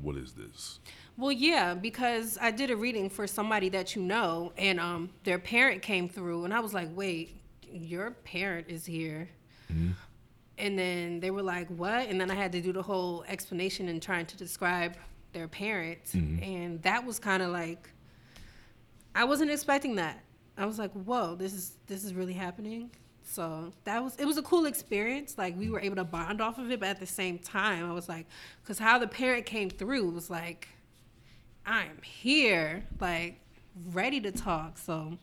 what 0.00 0.16
is 0.16 0.32
this? 0.34 0.78
Well, 1.16 1.32
yeah, 1.32 1.74
because 1.74 2.38
I 2.40 2.50
did 2.50 2.70
a 2.70 2.76
reading 2.76 3.08
for 3.08 3.26
somebody 3.26 3.68
that 3.70 3.94
you 3.94 4.02
know, 4.02 4.52
and 4.56 4.80
um, 4.80 5.10
their 5.22 5.38
parent 5.38 5.82
came 5.82 6.08
through, 6.08 6.44
and 6.44 6.52
I 6.52 6.58
was 6.60 6.74
like, 6.74 6.88
"Wait, 6.96 7.40
your 7.70 8.10
parent 8.10 8.66
is 8.68 8.84
here," 8.84 9.28
and 10.58 10.78
then 10.78 11.20
they 11.20 11.30
were 11.30 11.42
like, 11.42 11.68
"What?" 11.68 12.08
And 12.08 12.20
then 12.20 12.30
I 12.30 12.34
had 12.34 12.50
to 12.52 12.60
do 12.60 12.72
the 12.72 12.82
whole 12.82 13.24
explanation 13.28 13.88
and 13.88 14.02
trying 14.02 14.26
to 14.26 14.36
describe 14.36 14.96
their 15.32 15.46
parent, 15.48 16.14
and 16.42 16.82
that 16.82 17.04
was 17.04 17.18
kind 17.20 17.42
of 17.42 17.50
like, 17.50 17.90
I 19.14 19.24
wasn't 19.24 19.50
expecting 19.52 19.94
that. 19.96 20.22
I 20.56 20.66
was 20.66 20.78
like, 20.80 20.92
"Whoa, 20.92 21.36
this 21.36 21.52
is 21.54 21.76
this 21.86 22.02
is 22.04 22.12
really 22.14 22.34
happening." 22.34 22.90
So 23.24 23.72
that 23.84 24.02
was 24.04 24.16
it 24.16 24.26
was 24.26 24.36
a 24.36 24.42
cool 24.42 24.66
experience. 24.66 25.36
Like 25.36 25.58
we 25.58 25.70
were 25.70 25.80
able 25.80 25.96
to 25.96 26.04
bond 26.04 26.40
off 26.40 26.58
of 26.58 26.70
it, 26.70 26.80
but 26.80 26.88
at 26.88 27.00
the 27.00 27.06
same 27.06 27.38
time, 27.38 27.88
I 27.88 27.92
was 27.92 28.08
like, 28.08 28.26
because 28.62 28.78
how 28.78 28.98
the 28.98 29.08
parent 29.08 29.46
came 29.46 29.70
through 29.70 30.10
was 30.10 30.30
like, 30.30 30.68
I'm 31.66 32.00
here, 32.02 32.84
like 33.00 33.40
ready 33.92 34.20
to 34.20 34.30
talk. 34.30 34.78
So 34.78 35.18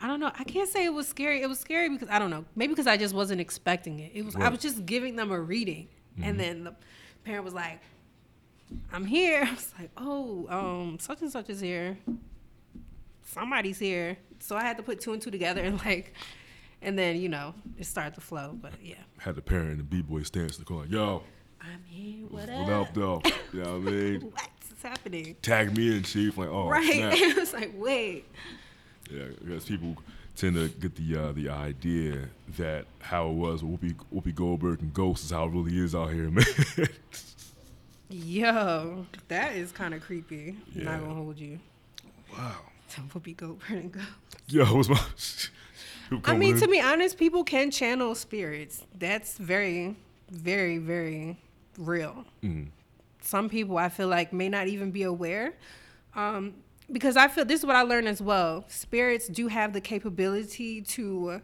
I 0.00 0.06
don't 0.06 0.20
know. 0.20 0.30
I 0.38 0.44
can't 0.44 0.68
say 0.68 0.84
it 0.84 0.92
was 0.92 1.08
scary. 1.08 1.42
It 1.42 1.48
was 1.48 1.58
scary 1.58 1.88
because 1.88 2.08
I 2.08 2.18
don't 2.18 2.30
know. 2.30 2.44
Maybe 2.54 2.72
because 2.72 2.86
I 2.86 2.96
just 2.96 3.14
wasn't 3.14 3.40
expecting 3.40 4.00
it. 4.00 4.12
It 4.14 4.24
was 4.24 4.36
I 4.36 4.48
was 4.48 4.60
just 4.60 4.86
giving 4.86 5.16
them 5.16 5.30
a 5.32 5.40
reading, 5.40 5.88
and 6.22 6.38
then 6.38 6.64
the 6.64 6.74
parent 7.24 7.44
was 7.44 7.54
like, 7.54 7.80
"I'm 8.92 9.04
here." 9.06 9.44
I 9.46 9.52
was 9.52 9.72
like, 9.78 9.90
"Oh, 9.96 10.46
um, 10.48 10.98
such 11.00 11.22
and 11.22 11.30
such 11.30 11.48
is 11.48 11.60
here. 11.60 11.98
Somebody's 13.24 13.78
here." 13.78 14.18
So 14.38 14.54
I 14.54 14.62
had 14.62 14.76
to 14.76 14.82
put 14.82 15.00
two 15.00 15.14
and 15.14 15.22
two 15.22 15.30
together 15.30 15.62
and 15.62 15.82
like, 15.84 16.12
and 16.82 16.98
then 16.98 17.16
you 17.20 17.28
know 17.28 17.54
it 17.78 17.86
started 17.86 18.14
to 18.14 18.20
flow. 18.20 18.56
But 18.60 18.72
yeah, 18.82 18.96
Had 19.18 19.36
the 19.36 19.42
parent 19.42 19.72
in 19.72 19.78
the 19.78 19.84
b-boy 19.84 20.22
stance 20.22 20.56
in 20.56 20.62
the 20.62 20.66
corner, 20.66 20.82
like, 20.84 20.92
yo, 20.92 21.22
I'm 21.60 21.82
here. 21.86 22.26
What 22.28 22.48
what 22.48 22.70
up? 22.70 22.88
up, 22.88 22.94
though? 22.94 23.22
you 23.52 23.62
know 23.62 23.78
what 23.78 23.88
I 23.88 23.90
mean? 23.90 24.20
What's 24.68 24.82
happening? 24.82 25.36
Tag 25.42 25.76
me 25.76 25.96
in, 25.96 26.02
chief. 26.02 26.36
Like, 26.36 26.48
oh, 26.48 26.68
right. 26.68 26.84
snap. 26.84 27.12
it 27.16 27.36
was 27.36 27.52
like, 27.52 27.72
wait. 27.76 28.24
Yeah, 29.10 29.24
because 29.42 29.64
people 29.64 29.96
tend 30.36 30.54
to 30.56 30.68
get 30.68 30.94
the 30.96 31.16
uh, 31.16 31.32
the 31.32 31.48
idea 31.48 32.28
that 32.58 32.84
how 33.00 33.28
it 33.30 33.34
was 33.34 33.62
with 33.64 33.80
Whoopi, 33.80 33.94
Whoopi 34.14 34.34
Goldberg 34.34 34.82
and 34.82 34.92
Ghost 34.92 35.24
is 35.24 35.30
how 35.30 35.46
it 35.46 35.50
really 35.52 35.78
is 35.78 35.94
out 35.94 36.12
here, 36.12 36.30
man. 36.30 36.44
Yo, 38.08 39.06
that 39.28 39.56
is 39.56 39.72
kind 39.72 39.94
of 39.94 40.02
creepy. 40.02 40.56
Yeah. 40.74 40.84
Not 40.84 41.00
gonna 41.00 41.14
hold 41.14 41.38
you. 41.38 41.58
wow. 42.32 42.56
Tell 42.88 43.04
Whoopi 43.06 43.36
Goldberg 43.36 43.70
and 43.70 43.92
go. 43.92 44.00
Yo, 44.48 44.64
what's 44.66 44.88
my? 44.88 45.00
I 46.24 46.36
mean, 46.36 46.54
in. 46.54 46.60
to 46.60 46.68
be 46.68 46.80
honest, 46.80 47.18
people 47.18 47.44
can 47.44 47.70
channel 47.70 48.14
spirits. 48.14 48.84
That's 48.98 49.38
very, 49.38 49.96
very, 50.30 50.78
very 50.78 51.38
real. 51.78 52.24
Mm-hmm. 52.42 52.70
Some 53.22 53.48
people 53.48 53.76
I 53.78 53.88
feel 53.88 54.08
like 54.08 54.32
may 54.32 54.48
not 54.48 54.68
even 54.68 54.90
be 54.90 55.02
aware. 55.02 55.54
Um, 56.14 56.54
because 56.90 57.16
I 57.16 57.28
feel 57.28 57.44
this 57.44 57.60
is 57.60 57.66
what 57.66 57.76
I 57.76 57.82
learned 57.82 58.08
as 58.08 58.22
well. 58.22 58.64
Spirits 58.68 59.26
do 59.26 59.48
have 59.48 59.72
the 59.72 59.80
capability 59.80 60.80
to 60.82 61.40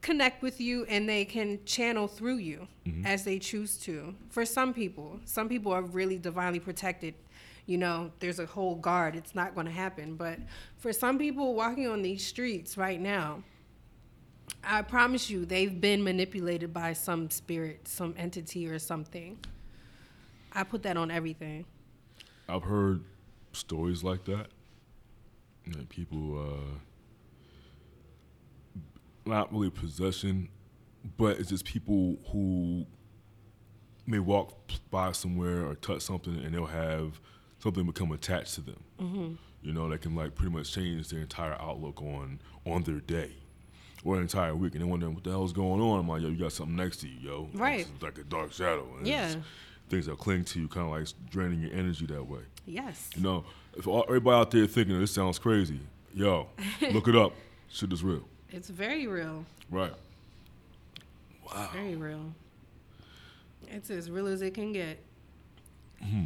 connect 0.00 0.42
with 0.42 0.60
you 0.60 0.84
and 0.86 1.08
they 1.08 1.24
can 1.24 1.62
channel 1.66 2.08
through 2.08 2.36
you 2.36 2.66
as 3.04 3.24
they 3.24 3.38
choose 3.38 3.76
to. 3.76 4.14
For 4.30 4.46
some 4.46 4.72
people, 4.72 5.20
some 5.26 5.48
people 5.48 5.72
are 5.72 5.82
really 5.82 6.18
divinely 6.18 6.58
protected. 6.58 7.14
You 7.66 7.78
know, 7.78 8.10
there's 8.18 8.38
a 8.38 8.46
whole 8.46 8.74
guard. 8.74 9.14
It's 9.14 9.34
not 9.34 9.54
going 9.54 9.66
to 9.66 9.72
happen. 9.72 10.16
But 10.16 10.38
for 10.78 10.92
some 10.92 11.18
people 11.18 11.54
walking 11.54 11.86
on 11.86 12.02
these 12.02 12.26
streets 12.26 12.78
right 12.78 13.00
now, 13.00 13.42
I 14.62 14.82
promise 14.82 15.30
you, 15.30 15.44
they've 15.44 15.80
been 15.80 16.04
manipulated 16.04 16.72
by 16.72 16.92
some 16.92 17.30
spirit, 17.30 17.88
some 17.88 18.14
entity, 18.16 18.68
or 18.68 18.78
something. 18.78 19.38
I 20.52 20.64
put 20.64 20.82
that 20.82 20.96
on 20.96 21.10
everything. 21.10 21.64
I've 22.48 22.64
heard 22.64 23.04
stories 23.52 24.04
like 24.04 24.24
that. 24.24 24.48
That 25.68 25.88
people, 25.88 26.74
uh, 28.76 28.80
not 29.24 29.52
really 29.52 29.70
possession, 29.70 30.48
but 31.16 31.38
it's 31.38 31.48
just 31.48 31.64
people 31.64 32.16
who 32.32 32.86
may 34.06 34.18
walk 34.18 34.56
by 34.90 35.12
somewhere 35.12 35.66
or 35.66 35.74
touch 35.76 36.02
something 36.02 36.34
and 36.36 36.52
they'll 36.54 36.66
have 36.66 37.20
something 37.60 37.86
become 37.86 38.10
attached 38.12 38.54
to 38.56 38.60
them. 38.62 38.82
Mm-hmm. 38.98 39.34
You 39.62 39.72
know, 39.72 39.88
that 39.88 40.00
can 40.00 40.14
like 40.16 40.34
pretty 40.34 40.52
much 40.52 40.72
change 40.72 41.08
their 41.10 41.20
entire 41.20 41.54
outlook 41.60 42.02
on 42.02 42.40
on 42.66 42.82
their 42.82 43.00
day 43.00 43.32
or 44.04 44.16
an 44.16 44.22
entire 44.22 44.54
week. 44.54 44.74
And 44.74 44.82
they 44.82 44.86
wonder 44.86 45.08
what 45.10 45.24
the 45.24 45.30
hell's 45.30 45.52
going 45.52 45.80
on. 45.80 46.00
I'm 46.00 46.08
like, 46.08 46.22
yo, 46.22 46.28
you 46.28 46.36
got 46.36 46.52
something 46.52 46.76
next 46.76 46.98
to 46.98 47.08
you, 47.08 47.18
yo. 47.20 47.48
Right. 47.54 47.80
It's 47.92 48.02
like 48.02 48.18
a 48.18 48.24
dark 48.24 48.52
shadow. 48.52 48.86
And 48.98 49.06
Yeah. 49.06 49.34
Things 49.88 50.06
that 50.06 50.18
cling 50.18 50.44
to 50.44 50.60
you, 50.60 50.68
kind 50.68 50.86
of 50.86 50.92
like 50.92 51.08
draining 51.30 51.60
your 51.60 51.72
energy 51.72 52.06
that 52.06 52.22
way. 52.24 52.40
Yes. 52.64 53.10
You 53.16 53.22
know, 53.22 53.44
if 53.76 53.86
all, 53.88 54.04
everybody 54.06 54.36
out 54.40 54.50
there 54.52 54.66
thinking 54.66 54.98
this 55.00 55.10
sounds 55.12 55.38
crazy, 55.38 55.80
yo, 56.14 56.46
look 56.92 57.08
it 57.08 57.16
up. 57.16 57.32
Shit 57.68 57.92
is 57.92 58.02
real, 58.04 58.22
It's 58.50 58.68
very 58.68 59.06
real. 59.08 59.44
right? 59.70 59.92
Wow. 61.44 61.64
It's 61.64 61.72
very 61.74 61.96
real. 61.96 62.32
It's 63.68 63.90
as 63.90 64.10
real 64.10 64.26
as 64.28 64.42
it 64.42 64.54
can 64.54 64.72
get. 64.72 64.98
Hmm. 66.02 66.24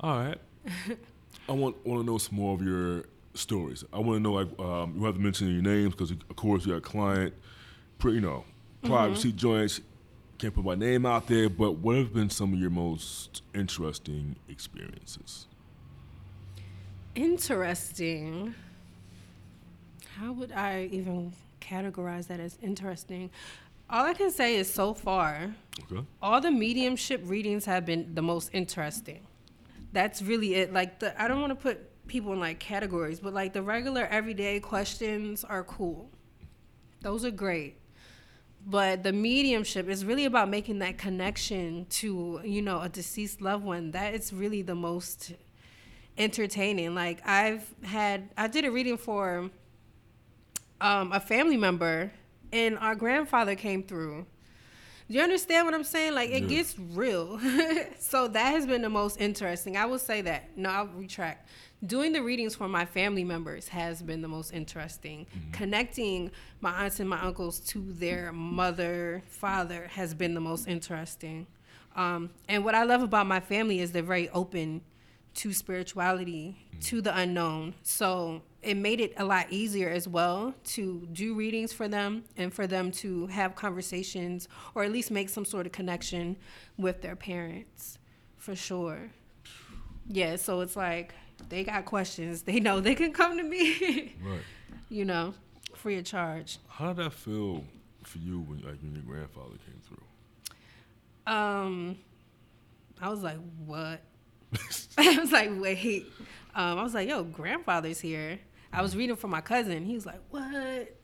All 0.00 0.16
right. 0.24 0.38
I 1.48 1.52
want 1.52 1.84
want 1.84 2.00
to 2.00 2.06
know 2.06 2.18
some 2.18 2.36
more 2.36 2.54
of 2.54 2.62
your 2.62 3.04
stories. 3.34 3.84
I 3.92 3.98
want 3.98 4.16
to 4.16 4.20
know 4.20 4.32
like 4.32 4.58
um, 4.58 4.94
you 4.96 5.04
have 5.04 5.14
to 5.14 5.20
mention 5.20 5.52
your 5.52 5.62
names 5.62 5.92
because 5.94 6.10
of 6.10 6.36
course 6.36 6.66
you're 6.66 6.76
a 6.78 6.80
client, 6.80 7.34
you 8.04 8.20
know, 8.20 8.44
privacy 8.84 9.32
joints. 9.32 9.80
Can't 10.38 10.54
put 10.54 10.64
my 10.64 10.74
name 10.74 11.06
out 11.06 11.28
there, 11.28 11.48
but 11.48 11.72
what 11.78 11.96
have 11.96 12.12
been 12.12 12.28
some 12.28 12.52
of 12.52 12.58
your 12.58 12.70
most 12.70 13.42
interesting 13.54 14.34
experiences? 14.48 15.46
Interesting. 17.14 18.54
How 20.18 20.32
would 20.32 20.52
I 20.52 20.88
even 20.90 21.32
categorize 21.60 22.26
that 22.26 22.40
as 22.40 22.58
interesting? 22.62 23.30
All 23.88 24.04
I 24.04 24.14
can 24.14 24.30
say 24.30 24.56
is 24.56 24.72
so 24.72 24.94
far, 24.94 25.54
Okay. 25.84 26.04
all 26.22 26.40
the 26.40 26.50
mediumship 26.50 27.20
readings 27.24 27.64
have 27.66 27.84
been 27.86 28.14
the 28.14 28.22
most 28.22 28.50
interesting. 28.52 29.20
That's 29.92 30.22
really 30.22 30.54
it. 30.54 30.72
Like 30.72 30.98
the 31.00 31.20
I 31.22 31.28
don't 31.28 31.40
want 31.40 31.50
to 31.50 31.54
put 31.56 31.88
people 32.06 32.32
in 32.32 32.40
like 32.40 32.58
categories, 32.58 33.20
but 33.20 33.32
like 33.32 33.52
the 33.52 33.62
regular 33.62 34.06
everyday 34.06 34.60
questions 34.60 35.44
are 35.44 35.64
cool. 35.64 36.10
Those 37.00 37.24
are 37.24 37.30
great. 37.30 37.76
But 38.64 39.02
the 39.02 39.12
mediumship 39.12 39.88
is 39.88 40.04
really 40.04 40.24
about 40.24 40.48
making 40.48 40.78
that 40.80 40.96
connection 40.98 41.86
to, 41.90 42.40
you 42.44 42.62
know, 42.62 42.80
a 42.80 42.88
deceased 42.88 43.40
loved 43.42 43.64
one. 43.64 43.90
That 43.90 44.14
is 44.14 44.32
really 44.32 44.62
the 44.62 44.76
most 44.76 45.32
entertaining. 46.16 46.94
Like 46.94 47.26
I've 47.26 47.66
had 47.82 48.30
I 48.36 48.46
did 48.46 48.64
a 48.64 48.70
reading 48.70 48.96
for 48.98 49.50
um, 50.80 51.12
a 51.12 51.20
family 51.20 51.56
member 51.56 52.12
and 52.52 52.78
our 52.78 52.94
grandfather 52.94 53.54
came 53.54 53.82
through 53.82 54.26
Do 55.08 55.14
you 55.18 55.22
understand 55.22 55.66
what 55.66 55.74
I'm 55.74 55.84
saying? 55.84 56.14
Like 56.14 56.30
it 56.30 56.42
Yeah. 56.44 56.48
gets 56.48 56.78
real. 56.78 57.38
so 57.98 58.28
that 58.28 58.50
has 58.54 58.66
been 58.66 58.82
the 58.82 58.88
most 58.90 59.20
interesting. 59.20 59.76
I 59.76 59.86
will 59.86 59.98
say 59.98 60.22
that. 60.22 60.56
No, 60.56 60.70
I'll 60.70 60.86
retract. 60.86 61.48
Doing 61.84 62.12
the 62.12 62.22
readings 62.22 62.54
for 62.54 62.68
my 62.68 62.84
family 62.84 63.24
members 63.24 63.66
has 63.68 64.02
been 64.02 64.22
the 64.22 64.28
most 64.28 64.52
interesting. 64.52 65.26
Connecting 65.50 66.30
my 66.60 66.84
aunts 66.84 67.00
and 67.00 67.10
my 67.10 67.20
uncles 67.20 67.58
to 67.58 67.80
their 67.94 68.32
mother, 68.32 69.24
father 69.26 69.88
has 69.88 70.14
been 70.14 70.34
the 70.34 70.40
most 70.40 70.68
interesting. 70.68 71.44
Um, 71.96 72.30
and 72.48 72.64
what 72.64 72.76
I 72.76 72.84
love 72.84 73.02
about 73.02 73.26
my 73.26 73.40
family 73.40 73.80
is 73.80 73.90
they're 73.90 74.02
very 74.04 74.28
open 74.28 74.82
to 75.34 75.52
spirituality, 75.52 76.56
to 76.82 77.00
the 77.00 77.16
unknown. 77.16 77.74
So 77.82 78.42
it 78.62 78.76
made 78.76 79.00
it 79.00 79.14
a 79.16 79.24
lot 79.24 79.46
easier 79.50 79.88
as 79.88 80.06
well 80.06 80.54
to 80.64 81.08
do 81.12 81.34
readings 81.34 81.72
for 81.72 81.88
them 81.88 82.22
and 82.36 82.54
for 82.54 82.68
them 82.68 82.92
to 82.92 83.26
have 83.26 83.56
conversations 83.56 84.46
or 84.76 84.84
at 84.84 84.92
least 84.92 85.10
make 85.10 85.28
some 85.28 85.44
sort 85.44 85.66
of 85.66 85.72
connection 85.72 86.36
with 86.76 87.02
their 87.02 87.16
parents, 87.16 87.98
for 88.36 88.54
sure. 88.54 89.10
Yeah, 90.06 90.36
so 90.36 90.60
it's 90.60 90.76
like 90.76 91.14
they 91.48 91.64
got 91.64 91.84
questions. 91.84 92.42
They 92.42 92.60
know 92.60 92.80
they 92.80 92.94
can 92.94 93.12
come 93.12 93.36
to 93.38 93.42
me, 93.44 94.14
Right. 94.22 94.40
you 94.88 95.04
know, 95.04 95.34
free 95.74 95.98
of 95.98 96.04
charge. 96.04 96.58
How 96.68 96.88
did 96.88 96.96
that 97.04 97.12
feel 97.12 97.64
for 98.04 98.18
you 98.18 98.40
when 98.40 98.58
like 98.62 98.80
when 98.82 98.94
your 98.94 99.04
grandfather 99.04 99.56
came 99.66 99.80
through? 99.86 101.32
Um, 101.32 101.98
I 103.00 103.08
was 103.08 103.22
like, 103.22 103.38
what? 103.66 104.00
I 104.98 105.18
was 105.18 105.32
like, 105.32 105.50
wait. 105.54 106.06
Um, 106.54 106.78
I 106.78 106.82
was 106.82 106.94
like, 106.94 107.08
yo, 107.08 107.22
grandfather's 107.24 108.00
here. 108.00 108.38
I 108.72 108.82
was 108.82 108.96
reading 108.96 109.16
for 109.16 109.28
my 109.28 109.40
cousin. 109.40 109.84
He 109.84 109.94
was 109.94 110.06
like, 110.06 110.20
what? 110.30 110.94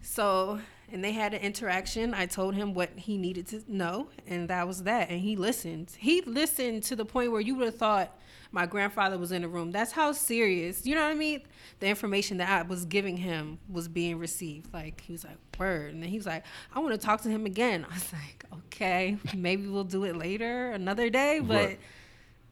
So, 0.00 0.58
and 0.92 1.02
they 1.02 1.12
had 1.12 1.34
an 1.34 1.40
interaction. 1.40 2.12
I 2.14 2.26
told 2.26 2.54
him 2.54 2.74
what 2.74 2.90
he 2.96 3.16
needed 3.16 3.46
to 3.48 3.62
know, 3.68 4.08
and 4.26 4.48
that 4.48 4.66
was 4.66 4.82
that. 4.84 5.10
And 5.10 5.20
he 5.20 5.36
listened. 5.36 5.92
He 5.98 6.22
listened 6.22 6.82
to 6.84 6.96
the 6.96 7.04
point 7.04 7.30
where 7.32 7.40
you 7.40 7.54
would 7.56 7.66
have 7.66 7.76
thought 7.76 8.16
my 8.54 8.66
grandfather 8.66 9.18
was 9.18 9.32
in 9.32 9.42
the 9.42 9.48
room. 9.48 9.70
That's 9.72 9.90
how 9.92 10.12
serious, 10.12 10.86
you 10.86 10.94
know 10.94 11.02
what 11.02 11.10
I 11.10 11.14
mean? 11.14 11.42
The 11.80 11.88
information 11.88 12.36
that 12.38 12.48
I 12.48 12.62
was 12.62 12.84
giving 12.84 13.16
him 13.16 13.58
was 13.68 13.88
being 13.88 14.16
received. 14.18 14.72
Like, 14.72 15.00
he 15.00 15.12
was 15.12 15.24
like, 15.24 15.36
word. 15.58 15.92
And 15.92 16.02
then 16.02 16.08
he 16.08 16.16
was 16.16 16.26
like, 16.26 16.44
I 16.72 16.78
want 16.78 16.92
to 16.92 16.98
talk 17.04 17.20
to 17.22 17.28
him 17.28 17.46
again. 17.46 17.84
I 17.90 17.94
was 17.94 18.12
like, 18.12 18.44
okay, 18.66 19.18
maybe 19.36 19.66
we'll 19.66 19.84
do 19.84 20.04
it 20.04 20.16
later, 20.16 20.70
another 20.70 21.10
day. 21.10 21.40
But 21.40 21.54
Right. 21.66 21.80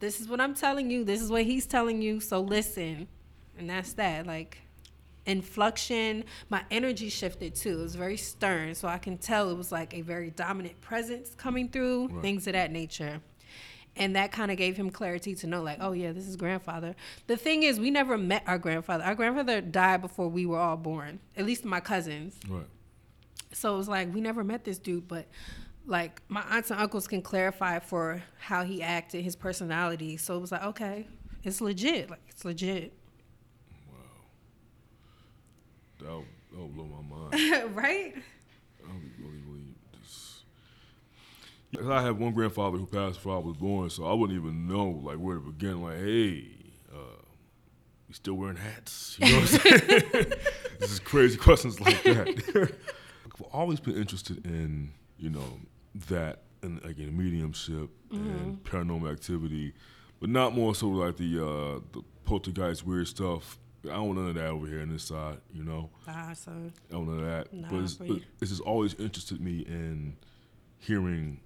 this 0.01 0.21
is 0.21 0.29
what 0.29 0.41
I'm 0.41 0.55
telling 0.55 0.91
you. 0.91 1.05
This 1.05 1.23
is 1.23 1.31
what 1.31 1.45
he's 1.45 1.67
telling 1.67 2.03
you. 2.03 2.19
So 2.21 2.41
listen. 2.41 3.07
And 3.57 3.71
that's 3.71 3.93
that. 3.95 4.27
Like, 4.27 4.59
inflection, 5.25 6.25
my 6.51 6.65
energy 6.71 7.09
shifted 7.09 7.55
too. 7.55 7.79
It 7.81 7.83
was 7.83 7.95
very 7.95 8.17
stern. 8.17 8.75
So 8.75 8.89
I 8.89 8.99
can 8.99 9.19
tell 9.19 9.51
it 9.51 9.57
was 9.57 9.71
like 9.71 9.95
a 9.95 10.01
very 10.01 10.31
dominant 10.31 10.81
presence 10.81 11.35
coming 11.37 11.69
through, 11.69 12.09
Right. 12.09 12.23
things 12.23 12.47
of 12.49 12.55
that 12.55 12.73
nature. 12.73 13.21
And 13.97 14.17
that 14.17 14.33
kind 14.33 14.51
of 14.51 14.57
gave 14.57 14.77
him 14.77 14.89
clarity 14.91 15.35
to 15.35 15.47
know, 15.47 15.63
like, 15.63 15.77
oh, 15.81 15.93
yeah, 15.93 16.13
this 16.13 16.27
is 16.27 16.37
grandfather. 16.37 16.97
The 17.27 17.37
thing 17.37 17.63
is, 17.63 17.79
we 17.79 17.91
never 17.91 18.17
met 18.17 18.43
our 18.47 18.57
grandfather. 18.57 19.05
Our 19.05 19.15
grandfather 19.15 19.61
died 19.61 20.01
before 20.01 20.29
we 20.29 20.47
were 20.47 20.59
all 20.59 20.79
born, 20.79 21.21
at 21.37 21.45
least 21.45 21.65
my 21.65 21.81
cousins. 21.81 22.39
Right. 22.49 22.65
So 23.53 23.75
it 23.75 23.77
was 23.77 23.89
like, 23.89 24.13
we 24.15 24.23
never 24.23 24.43
met 24.45 24.65
this 24.65 24.79
dude, 24.79 25.07
but 25.09 25.27
like 25.85 26.23
my 26.29 26.43
aunts 26.51 26.71
and 26.71 26.81
uncles 26.81 27.07
can 27.07 27.21
clarify 27.21 27.81
for 27.81 28.23
how 28.39 28.65
he 28.65 28.83
acted, 28.83 29.25
his 29.25 29.37
personality. 29.37 30.17
So 30.17 30.37
it 30.37 30.41
was 30.41 30.53
like, 30.53 30.65
okay, 30.65 31.07
it's 31.45 31.61
legit. 31.61 32.09
Like, 32.09 32.21
it's 32.31 32.47
legit. 32.47 32.95
That 36.01 36.11
would, 36.15 36.25
that 36.53 36.59
would 36.61 36.75
blow 36.75 36.85
my 36.87 37.17
mind. 37.17 37.75
right? 37.77 38.15
I 38.85 38.93
would 38.93 39.13
really, 39.19 39.39
really 39.47 39.75
just. 40.01 40.13
'Cause 40.13 40.43
I 41.81 42.03
had 42.03 42.19
one 42.19 42.33
grandfather 42.33 42.77
who 42.77 42.87
passed 42.87 43.17
before 43.17 43.37
I 43.37 43.39
was 43.39 43.57
born, 43.57 43.89
so 43.89 44.05
I 44.05 44.13
wouldn't 44.13 44.39
even 44.39 44.69
know 44.69 45.01
like 45.03 45.17
where 45.17 45.37
to 45.37 45.41
begin. 45.41 45.83
Like, 45.83 45.99
hey, 45.99 46.49
uh, 46.93 47.23
you 48.09 48.15
still 48.15 48.35
wearing 48.35 48.57
hats? 48.57 49.17
You 49.21 49.33
know 49.33 49.41
what 49.41 49.55
I'm 49.55 49.61
saying? 49.61 50.33
this 50.81 50.93
is 50.93 51.01
crazy 51.01 51.39
questions 51.39 51.81
like 51.81 52.03
that. 52.03 52.29
I've 53.35 53.43
always 53.53 53.81
been 53.81 53.97
interested 53.97 54.45
in 54.45 54.93
you 55.19 55.31
know 55.31 55.61
that 56.09 56.43
and 56.63 56.85
again 56.85 57.17
mediumship 57.17 57.91
and 58.11 58.63
paranormal 58.65 59.11
activity, 59.11 59.73
but 60.21 60.29
not 60.29 60.55
more 60.55 60.75
so 60.75 60.89
like 60.89 61.17
the 61.17 61.43
uh, 61.43 61.81
the 61.93 62.03
poltergeist 62.25 62.87
weird 62.87 63.09
stuff. 63.09 63.59
I 63.85 63.95
don't 63.95 64.09
want 64.09 64.19
none 64.21 64.29
of 64.29 64.35
that 64.37 64.47
over 64.47 64.67
here 64.67 64.81
on 64.81 64.91
this 64.91 65.03
side, 65.03 65.39
you 65.53 65.65
know. 65.65 65.91
Nah, 66.07 66.35
son. 66.35 66.73
I 66.89 66.93
don't 66.93 67.09
know 67.09 67.25
that. 67.25 67.53
Nah, 67.53 67.69
but 67.69 67.81
it's, 67.81 67.95
for 67.95 68.05
but 68.05 68.17
you. 68.17 68.23
it's 68.41 68.51
just 68.51 68.63
always 68.63 68.95
interested 68.95 69.41
me 69.41 69.61
in 69.61 70.17
hearing 70.79 71.41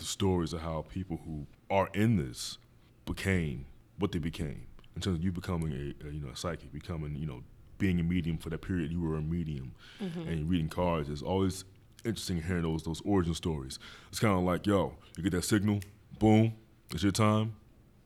the 0.00 0.06
stories 0.06 0.52
of 0.52 0.60
how 0.62 0.82
people 0.88 1.20
who 1.24 1.46
are 1.70 1.88
in 1.94 2.16
this 2.16 2.58
became 3.06 3.66
what 3.98 4.12
they 4.12 4.18
became. 4.18 4.66
In 4.96 5.02
terms 5.02 5.18
of 5.18 5.24
you 5.24 5.32
becoming 5.32 5.72
a, 5.72 6.06
a 6.08 6.10
you 6.10 6.20
know 6.20 6.28
a 6.32 6.36
psychic, 6.36 6.72
becoming 6.72 7.14
you 7.16 7.26
know 7.26 7.42
being 7.78 8.00
a 8.00 8.02
medium 8.02 8.36
for 8.36 8.50
that 8.50 8.60
period 8.60 8.90
you 8.92 9.00
were 9.00 9.16
a 9.16 9.22
medium, 9.22 9.72
Mm-hmm. 10.02 10.28
and 10.28 10.48
reading 10.50 10.68
cards. 10.68 11.08
It's 11.08 11.22
always 11.22 11.64
interesting 12.04 12.42
hearing 12.42 12.62
those 12.62 12.82
those 12.82 13.00
origin 13.04 13.34
stories. 13.34 13.78
It's 14.08 14.18
kind 14.18 14.36
of 14.36 14.44
like 14.44 14.66
yo, 14.66 14.94
you 15.16 15.22
get 15.22 15.32
that 15.32 15.44
signal, 15.44 15.80
boom, 16.18 16.54
it's 16.92 17.02
your 17.02 17.12
time, 17.12 17.54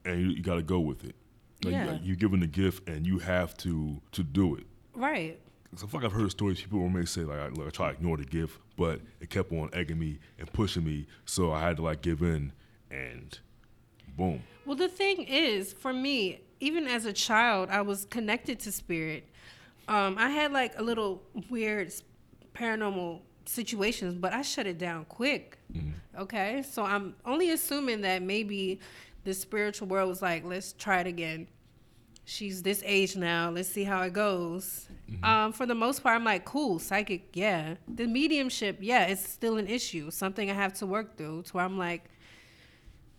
and 0.05 0.21
you, 0.21 0.29
you 0.29 0.43
got 0.43 0.57
to 0.57 0.63
go 0.63 0.81
with 0.81 1.05
it. 1.05 1.15
Like, 1.65 1.73
Yeah. 1.75 1.93
you, 1.95 1.99
you're 2.03 2.17
given 2.17 2.41
the 2.41 2.47
gift, 2.47 2.89
and 2.89 3.07
you 3.07 3.19
have 3.21 3.57
to 3.59 4.01
to 4.13 4.23
do 4.23 4.57
it. 4.57 4.65
Right. 4.95 5.39
So 5.77 5.89
like 5.93 6.05
I've 6.05 6.13
heard 6.13 6.31
stories 6.31 6.61
people 6.61 6.89
may 6.89 7.05
say 7.05 7.23
like, 7.23 7.41
I 7.41 7.71
try 7.71 7.89
to 7.91 7.95
ignore 7.99 8.17
the 8.17 8.25
gift, 8.25 8.59
but 8.77 9.01
it 9.21 9.31
kept 9.31 9.53
on 9.53 9.71
egging 9.73 9.99
me 9.99 10.19
and 10.39 10.53
pushing 10.53 10.85
me, 10.85 11.07
so 11.25 11.53
I 11.53 11.61
had 11.61 11.77
to 11.77 11.83
like 11.83 12.03
give 12.03 12.23
in, 12.23 12.53
and 12.91 13.39
boom. 14.17 14.43
Well, 14.67 14.77
the 14.77 14.89
thing 14.89 15.25
is, 15.25 15.73
for 15.73 15.93
me, 15.93 16.41
even 16.61 16.87
as 16.87 17.05
a 17.05 17.13
child, 17.13 17.69
I 17.71 17.83
was 17.83 18.07
connected 18.07 18.59
to 18.61 18.73
spirit. 18.73 19.29
Um, 19.89 20.17
I 20.19 20.31
had 20.31 20.53
like 20.53 20.79
a 20.79 20.83
little 20.83 21.23
weird 21.51 21.93
paranormal 22.55 23.21
situations, 23.45 24.15
but 24.15 24.33
I 24.33 24.43
shut 24.43 24.67
it 24.67 24.79
down 24.79 25.05
quick. 25.07 25.59
Okay, 26.19 26.63
so 26.63 26.85
I'm 26.85 27.17
only 27.27 27.51
assuming 27.51 28.01
that 28.03 28.23
maybe 28.23 28.81
the 29.25 29.35
spiritual 29.35 29.89
world 29.89 30.09
was 30.09 30.23
like, 30.23 30.45
let's 30.45 30.73
try 30.73 31.01
it 31.01 31.07
again. 31.07 31.49
She's 32.27 32.63
this 32.63 32.83
age 32.87 33.17
now. 33.17 33.51
Let's 33.51 33.69
see 33.69 33.85
how 33.85 34.01
it 34.03 34.15
goes. 34.15 34.89
Mm-hmm. 35.11 35.25
Um, 35.25 35.53
for 35.53 35.67
the 35.67 35.75
most 35.75 36.03
part, 36.03 36.17
I'm 36.17 36.25
like, 36.25 36.45
cool, 36.45 36.79
psychic, 36.79 37.29
yeah. 37.35 37.75
The 37.87 38.07
mediumship, 38.07 38.79
yeah, 38.81 39.05
it's 39.05 39.29
still 39.29 39.59
an 39.59 39.67
issue, 39.67 40.11
something 40.11 40.51
I 40.51 40.55
have 40.55 40.73
to 40.75 40.87
work 40.87 41.17
through. 41.17 41.43
To 41.43 41.53
where 41.53 41.65
I'm 41.65 41.77
like, 41.77 42.09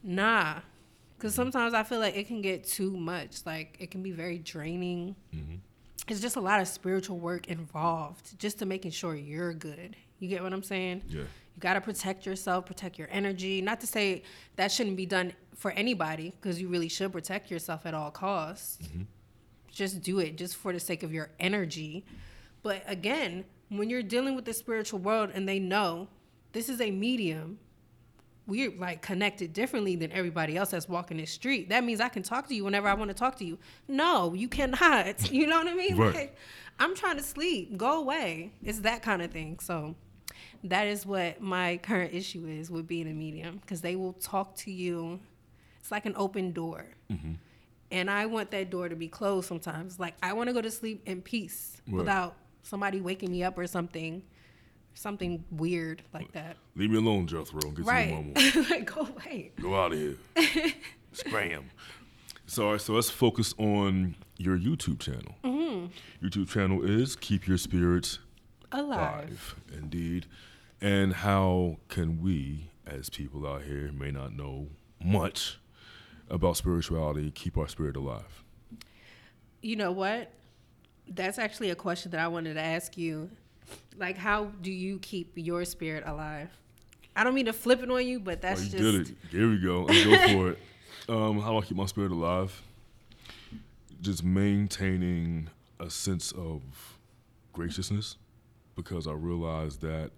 Nah, 0.05 0.59
because 1.17 1.33
mm-hmm. 1.33 1.41
sometimes 1.41 1.73
I 1.73 1.83
feel 1.83 1.99
like 1.99 2.15
it 2.15 2.27
can 2.27 2.41
get 2.41 2.63
too 2.63 2.95
much. 2.95 3.45
Like 3.45 3.75
it 3.79 3.89
can 3.89 4.03
be 4.03 4.11
very 4.11 4.37
draining. 4.37 5.15
Mm-hmm. 5.35 5.55
It's 6.07 6.21
just 6.21 6.35
a 6.35 6.41
lot 6.41 6.61
of 6.61 6.67
spiritual 6.67 7.17
work 7.17 7.47
involved, 7.47 8.37
just 8.37 8.59
to 8.59 8.65
making 8.67 8.91
sure 8.91 9.15
you're 9.15 9.53
good. 9.53 9.95
You 10.19 10.29
get 10.29 10.43
what 10.43 10.53
I'm 10.53 10.61
saying? 10.61 11.01
Yeah. 11.07 11.21
You 11.21 11.59
got 11.59 11.73
to 11.73 11.81
protect 11.81 12.25
yourself, 12.25 12.67
protect 12.67 12.99
your 12.99 13.07
energy. 13.11 13.61
Not 13.61 13.79
to 13.81 13.87
say 13.87 14.21
that 14.57 14.71
shouldn't 14.71 14.97
be 14.97 15.07
done 15.07 15.33
for 15.55 15.71
anybody, 15.71 16.33
because 16.39 16.61
you 16.61 16.67
really 16.67 16.89
should 16.89 17.11
protect 17.11 17.49
yourself 17.49 17.85
at 17.85 17.93
all 17.93 18.11
costs. 18.11 18.77
Mm-hmm. 18.83 19.03
Just 19.71 20.01
do 20.01 20.19
it 20.19 20.37
just 20.37 20.55
for 20.55 20.71
the 20.73 20.79
sake 20.79 21.03
of 21.03 21.13
your 21.13 21.29
energy. 21.39 22.05
But 22.63 22.83
again, 22.87 23.45
when 23.69 23.89
you're 23.89 24.03
dealing 24.03 24.35
with 24.35 24.45
the 24.45 24.53
spiritual 24.53 24.99
world 24.99 25.31
and 25.33 25.47
they 25.47 25.59
know 25.59 26.07
this 26.53 26.69
is 26.69 26.79
a 26.81 26.91
medium, 26.91 27.59
we're 28.47 28.71
like 28.71 29.01
connected 29.01 29.53
differently 29.53 29.95
than 29.95 30.11
everybody 30.11 30.55
else 30.55 30.71
that's 30.71 30.87
walking 30.87 31.17
the 31.17 31.25
street. 31.25 31.69
That 31.69 31.83
means 31.83 31.99
I 31.99 32.09
can 32.09 32.23
talk 32.23 32.47
to 32.47 32.55
you 32.55 32.63
whenever 32.63 32.87
I 32.87 32.93
want 32.93 33.09
to 33.09 33.15
talk 33.15 33.37
to 33.37 33.45
you. 33.45 33.57
No, 33.87 34.33
you 34.33 34.47
cannot. 34.47 35.31
You 35.31 35.47
know 35.47 35.57
what 35.57 35.67
I 35.67 35.73
mean? 35.73 35.97
Right. 35.97 36.15
Like, 36.15 36.35
I'm 36.79 36.95
trying 36.95 37.17
to 37.17 37.23
sleep. 37.23 37.77
Go 37.77 37.99
away. 37.99 38.51
It's 38.63 38.79
that 38.79 39.01
kind 39.01 39.21
of 39.21 39.31
thing. 39.31 39.59
So 39.59 39.95
that 40.63 40.87
is 40.87 41.05
what 41.05 41.41
my 41.41 41.77
current 41.77 42.13
issue 42.13 42.45
is 42.47 42.69
with 42.69 42.87
being 42.87 43.09
a 43.09 43.13
medium 43.13 43.57
because 43.57 43.81
they 43.81 43.95
will 43.95 44.13
talk 44.13 44.55
to 44.57 44.71
you. 44.71 45.19
It's 45.85 45.91
like 45.91 46.07
an 46.07 46.15
open 46.17 46.51
door. 46.51 46.83
And 47.91 48.09
I 48.09 48.25
want 48.25 48.49
that 48.49 48.71
door 48.71 48.89
to 48.89 48.95
be 48.95 49.07
closed 49.07 49.47
sometimes. 49.47 49.99
Like 49.99 50.15
I 50.23 50.33
want 50.33 50.49
to 50.49 50.53
go 50.53 50.59
to 50.59 50.71
sleep 50.71 51.03
in 51.05 51.21
peace 51.21 51.79
without 51.87 52.35
somebody 52.63 53.01
waking 53.01 53.31
me 53.31 53.43
up 53.43 53.55
or 53.55 53.67
something, 53.67 54.23
something 54.95 55.45
weird 55.51 56.01
like 56.11 56.31
that. 56.31 56.57
Leave 56.75 56.89
me 56.89 56.97
alone, 56.97 57.27
Jethro. 57.27 57.59
Get 57.69 57.85
Right. 57.85 58.35
like 58.71 58.91
go 58.91 59.01
away. 59.01 59.51
Go 59.61 59.75
out 59.75 59.93
of 59.93 59.99
here. 59.99 60.17
Scram. 61.11 61.69
So, 62.47 62.65
all 62.65 62.71
right, 62.71 62.81
so 62.81 62.93
let's 62.93 63.11
focus 63.11 63.53
on 63.59 64.15
your 64.37 64.57
YouTube 64.57 64.99
channel. 64.99 65.35
Mm-hmm. 65.43 66.25
YouTube 66.25 66.49
channel 66.49 66.83
is 66.83 67.15
Keep 67.15 67.47
Your 67.47 67.59
Spirits 67.59 68.17
Alive. 68.71 69.29
Live, 69.29 69.55
indeed. 69.83 70.25
And 70.81 71.13
how 71.13 71.77
can 71.89 72.23
we, 72.23 72.71
as 72.87 73.11
people 73.11 73.45
out 73.45 73.61
here, 73.61 73.91
may 73.91 74.09
not 74.09 74.33
know 74.33 74.69
much 74.99 75.59
about 76.29 76.57
spirituality, 76.57 77.31
keep 77.31 77.57
our 77.57 77.67
spirit 77.67 77.95
alive? 77.95 78.43
You 79.61 79.75
know 79.75 79.91
what? 79.91 80.31
That's 81.07 81.37
actually 81.37 81.69
a 81.69 81.75
question 81.75 82.11
that 82.11 82.19
I 82.19 82.27
wanted 82.27 82.55
to 82.55 82.61
ask 82.61 82.97
you. 82.97 83.29
Like, 83.97 84.17
how 84.17 84.45
do 84.61 84.71
you 84.71 84.99
keep 84.99 85.31
your 85.35 85.65
spirit 85.65 86.03
alive? 86.05 86.49
I 87.15 87.23
don't 87.23 87.33
mean 87.33 87.45
to 87.45 87.53
flip 87.53 87.81
it 87.81 87.89
on 87.89 88.05
you, 88.05 88.19
but 88.19 88.41
that's 88.41 88.61
oh, 88.61 88.63
you 88.63 88.69
just 88.69 88.83
did 88.83 88.95
it. 88.95 89.15
Here 89.31 89.49
we 89.49 89.59
go. 89.59 89.83
Let's 89.83 90.05
go 90.05 90.27
for 90.27 90.49
it. 90.51 90.59
Um, 91.07 91.39
how 91.39 91.51
do 91.51 91.59
I 91.59 91.61
keep 91.61 91.77
my 91.77 91.85
spirit 91.85 92.11
alive? 92.11 92.63
Just 94.01 94.23
maintaining 94.23 95.49
a 95.79 95.87
sense 95.87 96.31
of 96.31 96.63
graciousness 97.53 98.17
because 98.75 99.05
I 99.05 99.11
realize 99.11 99.77
that 99.77 100.09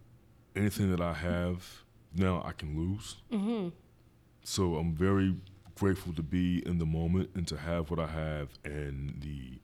anything 0.56 0.90
that 0.92 1.02
I 1.02 1.14
have 1.14 1.84
now 2.16 2.42
I 2.46 2.52
can 2.52 2.78
lose. 2.78 3.18
Mm-hmm. 3.32 3.70
So 4.44 4.76
I'm 4.76 4.94
very 4.94 5.36
grateful 5.78 6.14
to 6.14 6.24
be 6.24 6.66
in 6.66 6.80
the 6.80 6.86
moment 6.86 7.30
and 7.36 7.48
to 7.48 7.58
have 7.58 7.90
what 7.90 8.00
I 8.00 8.08
have 8.08 8.50
and 8.66 9.22
the 9.22 9.60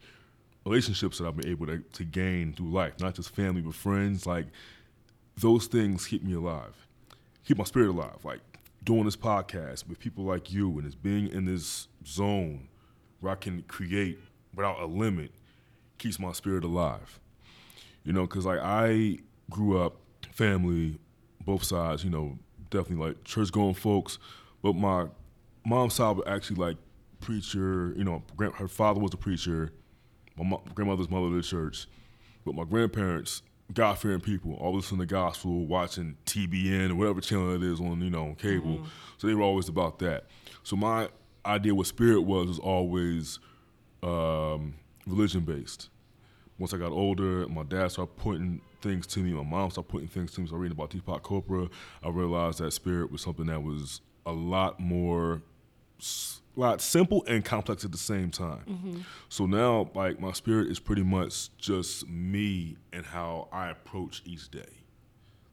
relationships 0.65 1.17
that 1.17 1.27
I've 1.27 1.35
been 1.35 1.49
able 1.49 1.67
to, 1.67 1.79
to 1.79 2.03
gain 2.03 2.53
through 2.53 2.71
life, 2.71 2.93
not 2.99 3.15
just 3.15 3.35
family 3.35 3.61
but 3.61 3.75
friends. 3.75 4.25
Like 4.25 4.47
those 5.37 5.67
things 5.67 6.05
keep 6.05 6.23
me 6.23 6.33
alive, 6.33 6.87
keep 7.45 7.57
my 7.57 7.63
spirit 7.63 7.89
alive. 7.89 8.23
Like 8.23 8.41
doing 8.83 9.05
this 9.05 9.15
podcast 9.15 9.87
with 9.87 9.99
people 9.99 10.23
like 10.23 10.51
you 10.51 10.77
and 10.77 10.85
it's 10.85 10.95
being 10.95 11.29
in 11.31 11.45
this 11.45 11.87
zone 12.05 12.67
where 13.19 13.31
I 13.31 13.35
can 13.35 13.63
create 13.63 14.19
without 14.53 14.79
a 14.79 14.85
limit 14.85 15.31
keeps 15.97 16.19
my 16.19 16.31
spirit 16.33 16.63
alive. 16.63 17.19
You 18.03 18.13
know, 18.13 18.21
because 18.21 18.45
like 18.45 18.59
I 18.61 19.17
grew 19.49 19.81
up 19.81 19.95
family, 20.31 20.99
both 21.45 21.63
sides. 21.63 22.03
You 22.03 22.09
know, 22.09 22.37
definitely 22.69 23.07
like 23.07 23.23
church 23.23 23.51
going 23.51 23.73
folks, 23.73 24.19
but 24.61 24.75
my 24.75 25.07
mom's 25.65 25.93
side 25.93 26.15
was 26.17 26.25
actually 26.27 26.57
like 26.57 26.77
preacher. 27.19 27.93
You 27.97 28.03
know, 28.03 28.23
grand, 28.35 28.55
her 28.55 28.67
father 28.67 28.99
was 28.99 29.13
a 29.13 29.17
preacher. 29.17 29.71
My 30.37 30.43
mo- 30.43 30.63
grandmother's 30.73 31.09
mother 31.09 31.27
of 31.27 31.33
the 31.33 31.41
church, 31.41 31.87
but 32.45 32.55
my 32.55 32.63
grandparents 32.63 33.43
God 33.73 33.97
fearing 33.97 34.19
people, 34.19 34.53
always 34.55 34.83
listening 34.83 35.01
to 35.01 35.05
the 35.07 35.13
gospel, 35.13 35.65
watching 35.65 36.17
TBN 36.25 36.91
or 36.91 36.95
whatever 36.95 37.21
channel 37.21 37.55
it 37.55 37.63
is 37.63 37.79
on 37.79 38.01
you 38.01 38.09
know 38.09 38.27
on 38.27 38.35
cable. 38.35 38.85
So 39.17 39.27
they 39.27 39.33
were 39.33 39.41
always 39.41 39.69
about 39.69 39.99
that. 39.99 40.25
So 40.63 40.75
my 40.75 41.09
idea 41.45 41.73
what 41.73 41.87
spirit 41.87 42.21
was 42.21 42.47
was 42.47 42.59
always 42.59 43.39
um, 44.01 44.75
religion 45.07 45.41
based. 45.41 45.89
Once 46.59 46.73
I 46.73 46.77
got 46.77 46.91
older, 46.91 47.47
my 47.47 47.63
dad 47.63 47.91
started 47.91 48.15
pointing 48.17 48.61
things 48.81 49.07
to 49.07 49.19
me. 49.19 49.31
My 49.31 49.43
mom 49.43 49.71
started 49.71 49.89
pointing 49.89 50.09
things 50.09 50.33
to 50.33 50.41
me. 50.41 50.47
So 50.47 50.55
I 50.55 50.59
reading 50.59 50.77
about 50.77 50.91
Deepak 50.91 51.21
Chopra. 51.21 51.69
I 52.03 52.09
realized 52.09 52.59
that 52.59 52.71
spirit 52.71 53.11
was 53.11 53.21
something 53.21 53.47
that 53.47 53.63
was 53.63 54.01
a 54.25 54.31
lot 54.31 54.79
more, 54.79 55.41
lot 56.55 56.81
simple 56.81 57.23
and 57.27 57.43
complex 57.43 57.83
at 57.83 57.91
the 57.91 57.97
same 57.97 58.29
time. 58.29 59.05
So 59.29 59.45
now, 59.45 59.89
like 59.95 60.19
my 60.19 60.31
spirit 60.33 60.69
is 60.69 60.79
pretty 60.79 61.03
much 61.03 61.55
just 61.57 62.07
me 62.07 62.77
and 62.91 63.05
how 63.05 63.47
I 63.51 63.69
approach 63.69 64.21
each 64.25 64.49
day. 64.49 64.81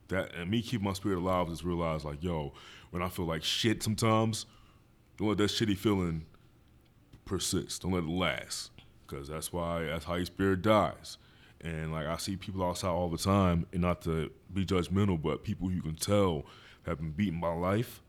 That 0.09 0.35
and 0.35 0.51
me 0.51 0.61
keeping 0.61 0.85
my 0.85 0.93
spirit 0.93 1.19
alive 1.19 1.49
is 1.49 1.65
realize 1.65 2.05
like, 2.05 2.23
yo, 2.23 2.53
when 2.91 3.03
I 3.03 3.09
feel 3.09 3.27
like 3.27 3.45
shit 3.45 3.83
sometimes, 3.83 4.45
don't 5.17 5.29
let 5.29 5.39
that 5.39 5.51
shitty 5.51 5.77
feeling 5.77 6.27
persist. 7.25 7.83
Don't 7.83 7.93
let 7.93 8.03
it 8.03 8.09
last, 8.11 8.73
because 9.07 9.29
that's 9.29 9.53
why 9.53 9.85
that's 9.85 10.05
how 10.05 10.17
your 10.17 10.27
spirit 10.27 10.63
dies. 10.63 11.17
And 11.61 11.93
like 11.93 12.07
I 12.07 12.17
see 12.17 12.37
people 12.37 12.65
outside 12.65 12.89
all 12.89 13.09
the 13.09 13.19
time, 13.19 13.67
and 13.73 13.83
not 13.83 14.03
to 14.03 14.31
be 14.53 14.67
judgmental, 14.67 15.23
but 15.23 15.45
people 15.45 15.71
you 15.71 15.81
can 15.83 15.95
tell 15.95 16.45
have 16.87 16.99
been 16.99 17.13
beaten 17.13 17.39
by 17.39 17.53
life, 17.53 18.03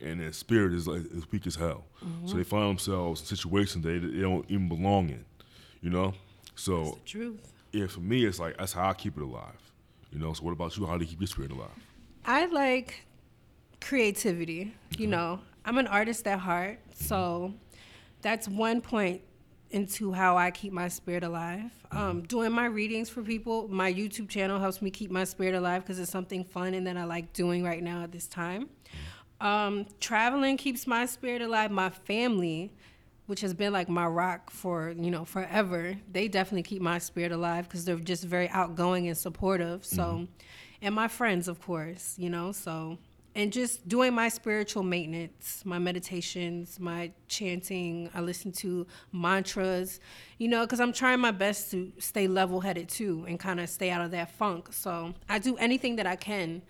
and 0.00 0.20
their 0.20 0.32
spirit 0.32 0.72
is 0.72 0.86
like 0.86 1.02
is 1.12 1.30
weak 1.30 1.46
as 1.46 1.56
hell. 1.56 1.84
So 2.26 2.36
they 2.36 2.44
find 2.44 2.70
themselves 2.70 3.20
in 3.20 3.26
situations 3.26 3.84
they, 3.84 3.98
they 3.98 4.20
don't 4.20 4.44
even 4.48 4.68
belong 4.68 5.08
in, 5.08 5.24
you 5.80 5.90
know. 5.90 6.14
So 6.54 6.98
truth. 7.04 7.52
yeah, 7.72 7.86
for 7.86 8.00
me, 8.00 8.24
it's 8.24 8.38
like 8.38 8.56
that's 8.58 8.72
how 8.72 8.88
I 8.88 8.94
keep 8.94 9.16
it 9.16 9.22
alive, 9.22 9.72
you 10.12 10.18
know. 10.18 10.32
So 10.32 10.44
what 10.44 10.52
about 10.52 10.76
you? 10.76 10.86
How 10.86 10.96
do 10.96 11.04
you 11.04 11.10
keep 11.10 11.20
your 11.20 11.26
spirit 11.28 11.52
alive? 11.52 11.70
I 12.24 12.46
like 12.46 13.06
creativity. 13.80 14.74
You 14.96 15.06
know, 15.06 15.40
I'm 15.64 15.78
an 15.78 15.86
artist 15.86 16.26
at 16.26 16.38
heart, 16.38 16.78
so 16.94 17.54
that's 18.22 18.48
one 18.48 18.80
point 18.80 19.22
into 19.70 20.12
how 20.12 20.36
I 20.36 20.50
keep 20.50 20.72
my 20.72 20.88
spirit 20.88 21.24
alive. 21.24 21.70
Um, 21.90 22.22
doing 22.22 22.52
my 22.52 22.66
readings 22.66 23.08
for 23.08 23.22
people, 23.22 23.68
my 23.68 23.92
YouTube 23.92 24.28
channel 24.28 24.58
helps 24.58 24.80
me 24.80 24.90
keep 24.90 25.10
my 25.10 25.24
spirit 25.24 25.54
alive 25.54 25.82
because 25.82 25.98
it's 25.98 26.10
something 26.10 26.44
fun 26.44 26.74
and 26.74 26.86
that 26.86 26.96
I 26.96 27.04
like 27.04 27.32
doing 27.32 27.62
right 27.62 27.82
now 27.82 28.02
at 28.02 28.12
this 28.12 28.26
time. 28.26 28.68
Um, 29.40 29.86
traveling 30.00 30.56
keeps 30.56 30.86
my 30.86 31.06
spirit 31.06 31.42
alive. 31.42 31.70
My 31.70 31.90
family, 31.90 32.72
which 33.26 33.40
has 33.42 33.54
been 33.54 33.72
like 33.72 33.88
my 33.88 34.06
rock 34.06 34.50
for 34.50 34.94
you 34.96 35.10
know 35.10 35.24
forever, 35.24 35.96
they 36.10 36.28
definitely 36.28 36.64
keep 36.64 36.82
my 36.82 36.98
spirit 36.98 37.32
alive 37.32 37.68
because 37.68 37.84
they're 37.84 37.96
just 37.96 38.24
very 38.24 38.48
outgoing 38.48 39.06
and 39.06 39.16
supportive. 39.16 39.84
So, 39.84 40.26
and 40.82 40.94
my 40.94 41.08
friends, 41.08 41.46
of 41.48 41.60
course, 41.62 42.14
you 42.18 42.30
know. 42.30 42.50
So, 42.50 42.98
and 43.36 43.52
just 43.52 43.86
doing 43.86 44.12
my 44.12 44.28
spiritual 44.28 44.82
maintenance, 44.82 45.62
my 45.64 45.78
meditations, 45.78 46.80
my 46.80 47.12
chanting. 47.28 48.10
I 48.14 48.20
listen 48.20 48.50
to 48.52 48.88
mantras, 49.12 50.00
you 50.38 50.48
know, 50.48 50.62
because 50.62 50.80
I'm 50.80 50.92
trying 50.92 51.20
my 51.20 51.30
best 51.30 51.70
to 51.70 51.92
stay 51.98 52.26
level 52.26 52.60
headed 52.60 52.88
too 52.88 53.24
and 53.28 53.38
kind 53.38 53.60
of 53.60 53.68
stay 53.68 53.90
out 53.90 54.00
of 54.04 54.10
that 54.10 54.32
funk. 54.32 54.72
So 54.72 55.14
I 55.28 55.38
do 55.38 55.56
anything 55.58 55.94
that 55.96 56.06
I 56.08 56.16
can 56.16 56.62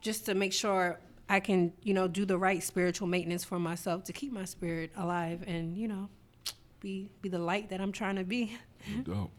just 0.00 0.26
to 0.26 0.34
make 0.34 0.52
sure 0.52 1.00
I 1.28 1.40
can, 1.40 1.72
you 1.82 1.94
know, 1.94 2.06
do 2.06 2.24
the 2.24 2.38
right 2.38 2.62
spiritual 2.62 3.06
maintenance 3.06 3.44
for 3.44 3.58
myself 3.58 4.04
to 4.04 4.12
keep 4.12 4.32
my 4.32 4.44
spirit 4.44 4.90
alive 4.96 5.42
and, 5.46 5.76
you 5.76 5.88
know, 5.88 6.08
be 6.80 7.08
be 7.22 7.28
the 7.28 7.38
light 7.38 7.70
that 7.70 7.80
I'm 7.80 7.92
trying 7.92 8.16
to 8.16 8.24
be. 8.24 8.56
Dope. 9.02 9.32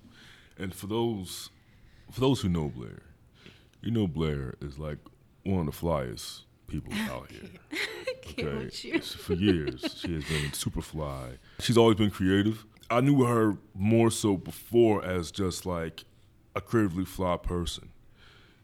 And 0.57 0.73
for 0.73 0.87
those 0.87 1.51
for 2.11 2.19
those 2.19 2.41
who 2.41 2.49
know 2.49 2.69
Blair, 2.69 3.03
you 3.81 3.91
know 3.91 4.07
Blair 4.07 4.55
is 4.61 4.79
like 4.79 4.97
one 5.43 5.59
of 5.59 5.65
the 5.67 5.71
flyest 5.71 6.41
people 6.67 6.93
out 7.11 7.29
here. 7.31 7.41
You. 8.83 8.99
For 8.99 9.33
years, 9.33 9.95
she 9.97 10.13
has 10.13 10.25
been 10.25 10.51
super 10.51 10.81
fly. 10.81 11.37
She's 11.59 11.77
always 11.77 11.95
been 11.95 12.09
creative. 12.09 12.65
I 12.89 13.01
knew 13.01 13.23
her 13.23 13.57
more 13.73 14.11
so 14.11 14.35
before 14.35 15.05
as 15.05 15.31
just 15.31 15.65
like 15.65 16.03
a 16.55 16.61
creatively 16.61 17.05
fly 17.05 17.37
person. 17.37 17.89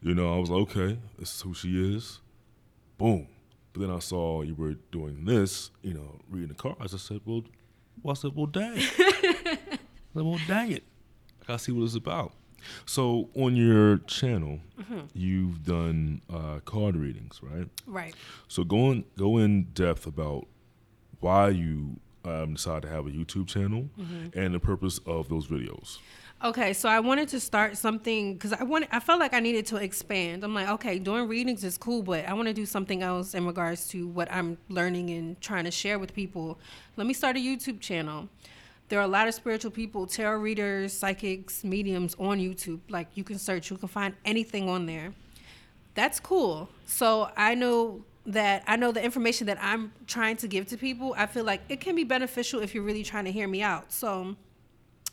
You 0.02 0.14
know, 0.14 0.34
I 0.34 0.38
was 0.38 0.50
like, 0.50 0.60
okay, 0.70 0.98
this 1.18 1.34
is 1.34 1.40
who 1.42 1.54
she 1.54 1.96
is. 1.96 2.20
Boom. 3.02 3.26
But 3.72 3.80
then 3.80 3.90
I 3.90 3.98
saw 4.00 4.42
you 4.42 4.54
were 4.54 4.74
doing 4.90 5.24
this, 5.24 5.70
you 5.82 5.94
know, 5.94 6.20
reading 6.30 6.48
the 6.48 6.54
cards. 6.54 6.94
I 6.94 6.98
said, 6.98 7.20
well, 7.24 7.42
well 8.02 8.12
I 8.12 8.14
said, 8.14 8.32
well, 8.34 8.46
dang. 8.46 8.74
I 8.78 8.84
said, 10.14 10.22
well, 10.22 10.38
dang 10.46 10.72
it. 10.72 10.84
I 11.42 11.46
gotta 11.46 11.58
see 11.58 11.72
what 11.72 11.84
it's 11.84 11.94
about. 11.96 12.32
So 12.86 13.28
on 13.34 13.56
your 13.56 13.98
channel, 13.98 14.60
Mm-hmm. 14.80 15.00
you've 15.14 15.64
done 15.64 16.22
uh, 16.32 16.58
card 16.64 16.96
readings, 16.96 17.40
right? 17.42 17.68
Right. 17.86 18.14
So 18.48 18.62
go 18.64 18.90
in, 18.90 19.04
go 19.16 19.38
in 19.38 19.64
depth 19.74 20.06
about 20.06 20.46
why 21.20 21.48
you 21.50 21.96
um, 22.24 22.54
decided 22.54 22.82
to 22.82 22.88
have 22.88 23.06
a 23.06 23.10
YouTube 23.10 23.46
channel 23.48 23.88
Mm-hmm. 23.98 24.38
and 24.38 24.54
the 24.54 24.60
purpose 24.60 24.98
of 25.06 25.28
those 25.28 25.46
videos. 25.48 25.98
Okay, 26.44 26.72
so 26.72 26.88
I 26.88 26.98
wanted 26.98 27.28
to 27.28 27.38
start 27.38 27.78
something 27.78 28.34
because 28.34 28.52
I 28.52 28.64
wanted, 28.64 28.88
I 28.90 28.98
felt 28.98 29.20
like 29.20 29.32
I 29.32 29.38
needed 29.38 29.64
to 29.66 29.76
expand. 29.76 30.42
I'm 30.42 30.52
like, 30.52 30.68
okay, 30.70 30.98
doing 30.98 31.28
readings 31.28 31.62
is 31.62 31.78
cool, 31.78 32.02
but 32.02 32.26
I 32.28 32.34
want 32.34 32.48
to 32.48 32.52
do 32.52 32.66
something 32.66 33.00
else 33.00 33.34
in 33.34 33.46
regards 33.46 33.86
to 33.88 34.08
what 34.08 34.26
I'm 34.32 34.58
learning 34.68 35.10
and 35.10 35.40
trying 35.40 35.66
to 35.66 35.70
share 35.70 36.00
with 36.00 36.12
people. 36.12 36.58
Let 36.96 37.06
me 37.06 37.14
start 37.14 37.36
a 37.36 37.38
YouTube 37.38 37.78
channel. 37.78 38.28
There 38.88 38.98
are 38.98 39.04
a 39.04 39.08
lot 39.08 39.28
of 39.28 39.34
spiritual 39.34 39.70
people, 39.70 40.04
tarot 40.04 40.38
readers, 40.38 40.92
psychics, 40.92 41.62
mediums 41.62 42.16
on 42.18 42.40
YouTube. 42.40 42.80
Like 42.88 43.06
you 43.14 43.22
can 43.22 43.38
search, 43.38 43.70
you 43.70 43.76
can 43.76 43.86
find 43.86 44.16
anything 44.24 44.68
on 44.68 44.86
there. 44.86 45.14
That's 45.94 46.18
cool. 46.18 46.68
So 46.86 47.30
I 47.36 47.54
know 47.54 48.04
that 48.26 48.64
I 48.66 48.74
know 48.74 48.90
the 48.90 49.02
information 49.02 49.46
that 49.46 49.58
I'm 49.60 49.92
trying 50.08 50.38
to 50.38 50.48
give 50.48 50.66
to 50.68 50.76
people. 50.76 51.14
I 51.16 51.26
feel 51.26 51.44
like 51.44 51.60
it 51.68 51.80
can 51.80 51.94
be 51.94 52.02
beneficial 52.02 52.58
if 52.60 52.74
you're 52.74 52.82
really 52.82 53.04
trying 53.04 53.26
to 53.26 53.32
hear 53.32 53.46
me 53.46 53.62
out. 53.62 53.92
So 53.92 54.34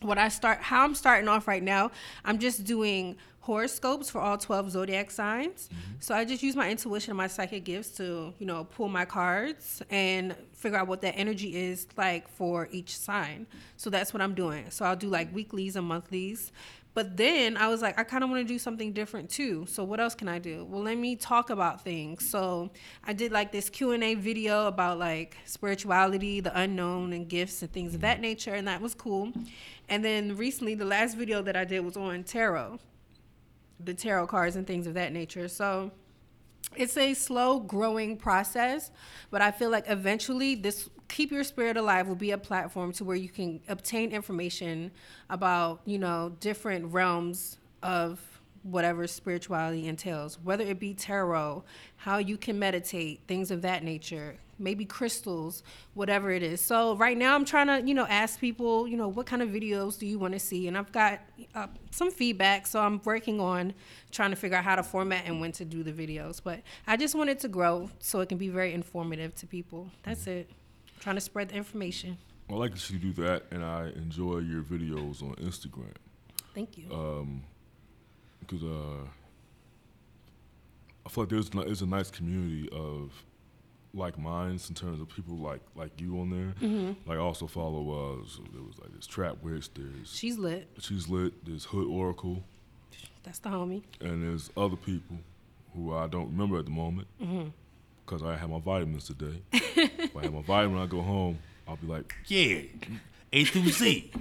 what 0.02 0.18
I 0.18 0.30
start 0.30 0.60
how 0.62 0.84
I'm 0.84 0.96
starting 0.96 1.28
off 1.28 1.48
right 1.48 1.64
now, 1.64 1.92
I'm 2.24 2.40
just 2.40 2.64
doing 2.64 3.18
horoscopes 3.42 4.10
for 4.10 4.22
all 4.22 4.38
12 4.38 4.72
zodiac 4.72 5.10
signs. 5.10 5.70
Mm-hmm. 5.74 5.94
So 6.00 6.14
I 6.14 6.24
just 6.24 6.44
use 6.44 6.56
my 6.56 6.70
intuition 6.70 7.12
and 7.12 7.18
my 7.18 7.28
psychic 7.28 7.64
gifts 7.64 7.90
to, 7.98 8.34
you 8.38 8.46
know, 8.46 8.66
pull 8.66 8.90
my 8.90 9.06
cards 9.06 9.82
and 9.90 10.36
figure 10.54 10.78
out 10.78 10.88
what 10.88 11.02
that 11.02 11.16
energy 11.18 11.56
is 11.56 11.88
like 11.98 12.28
for 12.28 12.68
each 12.72 12.96
sign. 12.96 13.48
So 13.76 13.90
that's 13.90 14.14
what 14.14 14.22
I'm 14.22 14.36
doing. 14.36 14.70
So 14.70 14.86
I'll 14.86 14.96
do 14.96 15.10
like 15.10 15.34
weeklies 15.34 15.76
and 15.76 15.88
monthlies. 15.88 16.52
But 17.00 17.16
then 17.16 17.56
I 17.56 17.70
was 17.70 17.82
like, 17.82 17.98
I 17.98 18.04
kind 18.04 18.26
of 18.26 18.30
want 18.30 18.46
to 18.46 18.54
do 18.54 18.60
something 18.60 18.92
different 18.92 19.30
too. 19.30 19.66
So 19.70 19.86
what 19.86 20.02
else 20.02 20.16
can 20.16 20.28
I 20.28 20.38
do? 20.38 20.66
Well, 20.70 20.82
let 20.82 20.98
me 20.98 21.16
talk 21.16 21.50
about 21.50 21.82
things. 21.82 22.30
So 22.30 22.72
I 23.06 23.14
did 23.14 23.32
like 23.32 23.54
this 23.54 23.70
Q 23.70 23.92
and 23.92 24.04
A 24.04 24.16
video 24.16 24.68
about 24.68 25.00
like 25.00 25.38
spirituality, 25.46 26.42
the 26.42 26.60
unknown, 26.60 27.14
and 27.14 27.26
gifts 27.30 27.62
and 27.62 27.72
things 27.72 27.96
of 27.96 28.02
that 28.02 28.20
nature, 28.20 28.54
and 28.54 28.68
that 28.68 28.82
was 28.82 28.96
cool. 28.96 29.32
And 29.88 30.04
then 30.04 30.36
recently, 30.36 30.76
the 30.76 30.84
last 30.84 31.16
video 31.16 31.42
that 31.42 31.56
I 31.56 31.64
did 31.64 31.86
was 31.86 31.96
on 31.96 32.26
tarot, 32.26 32.80
the 33.80 33.94
tarot 33.94 34.28
cards 34.28 34.58
and 34.58 34.68
things 34.68 34.86
of 34.86 34.94
that 34.96 35.14
nature. 35.14 35.48
So 35.48 35.92
it's 36.76 36.98
a 36.98 37.14
slow 37.14 37.60
growing 37.60 38.18
process, 38.18 38.92
but 39.32 39.42
I 39.42 39.52
feel 39.52 39.70
like 39.70 39.86
eventually 39.88 40.56
this 40.56 40.90
keep 41.08 41.32
your 41.32 41.44
spirit 41.44 41.76
alive 41.76 42.08
will 42.08 42.16
be 42.16 42.32
a 42.32 42.38
platform 42.38 42.92
to 42.94 43.04
where 43.04 43.16
you 43.16 43.30
can 43.30 43.60
obtain 43.68 44.12
information 44.12 44.92
about, 45.30 45.82
you 45.86 45.98
know, 45.98 46.36
different 46.40 46.94
realms 46.94 47.58
of 47.82 48.20
whatever 48.64 49.08
spirituality 49.08 49.88
entails, 49.88 50.38
whether 50.44 50.64
it 50.64 50.80
be 50.80 50.94
tarot, 50.94 51.64
how 51.98 52.18
you 52.18 52.38
can 52.38 52.60
meditate, 52.60 53.22
things 53.28 53.52
of 53.52 53.62
that 53.64 53.84
nature, 53.84 54.38
maybe 54.60 54.86
crystals, 54.86 55.64
whatever 55.94 56.32
it 56.32 56.44
is. 56.44 56.62
So 56.62 56.96
right 56.96 57.18
now 57.18 57.36
I'm 57.36 57.46
trying 57.46 57.68
to, 57.68 57.88
you 57.88 57.94
know, 57.94 58.06
ask 58.06 58.40
people, 58.40 58.88
you 58.88 58.98
know, 58.98 59.08
what 59.08 59.26
kind 59.26 59.42
of 59.42 59.50
videos 59.50 59.98
do 59.98 60.06
you 60.06 60.20
want 60.20 60.34
to 60.34 60.40
see? 60.40 60.68
And 60.68 60.78
I've 60.78 60.92
got 60.92 61.22
uh, 61.56 61.68
some 61.92 62.12
feedback, 62.12 62.68
so 62.68 62.82
I'm 62.82 63.02
working 63.04 63.40
on 63.40 63.74
trying 64.12 64.32
to 64.32 64.36
figure 64.36 64.58
out 64.58 64.64
how 64.64 64.76
to 64.76 64.84
format 64.84 65.24
and 65.26 65.42
when 65.42 65.52
to 65.54 65.66
do 65.66 65.84
the 65.84 65.94
videos. 65.94 66.42
But 66.44 66.62
I 66.88 66.98
just 66.98 67.16
want 67.16 67.30
it 67.30 67.40
to 67.40 67.48
grow 67.48 67.90
so 68.00 68.20
it 68.20 68.30
can 68.30 68.38
be 68.38 68.50
very 68.50 68.74
informative 68.74 69.36
to 69.36 69.48
people. 69.48 69.90
That's 70.04 70.28
it. 70.28 70.50
trying 71.00 71.16
to 71.16 71.22
spread 71.22 71.50
the 71.50 71.56
information. 71.56 72.18
I 72.50 72.54
like 72.54 72.74
to 72.74 72.80
see 72.80 72.96
you 72.96 73.00
do 73.00 73.24
that, 73.24 73.44
and 73.52 73.64
I 73.64 73.92
enjoy 73.96 74.40
your 74.40 74.64
videos 74.64 75.22
on 75.22 75.36
Instagram 75.36 75.94
Thank 76.54 76.78
you. 76.78 76.92
Um, 76.92 77.44
because 78.40 78.64
uh, 78.64 79.06
I 81.06 81.10
feel 81.10 81.24
like 81.24 81.30
there's 81.30 81.50
there's 81.50 81.82
a 81.82 81.86
nice 81.86 82.10
community 82.10 82.68
of 82.72 83.12
like 83.94 84.20
minds 84.20 84.70
in 84.70 84.76
terms 84.76 85.02
of 85.02 85.10
people 85.10 85.36
like 85.38 85.62
like 85.76 86.00
you 86.00 86.20
on 86.20 86.30
there. 86.30 86.54
Mm-hmm. 86.68 87.10
Like 87.10 87.18
I 87.18 87.22
also 87.22 87.48
follow 87.48 87.90
uh, 88.22 88.28
so 88.28 88.42
there 88.54 88.62
was 88.62 88.78
like 88.80 88.94
this 88.96 89.08
Trap 89.08 89.38
Witch, 89.42 89.70
there's 89.74 90.14
She's 90.14 90.38
lit. 90.38 90.68
She's 90.80 91.08
Lit, 91.08 91.34
there's 91.46 91.66
Hood 91.66 91.88
Oracle, 91.88 92.44
That's 93.24 93.40
the 93.40 93.50
homie. 93.50 93.82
and 94.02 94.24
there's 94.24 94.50
other 94.56 94.76
people 94.76 95.18
who 95.76 95.96
I 95.96 96.08
don't 96.08 96.28
remember 96.32 96.58
at 96.60 96.66
the 96.66 96.72
moment 96.72 97.08
Mm-hmm. 97.22 97.50
because 98.06 98.22
I 98.24 98.36
had 98.36 98.50
my 98.50 98.60
vitamins 98.60 99.06
today. 99.06 99.42
if 99.54 100.16
I 100.16 100.24
have 100.24 100.34
my 100.34 100.42
vitamin, 100.44 100.80
I 100.82 100.86
go 100.86 101.02
home. 101.02 101.40
I'll 101.68 101.76
be 101.78 101.88
like, 101.88 102.14
Yeah, 102.28 102.62
A 103.34 103.44
through 103.46 103.70
Z. 103.70 104.12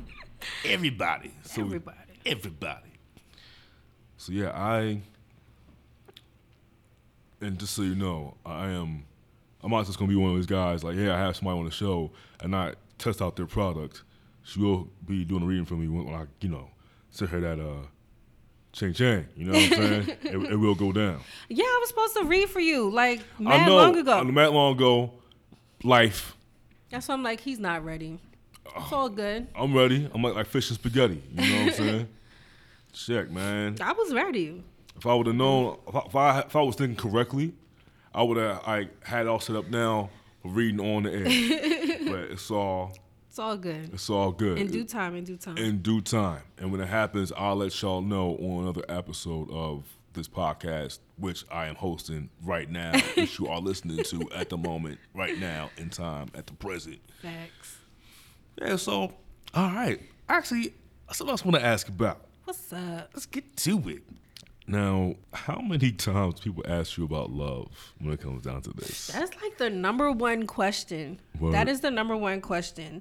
Everybody. 0.64 1.32
so 1.44 1.62
Everybody. 1.62 1.96
Everybody. 2.26 2.90
So 4.18 4.32
yeah, 4.32 4.50
I 4.50 5.00
and 7.40 7.58
just 7.58 7.74
so 7.74 7.82
you 7.82 7.94
know, 7.94 8.34
I 8.44 8.68
am 8.70 9.04
I'm 9.62 9.70
not 9.70 9.86
just 9.86 9.98
gonna 9.98 10.08
be 10.08 10.16
one 10.16 10.30
of 10.30 10.36
those 10.36 10.46
guys 10.46 10.84
like, 10.84 10.96
yeah, 10.96 11.14
I 11.14 11.18
have 11.18 11.36
somebody 11.36 11.58
on 11.58 11.64
the 11.64 11.70
show 11.70 12.10
and 12.40 12.50
not 12.52 12.76
test 12.98 13.20
out 13.20 13.36
their 13.36 13.46
product. 13.46 14.02
She 14.42 14.60
will 14.60 14.88
be 15.04 15.24
doing 15.24 15.42
a 15.42 15.46
reading 15.46 15.64
for 15.64 15.74
me 15.74 15.88
when, 15.88 16.06
when 16.06 16.14
I, 16.14 16.26
you 16.40 16.48
know, 16.48 16.70
send 17.10 17.30
her 17.30 17.40
that 17.40 17.60
uh 17.60 17.86
ching 18.72 18.92
ching. 18.92 19.26
You 19.36 19.46
know 19.46 19.52
what 19.52 19.62
I'm 19.62 19.72
saying? 19.72 20.08
it, 20.22 20.52
it 20.52 20.56
will 20.56 20.74
go 20.74 20.92
down. 20.92 21.20
Yeah, 21.48 21.64
I 21.64 21.78
was 21.80 21.88
supposed 21.88 22.16
to 22.16 22.24
read 22.24 22.48
for 22.48 22.60
you 22.60 22.90
like 22.90 23.20
I 23.44 23.66
know. 23.66 23.76
long 23.76 23.96
ago. 23.96 24.22
Know 24.22 24.32
mad 24.32 24.52
long 24.52 24.74
ago. 24.74 25.12
Life. 25.82 26.36
That's 26.90 27.06
why 27.08 27.14
I'm 27.14 27.22
like, 27.22 27.40
he's 27.40 27.58
not 27.58 27.84
ready. 27.84 28.18
It's 28.76 28.92
all 28.92 29.08
good. 29.08 29.48
I'm 29.56 29.74
ready. 29.74 30.08
I'm 30.14 30.22
like 30.22 30.34
like 30.34 30.46
fish 30.46 30.70
and 30.70 30.78
spaghetti. 30.78 31.22
You 31.32 31.36
know 31.36 31.58
what 31.58 31.66
I'm 31.68 31.72
saying? 31.72 32.08
Check, 32.92 33.30
man. 33.30 33.76
I 33.80 33.92
was 33.92 34.12
ready. 34.12 34.62
If 34.96 35.06
I 35.06 35.14
would 35.14 35.26
have 35.26 35.36
known, 35.36 35.78
if 35.86 35.94
I, 35.94 36.00
if 36.00 36.16
I 36.16 36.40
if 36.40 36.56
I 36.56 36.62
was 36.62 36.74
thinking 36.74 36.96
correctly, 36.96 37.54
I 38.18 38.22
would 38.22 38.36
have 38.36 38.62
I 38.66 38.88
had 39.04 39.26
it 39.26 39.28
all 39.28 39.38
set 39.38 39.54
up 39.54 39.68
now 39.68 40.10
for 40.42 40.48
reading 40.48 40.80
on 40.80 41.04
the 41.04 41.12
air. 41.12 41.98
but 42.10 42.32
it's 42.32 42.50
all 42.50 42.98
It's 43.28 43.38
all 43.38 43.56
good. 43.56 43.94
it's 43.94 44.10
all 44.10 44.32
good. 44.32 44.58
In 44.58 44.66
due 44.66 44.82
time, 44.82 45.14
in 45.14 45.22
due 45.22 45.36
time. 45.36 45.56
In 45.56 45.82
due 45.82 46.00
time, 46.00 46.42
and 46.58 46.72
when 46.72 46.80
it 46.80 46.88
happens, 46.88 47.30
I'll 47.36 47.54
let 47.54 47.80
y'all 47.80 48.02
know 48.02 48.36
on 48.38 48.64
another 48.64 48.82
episode 48.88 49.48
of 49.52 49.84
this 50.14 50.26
podcast, 50.26 50.98
which 51.16 51.44
I 51.48 51.66
am 51.68 51.76
hosting 51.76 52.28
right 52.42 52.68
now, 52.68 52.98
which 53.14 53.38
you 53.38 53.46
are 53.46 53.60
listening 53.60 54.02
to 54.02 54.28
at 54.34 54.48
the 54.48 54.58
moment, 54.58 54.98
right 55.14 55.38
now 55.38 55.70
in 55.76 55.88
time, 55.88 56.26
at 56.34 56.48
the 56.48 56.54
present. 56.54 56.98
Facts. 57.22 57.76
Yeah. 58.60 58.74
So, 58.74 59.12
all 59.54 59.70
right. 59.70 60.00
Actually, 60.28 60.74
something 61.12 61.30
else 61.30 61.42
I 61.42 61.48
want 61.48 61.60
to 61.62 61.64
ask 61.64 61.86
about. 61.86 62.22
What's 62.42 62.72
up? 62.72 63.10
Let's 63.14 63.26
get 63.26 63.56
to 63.58 63.88
it. 63.90 64.02
Now, 64.68 65.14
how 65.32 65.60
many 65.60 65.92
times 65.92 66.40
people 66.40 66.62
ask 66.68 66.98
you 66.98 67.04
about 67.04 67.30
love 67.30 67.94
when 67.98 68.12
it 68.12 68.20
comes 68.20 68.44
down 68.44 68.60
to 68.62 68.70
this? 68.70 69.06
That's 69.06 69.34
like 69.40 69.56
the 69.56 69.70
number 69.70 70.12
one 70.12 70.46
question. 70.46 71.20
Word. 71.40 71.54
That 71.54 71.68
is 71.68 71.80
the 71.80 71.90
number 71.90 72.14
one 72.14 72.42
question. 72.42 73.00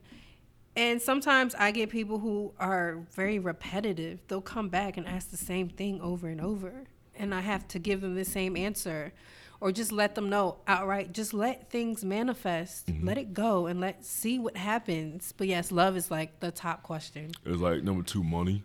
And 0.77 1.01
sometimes 1.01 1.55
I 1.55 1.71
get 1.71 1.89
people 1.89 2.19
who 2.19 2.53
are 2.57 2.99
very 3.11 3.37
repetitive. 3.37 4.19
They'll 4.29 4.41
come 4.41 4.69
back 4.69 4.95
and 4.95 5.05
ask 5.05 5.29
the 5.29 5.37
same 5.37 5.67
thing 5.67 5.99
over 5.99 6.29
and 6.29 6.39
over. 6.39 6.85
And 7.15 7.35
I 7.35 7.41
have 7.41 7.67
to 7.69 7.79
give 7.79 7.99
them 7.99 8.15
the 8.15 8.25
same 8.25 8.55
answer 8.55 9.11
or 9.59 9.73
just 9.73 9.91
let 9.91 10.15
them 10.15 10.29
know 10.29 10.59
outright. 10.67 11.11
Just 11.11 11.33
let 11.33 11.69
things 11.69 12.05
manifest. 12.05 12.87
Mm-hmm. 12.87 13.07
Let 13.07 13.17
it 13.17 13.33
go 13.33 13.65
and 13.65 13.81
let 13.81 14.05
see 14.05 14.39
what 14.39 14.55
happens. 14.55 15.33
But 15.35 15.47
yes, 15.47 15.71
love 15.71 15.97
is 15.97 16.09
like 16.09 16.39
the 16.39 16.51
top 16.51 16.83
question. 16.83 17.31
It's 17.45 17.59
like 17.59 17.83
number 17.83 18.03
two, 18.03 18.23
money. 18.23 18.63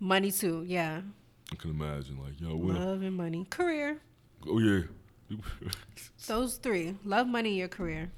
Money 0.00 0.30
too, 0.30 0.64
yeah. 0.66 1.00
I 1.52 1.56
can 1.56 1.70
imagine, 1.70 2.18
like, 2.18 2.40
yo, 2.40 2.56
what? 2.56 2.74
Love 2.76 3.02
and 3.02 3.16
money. 3.16 3.46
Career. 3.50 3.98
Oh 4.46 4.58
yeah. 4.58 4.82
Those 6.26 6.56
three. 6.56 6.94
Love, 7.04 7.26
money, 7.26 7.54
your 7.58 7.68
career. 7.68 8.10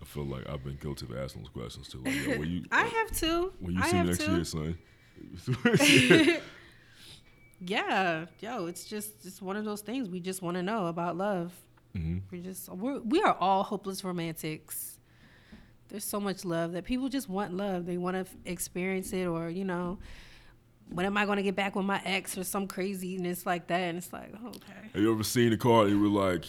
I 0.00 0.04
feel 0.04 0.24
like 0.26 0.48
I've 0.48 0.62
been 0.62 0.76
guilty 0.76 1.06
of 1.06 1.16
asking 1.16 1.42
those 1.42 1.50
questions 1.50 1.88
too. 1.88 2.02
Like, 2.04 2.26
yo, 2.26 2.42
you, 2.42 2.64
I 2.72 2.82
have 2.84 3.10
to. 3.18 3.52
when 3.58 3.74
you 3.74 3.80
I 3.82 3.88
see 3.90 3.96
me 4.00 4.06
next 4.06 4.18
to. 4.24 4.32
year, 4.32 4.44
son. 4.44 4.78
Yeah, 7.66 8.26
yo, 8.40 8.66
it's 8.66 8.84
just 8.84 9.24
it's 9.24 9.40
one 9.40 9.56
of 9.56 9.64
those 9.64 9.80
things 9.80 10.08
we 10.08 10.20
just 10.20 10.42
want 10.42 10.56
to 10.56 10.62
know 10.62 10.86
about 10.88 11.16
love. 11.16 11.52
Mhm. 11.96 12.20
We 12.30 12.40
just 12.40 12.68
we're, 12.68 12.98
we 13.00 13.22
are 13.22 13.34
all 13.40 13.62
hopeless 13.62 14.04
romantics. 14.04 14.98
There's 15.88 16.04
so 16.04 16.20
much 16.20 16.44
love 16.44 16.72
that 16.72 16.84
people 16.84 17.08
just 17.08 17.28
want 17.28 17.54
love. 17.54 17.86
They 17.86 17.96
want 17.96 18.14
to 18.16 18.20
f- 18.20 18.34
experience 18.44 19.12
it, 19.12 19.24
or 19.26 19.48
you 19.48 19.64
know, 19.64 19.98
when 20.90 21.06
am 21.06 21.16
I 21.16 21.24
going 21.26 21.36
to 21.36 21.42
get 21.42 21.56
back 21.56 21.74
with 21.76 21.84
my 21.86 22.00
ex 22.04 22.36
or 22.38 22.44
some 22.44 22.66
craziness 22.66 23.46
like 23.46 23.66
that? 23.68 23.80
And 23.80 23.98
it's 23.98 24.12
like, 24.12 24.32
okay, 24.46 24.90
Have 24.92 25.02
you 25.02 25.12
ever 25.12 25.24
seen 25.24 25.52
a 25.52 25.56
card 25.56 25.88
and 25.88 25.96
you 25.96 26.02
were 26.10 26.20
like, 26.26 26.44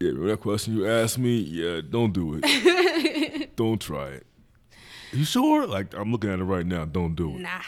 yeah, 0.00 0.08
remember 0.08 0.28
that 0.28 0.40
question 0.40 0.76
you 0.76 0.88
asked 0.88 1.18
me? 1.18 1.36
Yeah, 1.38 1.80
don't 1.88 2.12
do 2.12 2.40
it. 2.42 3.56
don't 3.56 3.80
try 3.80 4.08
it. 4.08 4.26
You 5.12 5.24
sure? 5.24 5.66
Like, 5.66 5.94
I'm 5.94 6.10
looking 6.12 6.30
at 6.30 6.38
it 6.40 6.44
right 6.44 6.66
now. 6.66 6.84
Don't 6.84 7.14
do 7.14 7.36
it. 7.36 7.40
nah, 7.40 7.60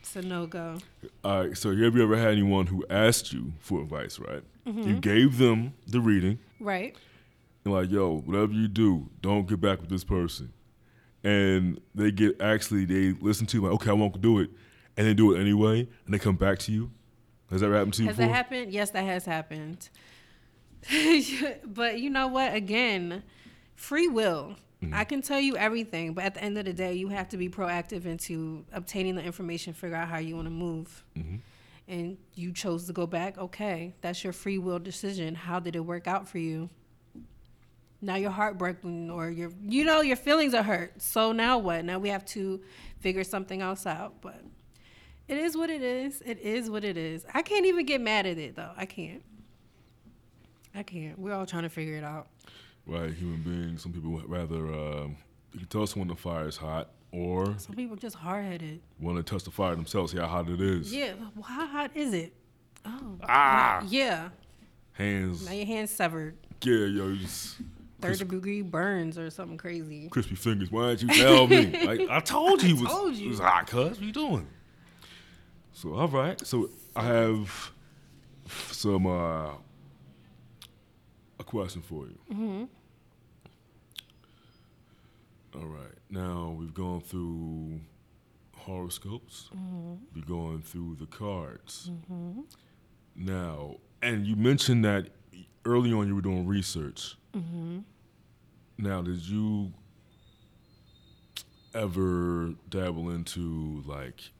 it's 0.00 0.16
a 0.16 0.22
no 0.22 0.46
go. 0.46 0.78
All 1.24 1.44
right, 1.46 1.56
so 1.56 1.70
have 1.70 1.94
you 1.96 2.02
ever 2.02 2.16
had 2.16 2.32
anyone 2.32 2.66
who 2.66 2.84
asked 2.90 3.32
you 3.32 3.52
for 3.60 3.80
advice, 3.80 4.18
right? 4.18 4.42
Mm-hmm. 4.66 4.82
You 4.88 4.94
gave 4.96 5.38
them 5.38 5.74
the 5.86 6.00
reading, 6.00 6.38
Right? 6.60 6.96
and 7.64 7.72
like, 7.72 7.90
yo, 7.90 8.18
whatever 8.26 8.52
you 8.52 8.68
do, 8.68 9.08
don't 9.22 9.46
get 9.48 9.60
back 9.60 9.80
with 9.80 9.88
this 9.90 10.04
person. 10.04 10.52
And 11.22 11.80
they 11.94 12.10
get 12.10 12.40
actually, 12.42 12.84
they 12.84 13.12
listen 13.20 13.46
to 13.46 13.56
you, 13.58 13.62
like, 13.64 13.72
okay, 13.74 13.90
I 13.90 13.94
won't 13.94 14.20
do 14.20 14.38
it, 14.40 14.50
and 14.96 15.06
they 15.06 15.14
do 15.14 15.34
it 15.34 15.40
anyway, 15.40 15.88
and 16.04 16.14
they 16.14 16.18
come 16.18 16.36
back 16.36 16.58
to 16.60 16.72
you. 16.72 16.90
Has 17.50 17.60
that 17.60 17.70
happened 17.70 17.94
to 17.94 18.02
you 18.02 18.08
Has 18.08 18.16
before? 18.16 18.28
that 18.28 18.34
happened? 18.34 18.72
Yes, 18.72 18.90
that 18.90 19.04
has 19.04 19.24
happened. 19.24 19.88
but 21.66 22.00
you 22.00 22.10
know 22.10 22.28
what? 22.28 22.54
Again, 22.54 23.22
free 23.74 24.08
will. 24.08 24.56
Mm-hmm. 24.82 24.94
I 24.94 25.04
can 25.04 25.22
tell 25.22 25.40
you 25.40 25.56
everything, 25.56 26.14
but 26.14 26.24
at 26.24 26.34
the 26.34 26.42
end 26.42 26.58
of 26.58 26.64
the 26.64 26.72
day, 26.72 26.94
you 26.94 27.08
have 27.08 27.28
to 27.30 27.36
be 27.36 27.48
proactive 27.48 28.06
into 28.06 28.64
obtaining 28.72 29.14
the 29.14 29.22
information, 29.22 29.72
figure 29.72 29.96
out 29.96 30.08
how 30.08 30.18
you 30.18 30.36
want 30.36 30.46
to 30.46 30.50
move. 30.50 31.04
Mm-hmm. 31.16 31.36
And 31.86 32.16
you 32.34 32.52
chose 32.52 32.86
to 32.86 32.92
go 32.92 33.06
back. 33.06 33.36
Okay, 33.36 33.94
that's 34.00 34.24
your 34.24 34.32
free 34.32 34.58
will 34.58 34.78
decision. 34.78 35.34
How 35.34 35.60
did 35.60 35.76
it 35.76 35.80
work 35.80 36.06
out 36.06 36.26
for 36.26 36.38
you? 36.38 36.70
Now 38.00 38.16
you're 38.16 38.30
heartbroken, 38.30 39.10
or 39.10 39.30
you're, 39.30 39.52
you 39.62 39.84
know, 39.84 40.00
your 40.00 40.16
feelings 40.16 40.54
are 40.54 40.62
hurt. 40.62 41.00
So 41.00 41.32
now 41.32 41.58
what? 41.58 41.84
Now 41.84 41.98
we 41.98 42.08
have 42.08 42.24
to 42.26 42.60
figure 43.00 43.24
something 43.24 43.62
else 43.62 43.86
out. 43.86 44.20
But 44.20 44.42
it 45.28 45.38
is 45.38 45.56
what 45.56 45.70
it 45.70 45.82
is. 45.82 46.22
It 46.24 46.38
is 46.40 46.70
what 46.70 46.84
it 46.84 46.96
is. 46.96 47.24
I 47.32 47.42
can't 47.42 47.66
even 47.66 47.86
get 47.86 48.00
mad 48.00 48.26
at 48.26 48.38
it 48.38 48.56
though. 48.56 48.70
I 48.76 48.86
can't. 48.86 49.22
I 50.74 50.82
can't. 50.82 51.18
We're 51.18 51.32
all 51.34 51.46
trying 51.46 51.62
to 51.62 51.68
figure 51.68 51.96
it 51.96 52.04
out. 52.04 52.28
Right, 52.86 53.12
human 53.14 53.42
beings. 53.42 53.82
Some 53.82 53.92
people 53.92 54.10
would 54.10 54.28
rather 54.28 54.66
um, 54.72 55.16
you 55.52 55.60
can 55.60 55.68
tell 55.68 55.86
someone 55.86 56.08
the 56.08 56.16
fire 56.16 56.46
is 56.48 56.56
hot, 56.56 56.90
or 57.12 57.54
Some 57.58 57.76
people 57.76 57.96
just 57.96 58.16
hard 58.16 58.44
headed. 58.44 58.80
want 59.00 59.16
to 59.16 59.22
touch 59.22 59.44
the 59.44 59.50
fire 59.50 59.74
themselves, 59.74 60.12
see 60.12 60.18
how 60.18 60.26
hot 60.26 60.48
it 60.50 60.60
is. 60.60 60.92
Yeah. 60.92 61.12
well, 61.34 61.44
How 61.44 61.66
hot 61.66 61.92
is 61.94 62.12
it? 62.12 62.34
Oh. 62.84 63.16
Ah, 63.26 63.82
Yeah. 63.88 64.28
hands. 64.92 65.46
Now 65.46 65.52
your 65.52 65.64
hand's 65.66 65.92
severed. 65.92 66.36
Yeah, 66.62 66.86
yo, 66.86 67.08
you 67.08 67.16
just 67.18 67.56
Third 68.00 68.18
degree 68.18 68.60
burns 68.60 69.16
or 69.16 69.30
something 69.30 69.56
crazy. 69.56 70.08
crispy 70.10 70.34
fingers. 70.34 70.70
Why 70.70 70.94
didn't 70.94 71.14
you 71.16 71.22
tell 71.22 71.46
me? 71.46 71.66
like, 71.86 72.00
I 72.10 72.20
told 72.20 72.62
you 72.62 72.74
it 72.76 72.80
was, 72.82 72.90
told 72.90 73.14
it 73.14 73.18
you. 73.18 73.30
was 73.30 73.38
hot, 73.38 73.66
cuz. 73.66 73.90
What 73.92 74.00
are 74.00 74.04
you 74.04 74.12
doing? 74.12 74.46
So, 75.74 75.94
all 75.94 76.08
right. 76.08 76.40
So, 76.46 76.70
I 76.96 77.04
have 77.04 77.72
some, 78.70 79.06
uh, 79.06 79.50
a 81.38 81.44
question 81.44 81.82
for 81.82 82.06
you. 82.06 82.18
Mm-hmm. 82.32 82.64
All 85.56 85.66
right. 85.66 85.94
Now, 86.10 86.54
we've 86.56 86.72
gone 86.74 87.00
through 87.00 87.80
horoscopes. 88.56 89.50
We're 90.14 90.22
going 90.22 90.62
through 90.62 90.96
the 91.00 91.06
cards. 91.06 91.90
Now, 93.16 93.76
and 94.02 94.26
you 94.26 94.36
mentioned 94.36 94.84
that 94.84 95.10
early 95.64 95.92
on 95.92 96.06
you 96.08 96.14
were 96.14 96.22
doing 96.22 96.46
research. 96.46 97.16
Now, 98.78 99.02
did 99.02 99.26
you 99.28 99.72
ever 101.74 102.54
dabble 102.68 103.10
into 103.10 103.82
like 103.86 104.30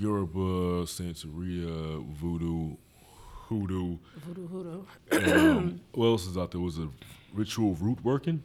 Yoruba, 0.00 0.84
Santeria, 0.86 2.04
Voodoo, 2.14 2.76
Hoodoo. 3.48 3.96
Voodoo 4.18 4.46
hoodoo. 4.48 4.84
Um, 5.32 5.80
what 5.92 6.06
else 6.06 6.26
is 6.26 6.36
out 6.36 6.50
there? 6.50 6.60
Was 6.60 6.78
a 6.78 6.88
ritual 7.32 7.74
root 7.74 7.98
working? 8.04 8.42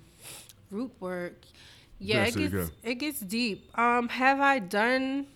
Root 0.70 0.92
work. 1.00 1.44
Yeah, 2.00 2.26
Yes, 2.26 2.36
it 2.36 2.52
gets 2.52 2.72
it 2.84 2.96
gets 2.96 3.20
deep. 3.20 3.78
Um, 3.78 4.10
have 4.10 4.40
I 4.40 4.60
done 4.60 5.28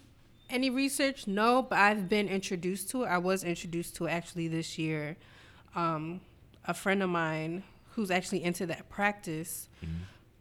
any 0.49 0.70
research? 0.70 1.28
No, 1.28 1.61
but 1.63 1.78
I've 1.80 2.07
been 2.07 2.28
introduced 2.28 2.89
to 2.91 3.03
it. 3.03 3.07
I 3.07 3.18
was 3.18 3.43
introduced 3.43 3.95
to 3.97 4.05
it 4.05 4.11
actually 4.11 4.47
this 4.47 4.78
year. 4.78 5.18
Um, 5.76 6.22
a 6.66 6.74
friend 6.74 7.03
of 7.03 7.09
mine 7.09 7.63
who's 7.91 8.09
actually 8.11 8.43
into 8.43 8.66
that 8.68 8.88
practice, 8.89 9.68
Mm-hmm. 9.84 9.95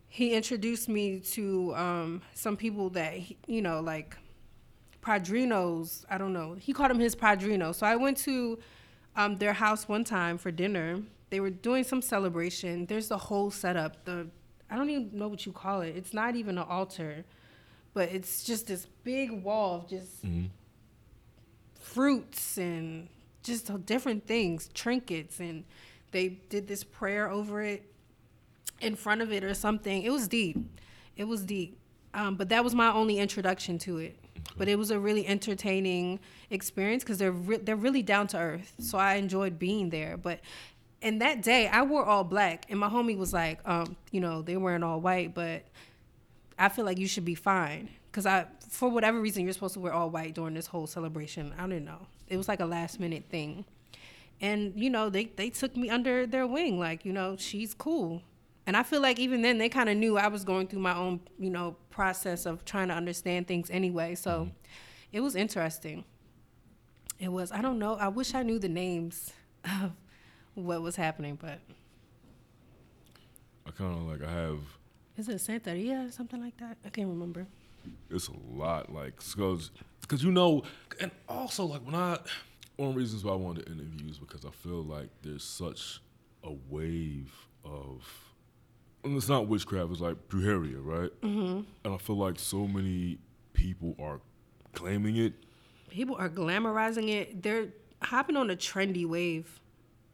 he 0.09 0.35
introduced 0.35 0.89
me 0.89 1.21
to 1.21 1.75
um, 1.77 2.23
some 2.35 2.57
people 2.57 2.91
that 2.91 3.15
he, 3.15 3.37
you 3.47 3.61
know 3.63 3.81
like 3.81 4.17
padrinos. 5.05 6.05
I 6.09 6.19
don't 6.19 6.33
know. 6.33 6.55
He 6.55 6.73
called 6.73 6.91
him 6.91 6.99
his 6.99 7.15
padrino. 7.15 7.73
So 7.73 7.87
I 7.87 7.97
went 7.97 8.17
to 8.19 8.59
um, 9.17 9.37
their 9.37 9.53
house 9.53 9.89
one 9.89 10.05
time 10.05 10.39
for 10.39 10.51
dinner. 10.51 11.01
They 11.31 11.41
were 11.41 11.51
doing 11.51 11.85
some 11.85 12.01
celebration. 12.03 12.87
There's 12.87 13.09
the 13.09 13.19
whole 13.19 13.51
setup. 13.51 14.05
The 14.05 14.27
I 14.71 14.77
don't 14.77 14.91
even 14.91 15.11
know 15.13 15.29
what 15.29 15.45
you 15.47 15.53
call 15.53 15.83
it. 15.83 15.95
It's 15.97 16.15
not 16.15 16.35
even 16.37 16.59
an 16.59 16.65
altar, 16.65 17.25
but 17.93 18.09
it's 18.09 18.45
just 18.45 18.67
this 18.67 18.87
big 19.05 19.31
wall 19.31 19.77
of 19.77 19.89
just 19.89 20.25
fruits 21.79 22.57
and 22.57 23.09
just 23.43 23.85
different 23.85 24.27
things, 24.27 24.71
trinkets, 24.73 25.39
and 25.39 25.65
they 26.13 26.29
did 26.29 26.67
this 26.67 26.83
prayer 26.83 27.29
over 27.29 27.61
it 27.63 27.85
in 28.81 28.97
front 28.97 29.21
of 29.21 29.33
it 29.33 29.45
or 29.45 29.55
something. 29.55 30.03
It 30.03 30.11
was 30.11 30.27
deep. 30.29 30.57
It 31.17 31.25
was 31.25 31.43
deep. 31.43 31.79
Um, 32.15 32.37
but 32.37 32.49
that 32.49 32.65
was 32.65 32.75
my 32.75 32.91
only 32.93 33.19
introduction 33.19 33.79
to 33.81 33.99
it. 33.99 34.19
But 34.57 34.69
it 34.69 34.79
was 34.79 34.91
a 34.91 34.99
really 34.99 35.27
entertaining 35.27 36.21
experience 36.51 37.03
because 37.03 37.19
they're 37.19 37.33
re- 37.33 37.59
they're 37.59 37.77
really 37.77 38.03
down 38.03 38.27
to 38.29 38.39
earth. 38.39 38.75
So 38.79 38.99
I 38.99 39.15
enjoyed 39.15 39.59
being 39.59 39.91
there. 39.91 40.17
But 40.17 40.41
in 41.05 41.19
that 41.19 41.43
day, 41.43 41.69
I 41.69 41.83
wore 41.83 42.05
all 42.05 42.25
black, 42.25 42.67
and 42.71 42.81
my 42.81 42.89
homie 42.89 43.17
was 43.17 43.33
like, 43.33 43.61
um, 43.69 43.97
you 44.11 44.21
know, 44.21 44.43
they're 44.43 44.59
wearing 44.59 44.83
all 44.83 45.01
white, 45.01 45.35
but 45.35 45.65
I 46.59 46.71
feel 46.71 46.85
like 46.87 46.99
you 46.99 47.07
should 47.07 47.27
be 47.27 47.35
fine 47.35 47.91
because 48.11 48.27
I, 48.27 48.47
for 48.69 48.89
whatever 48.89 49.21
reason, 49.21 49.45
you're 49.45 49.53
supposed 49.53 49.75
to 49.75 49.81
wear 49.81 49.93
all 49.93 50.09
white 50.09 50.35
during 50.35 50.55
this 50.55 50.67
whole 50.67 50.87
celebration. 50.87 51.53
I 51.59 51.67
don't 51.67 51.85
know. 51.85 52.07
It 52.29 52.39
was 52.39 52.49
like 52.49 52.61
a 52.61 52.65
last 52.65 52.99
minute 52.99 53.25
thing, 53.29 53.67
and 54.41 54.73
you 54.77 54.89
know, 54.89 55.11
they 55.11 55.27
they 55.27 55.51
took 55.51 55.77
me 55.77 55.91
under 55.91 56.27
their 56.27 56.47
wing, 56.47 56.79
like 56.79 57.05
you 57.05 57.13
know, 57.13 57.37
she's 57.39 57.75
cool, 57.75 58.23
and 58.67 58.75
I 58.75 58.83
feel 58.83 59.03
like 59.03 59.19
even 59.19 59.43
then 59.43 59.59
they 59.59 59.69
kind 59.69 59.91
of 59.91 59.97
knew 59.99 60.17
I 60.17 60.29
was 60.29 60.43
going 60.43 60.69
through 60.69 60.81
my 60.81 60.97
own, 60.97 61.21
you 61.39 61.51
know, 61.51 61.77
process 61.95 62.45
of 62.45 62.65
trying 62.65 62.89
to 62.89 62.95
understand 62.95 63.47
things 63.47 63.71
anyway. 63.71 64.15
So 64.17 64.31
mm-hmm. 64.31 64.51
it 65.13 65.21
was 65.21 65.37
interesting. 65.37 66.05
It 67.19 67.29
was. 67.29 67.53
I 67.53 67.63
don't 67.63 67.79
know. 67.79 67.95
I 67.95 68.09
wish 68.09 68.35
I 68.35 68.43
knew 68.43 68.59
the 68.59 68.69
names 68.69 69.33
of 69.65 69.93
what 70.55 70.83
was 70.83 70.97
happening, 70.97 71.39
but 71.41 71.61
I 73.67 73.71
kind 73.71 73.95
of 73.95 74.03
like 74.03 74.23
I 74.23 74.33
have. 74.33 74.59
is 75.17 75.29
it 75.29 75.37
Santeria 75.37 76.09
or 76.09 76.11
something 76.11 76.41
like 76.41 76.57
that? 76.59 76.77
I 76.85 76.89
can't 76.91 77.09
remember. 77.09 77.47
It's 78.11 78.29
a 78.29 78.33
lot, 78.53 78.93
like 78.93 79.17
because 79.19 79.71
because 80.01 80.25
you 80.25 80.33
know, 80.33 80.65
and 81.01 81.13
also 81.29 81.65
like 81.65 81.83
when 81.83 81.95
I 81.95 82.19
one 82.77 82.89
of 82.89 82.95
the 82.95 83.01
reasons 83.01 83.25
why 83.25 83.33
I 83.33 83.37
wanted 83.37 83.67
to 83.67 83.73
interview 83.73 84.11
is 84.11 84.19
because 84.19 84.45
I 84.45 84.51
feel 84.51 84.83
like 84.83 85.11
there's 85.23 85.45
such 85.45 86.01
a 86.43 86.53
wave 86.69 87.33
of. 87.65 88.03
And 89.05 89.17
it's 89.17 89.29
not 89.29 89.47
witchcraft; 89.49 89.93
it's 89.93 90.01
like 90.01 90.29
brujeria, 90.29 90.77
right? 90.83 91.11
Mm-hmm. 91.21 91.61
And 91.85 91.95
I 91.95 91.99
feel 91.99 92.17
like 92.17 92.39
so 92.39 92.67
many 92.67 93.19
people 93.53 93.95
are 94.01 94.21
claiming 94.73 95.17
it. 95.17 95.35
people 95.91 96.17
are 96.17 96.29
glamorizing 96.29 97.09
it. 97.11 97.43
They're 97.43 97.69
hopping 98.03 98.37
on 98.37 98.51
a 98.51 98.57
trendy 98.57 99.07
wave 99.07 99.61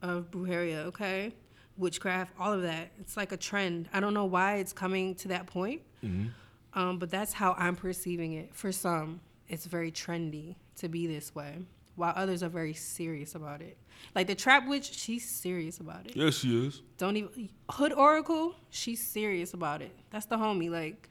of 0.02 0.30
brujeria, 0.30 0.84
okay? 0.86 1.32
Witchcraft, 1.78 2.32
all 2.38 2.52
of 2.52 2.62
that. 2.62 2.90
It's 3.00 3.16
like 3.16 3.32
a 3.32 3.36
trend. 3.36 3.88
I 3.92 4.00
don't 4.00 4.12
know 4.12 4.26
why 4.26 4.56
it's 4.56 4.72
coming 4.72 5.14
to 5.16 5.28
that 5.28 5.46
point, 5.46 5.80
um, 6.74 6.98
but 6.98 7.10
that's 7.10 7.32
how 7.32 7.54
I'm 7.56 7.76
perceiving 7.76 8.34
it. 8.34 8.54
For 8.54 8.72
some, 8.72 9.20
it's 9.48 9.66
very 9.66 9.90
trendy 9.90 10.56
to 10.76 10.88
be 10.88 11.06
this 11.06 11.34
way, 11.34 11.58
while 12.00 12.14
others 12.16 12.42
are 12.42 12.48
very 12.48 12.72
serious 12.72 13.34
about 13.34 13.60
it. 13.60 13.76
Like 14.14 14.26
the 14.26 14.34
trap 14.34 14.66
witch, 14.66 14.92
she's 14.98 15.28
serious 15.28 15.78
about 15.78 16.06
it. 16.06 16.16
Yes, 16.16 16.38
she 16.38 16.66
is. 16.66 16.82
Don't 16.96 17.16
even 17.16 17.50
Hood 17.70 17.92
Oracle, 17.92 18.54
she's 18.70 19.06
serious 19.06 19.54
about 19.54 19.82
it. 19.82 19.94
That's 20.10 20.26
the 20.26 20.36
homie. 20.36 20.70
Like 20.70 21.10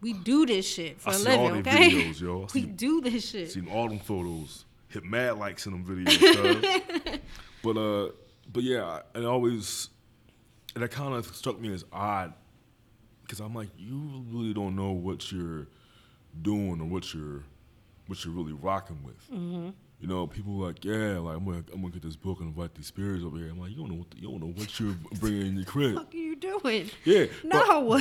we 0.00 0.12
do 0.12 0.44
this 0.44 0.68
shit 0.68 1.00
for 1.00 1.10
I 1.10 1.12
a 1.12 1.16
see 1.16 1.30
all 1.36 1.44
living, 1.46 1.62
their 1.62 1.74
okay? 1.74 1.90
videos, 1.90 2.20
yo. 2.20 2.48
We 2.54 2.62
do 2.62 3.00
this 3.00 3.30
shit. 3.30 3.52
Seen 3.52 3.68
all 3.68 3.88
them 3.88 4.00
photos. 4.00 4.64
Hit 4.88 5.04
mad 5.04 5.38
likes 5.38 5.66
in 5.66 5.72
them 5.72 5.84
videos. 5.84 7.20
but 7.62 7.76
uh, 7.76 8.10
but 8.52 8.62
yeah, 8.62 9.00
it 9.14 9.24
always, 9.24 9.88
and 10.74 10.82
that 10.82 10.90
kind 10.90 11.14
of 11.14 11.26
struck 11.34 11.60
me 11.60 11.72
as 11.72 11.84
odd, 11.92 12.32
because 13.22 13.40
I'm 13.40 13.54
like, 13.54 13.68
you 13.76 14.24
really 14.30 14.52
don't 14.52 14.76
know 14.76 14.90
what 14.90 15.32
you're 15.32 15.68
doing 16.42 16.80
or 16.80 16.86
what 16.86 17.14
you're, 17.14 17.42
what 18.06 18.24
you're 18.24 18.34
really 18.34 18.52
rocking 18.52 19.02
with. 19.02 19.18
Mm-hmm. 19.32 19.70
You 20.00 20.08
know, 20.08 20.26
people 20.26 20.62
are 20.62 20.66
like, 20.66 20.84
yeah, 20.84 21.18
like 21.18 21.36
I'm 21.38 21.44
gonna, 21.44 21.64
I'm 21.72 21.80
gonna 21.80 21.92
get 21.92 22.02
this 22.02 22.16
book 22.16 22.40
and 22.40 22.48
invite 22.48 22.74
these 22.74 22.86
spirits 22.88 23.24
over 23.24 23.38
here. 23.38 23.48
I'm 23.48 23.58
like, 23.58 23.70
you 23.70 23.76
don't 23.78 23.88
know, 23.90 23.94
what 23.96 24.10
the, 24.10 24.16
you 24.18 24.28
don't 24.28 24.40
know 24.40 24.52
what 24.54 24.78
you're 24.78 24.94
bringing 25.18 25.46
in 25.46 25.56
your 25.56 25.64
crib. 25.64 25.94
fuck 25.94 26.12
are 26.12 26.16
you 26.16 26.36
doing? 26.36 26.90
Yeah, 27.04 27.26
but- 27.42 27.44
No. 27.44 27.98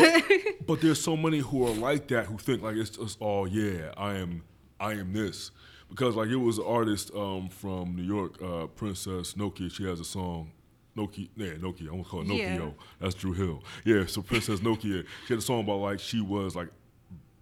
but 0.67 0.81
there's 0.81 0.99
so 1.01 1.15
many 1.15 1.39
who 1.39 1.65
are 1.65 1.73
like 1.75 2.07
that 2.09 2.25
who 2.25 2.37
think 2.37 2.61
like 2.61 2.75
it's 2.75 2.89
just 2.89 3.21
all 3.21 3.47
yeah 3.47 3.91
I 3.95 4.15
am 4.15 4.43
I 4.79 4.93
am 4.93 5.13
this 5.13 5.51
because 5.89 6.15
like 6.15 6.27
it 6.29 6.35
was 6.35 6.57
an 6.57 6.65
artist 6.67 7.11
um, 7.15 7.47
from 7.47 7.95
New 7.95 8.03
York 8.03 8.41
uh, 8.41 8.67
Princess 8.67 9.33
Nokia 9.35 9.71
she 9.71 9.85
has 9.85 9.99
a 10.01 10.05
song 10.05 10.51
Nokia 10.97 11.29
yeah 11.37 11.51
Nokia 11.53 11.83
I'm 11.83 11.91
gonna 11.91 12.03
call 12.03 12.21
it 12.21 12.27
Nokia 12.27 12.57
Yeah. 12.59 12.69
that's 12.99 13.15
Drew 13.15 13.31
Hill 13.33 13.63
yeah 13.85 14.05
so 14.07 14.21
Princess 14.21 14.59
Nokia 14.59 15.05
she 15.27 15.33
had 15.33 15.37
a 15.37 15.41
song 15.41 15.61
about 15.61 15.77
like 15.79 15.99
she 15.99 16.19
was 16.19 16.53
like 16.55 16.69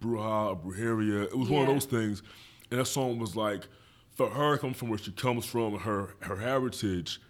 bruja 0.00 0.50
or 0.50 0.56
brujeria 0.56 1.24
it 1.24 1.36
was 1.36 1.48
one 1.48 1.62
of 1.62 1.68
those 1.68 1.84
things 1.86 2.22
and 2.72 2.80
that 2.80 2.86
song 2.86 3.18
was 3.18 3.36
like 3.36 3.68
for 4.10 4.28
her 4.28 4.58
coming 4.58 4.74
from 4.74 4.88
where 4.88 4.98
she 4.98 5.12
comes 5.12 5.46
from 5.46 5.78
her 5.78 6.14
her 6.20 6.36
heritage 6.36 7.20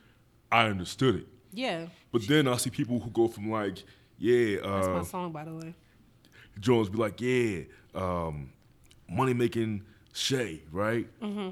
I 0.51 0.67
understood 0.67 1.17
it 1.17 1.27
yeah. 1.53 1.87
but 2.11 2.27
then 2.27 2.49
I 2.49 2.57
see 2.57 2.71
people 2.71 2.99
who 2.99 3.11
go 3.11 3.29
from 3.29 3.51
like 3.51 3.85
yeah 4.19 4.57
That's 4.63 4.87
uh, 4.87 4.91
my 4.91 5.03
song, 5.03 5.33
by 5.33 5.45
the 5.45 5.55
way. 5.55 5.75
Jones 6.61 6.89
be 6.89 6.99
like, 6.99 7.21
yeah, 7.21 7.63
um, 7.95 8.51
money 9.09 9.35
making 9.35 9.85
Shay, 10.13 10.63
right? 10.71 11.09
Mm-hmm. 11.21 11.51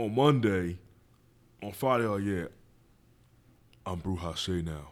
On 0.00 0.14
Monday, 0.14 0.78
on 1.62 1.72
Friday, 1.72 2.04
like, 2.04 2.22
yeah, 2.22 2.46
I'm 3.84 4.00
Bruja 4.00 4.36
Shay 4.36 4.62
now. 4.62 4.90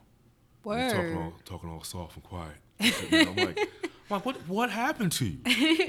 I'm 0.68 0.90
talking 0.90 1.16
all, 1.16 1.32
talking 1.44 1.70
all 1.70 1.82
soft 1.82 2.16
and 2.16 2.24
quiet. 2.24 2.56
I'm 2.80 3.36
like, 3.36 3.58
I'm 3.58 4.10
like, 4.10 4.24
what 4.24 4.36
what 4.48 4.70
happened 4.70 5.12
to 5.12 5.26
you? 5.26 5.38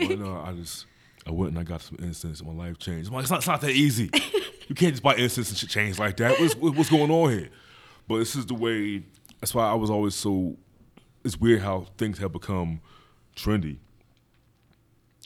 well, 0.07 0.17
no, 0.17 0.41
I 0.45 0.51
just 0.53 0.85
I 1.27 1.31
went 1.31 1.51
and 1.51 1.59
I 1.59 1.63
got 1.63 1.81
some 1.81 1.97
incense 1.99 2.39
and 2.39 2.55
my 2.55 2.65
life 2.65 2.77
changed. 2.77 3.11
Like, 3.11 3.23
it's 3.23 3.31
not, 3.31 3.37
it's 3.39 3.47
not 3.47 3.61
that 3.61 3.71
easy. 3.71 4.09
you 4.67 4.75
can't 4.75 4.93
just 4.93 5.03
buy 5.03 5.15
incense 5.15 5.49
and 5.49 5.57
shit 5.57 5.69
change 5.69 5.97
like 5.97 6.17
that. 6.17 6.39
What's, 6.39 6.55
what's 6.55 6.89
going 6.89 7.09
on 7.09 7.31
here? 7.31 7.49
But 8.07 8.19
this 8.19 8.35
is 8.35 8.45
the 8.45 8.53
way. 8.53 9.03
That's 9.39 9.53
why 9.53 9.67
I 9.69 9.73
was 9.73 9.89
always 9.89 10.15
so. 10.15 10.57
It's 11.23 11.39
weird 11.39 11.61
how 11.61 11.87
things 11.97 12.19
have 12.19 12.31
become 12.31 12.81
trendy 13.35 13.77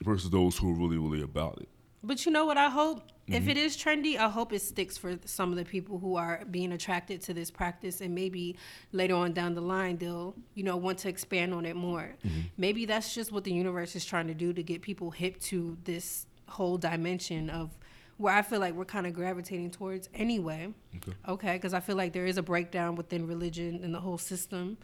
versus 0.01 0.29
those 0.29 0.57
who 0.57 0.71
are 0.71 0.73
really 0.73 0.97
really 0.97 1.21
about 1.21 1.59
it. 1.61 1.69
But 2.03 2.25
you 2.25 2.31
know 2.31 2.45
what 2.45 2.57
I 2.57 2.69
hope? 2.69 3.03
If 3.27 3.41
Mm-hmm. 3.43 3.49
it 3.51 3.57
is 3.57 3.77
trendy, 3.77 4.17
I 4.17 4.27
hope 4.27 4.53
it 4.53 4.61
sticks 4.61 4.97
for 4.97 5.19
some 5.25 5.51
of 5.51 5.57
the 5.57 5.65
people 5.65 5.99
who 5.99 6.15
are 6.15 6.41
being 6.49 6.71
attracted 6.71 7.21
to 7.23 7.33
this 7.33 7.51
practice 7.51 8.01
and 8.01 8.15
maybe 8.15 8.55
later 8.91 9.13
on 9.13 9.33
down 9.33 9.53
the 9.53 9.61
line 9.61 9.97
they'll, 9.97 10.33
you 10.55 10.63
know, 10.63 10.77
want 10.77 10.97
to 10.99 11.09
expand 11.09 11.53
on 11.53 11.63
it 11.65 11.75
more. 11.75 12.15
Mm-hmm. 12.25 12.39
Maybe 12.57 12.85
that's 12.85 13.13
just 13.13 13.31
what 13.31 13.43
the 13.43 13.53
universe 13.53 13.95
is 13.95 14.03
trying 14.03 14.25
to 14.27 14.33
do 14.33 14.51
to 14.53 14.63
get 14.63 14.81
people 14.81 15.11
hip 15.11 15.39
to 15.41 15.77
this 15.83 16.25
whole 16.47 16.79
dimension 16.79 17.51
of 17.51 17.69
where 18.17 18.33
I 18.33 18.41
feel 18.41 18.59
like 18.59 18.73
we're 18.73 18.83
kind 18.85 19.05
of 19.05 19.13
gravitating 19.13 19.69
towards 19.71 20.09
anyway. 20.13 20.73
Okay. 20.95 21.13
Okay, 21.27 21.53
because 21.53 21.75
I 21.75 21.81
feel 21.81 21.97
like 21.97 22.13
there 22.13 22.25
is 22.25 22.37
a 22.39 22.43
breakdown 22.43 22.95
within 22.95 23.27
religion 23.27 23.81
and 23.83 23.93
the 23.93 23.99
whole 23.99 24.17
system. 24.17 24.77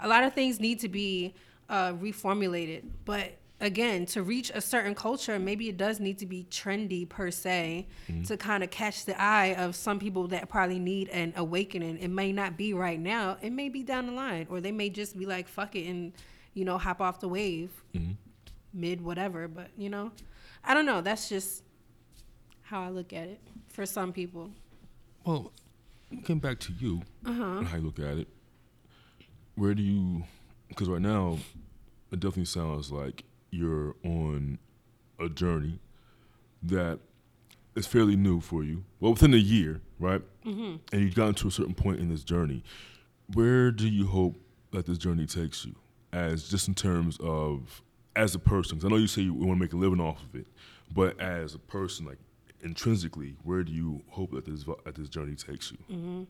A 0.00 0.08
lot 0.08 0.24
of 0.24 0.34
things 0.34 0.58
need 0.58 0.80
to 0.80 0.88
be 0.88 1.34
uh, 1.68 1.92
reformulated, 1.92 2.82
but 3.04 3.38
again, 3.62 4.04
to 4.06 4.22
reach 4.22 4.50
a 4.54 4.60
certain 4.60 4.94
culture, 4.94 5.38
maybe 5.38 5.68
it 5.68 5.76
does 5.78 6.00
need 6.00 6.18
to 6.18 6.26
be 6.26 6.44
trendy 6.50 7.08
per 7.08 7.30
se 7.30 7.86
mm-hmm. 8.08 8.22
to 8.24 8.36
kind 8.36 8.62
of 8.62 8.70
catch 8.70 9.06
the 9.06 9.18
eye 9.18 9.54
of 9.54 9.74
some 9.74 9.98
people 9.98 10.28
that 10.28 10.48
probably 10.48 10.80
need 10.80 11.08
an 11.08 11.32
awakening. 11.36 11.98
It 11.98 12.08
may 12.08 12.32
not 12.32 12.58
be 12.58 12.74
right 12.74 13.00
now; 13.00 13.38
it 13.40 13.52
may 13.52 13.68
be 13.70 13.82
down 13.82 14.06
the 14.06 14.12
line, 14.12 14.46
or 14.50 14.60
they 14.60 14.72
may 14.72 14.90
just 14.90 15.16
be 15.16 15.24
like, 15.24 15.48
"Fuck 15.48 15.76
it," 15.76 15.88
and 15.88 16.12
you 16.52 16.64
know, 16.64 16.76
hop 16.76 17.00
off 17.00 17.20
the 17.20 17.28
wave 17.28 17.70
mm-hmm. 17.94 18.12
mid 18.74 19.00
whatever. 19.00 19.48
But 19.48 19.68
you 19.78 19.88
know, 19.88 20.10
I 20.64 20.74
don't 20.74 20.84
know. 20.84 21.00
That's 21.00 21.28
just 21.28 21.62
how 22.62 22.82
I 22.82 22.90
look 22.90 23.12
at 23.12 23.28
it 23.28 23.40
for 23.68 23.86
some 23.86 24.12
people. 24.12 24.50
Well, 25.24 25.52
getting 26.10 26.40
back 26.40 26.58
to 26.60 26.72
you 26.72 27.02
uh-huh. 27.24 27.58
and 27.58 27.68
how 27.68 27.76
you 27.76 27.84
look 27.84 28.00
at 28.00 28.18
it, 28.18 28.28
where 29.54 29.72
do 29.72 29.82
you? 29.82 30.24
Because 30.68 30.88
right 30.88 31.00
now, 31.00 31.38
it 32.10 32.18
definitely 32.18 32.46
sounds 32.46 32.90
like 32.90 33.24
you're 33.52 33.94
on 34.04 34.58
a 35.20 35.28
journey 35.28 35.78
that 36.62 36.98
is 37.76 37.86
fairly 37.86 38.16
new 38.16 38.40
for 38.40 38.64
you. 38.64 38.84
Well, 38.98 39.12
within 39.12 39.34
a 39.34 39.38
year, 39.38 39.80
right? 40.00 40.22
Mm-hmm. 40.44 40.76
And 40.92 41.00
you've 41.00 41.14
gotten 41.14 41.34
to 41.34 41.48
a 41.48 41.50
certain 41.50 41.74
point 41.74 42.00
in 42.00 42.08
this 42.08 42.24
journey. 42.24 42.64
Where 43.34 43.70
do 43.70 43.88
you 43.88 44.06
hope 44.06 44.36
that 44.72 44.86
this 44.86 44.98
journey 44.98 45.26
takes 45.26 45.64
you, 45.64 45.74
as 46.12 46.48
just 46.48 46.66
in 46.66 46.74
terms 46.74 47.18
of 47.22 47.82
as 48.16 48.34
a 48.34 48.38
person? 48.38 48.76
Because 48.76 48.86
I 48.86 48.90
know 48.90 49.00
you 49.00 49.06
say 49.06 49.22
you 49.22 49.34
want 49.34 49.50
to 49.50 49.56
make 49.56 49.72
a 49.72 49.76
living 49.76 50.00
off 50.00 50.22
of 50.22 50.34
it, 50.34 50.46
but 50.92 51.18
as 51.20 51.54
a 51.54 51.58
person, 51.58 52.06
like 52.06 52.18
intrinsically, 52.62 53.36
where 53.44 53.62
do 53.62 53.72
you 53.72 54.02
hope 54.08 54.32
that 54.32 54.44
this 54.44 54.64
that 54.84 54.94
this 54.94 55.08
journey 55.08 55.34
takes 55.34 55.72
you? 55.72 56.26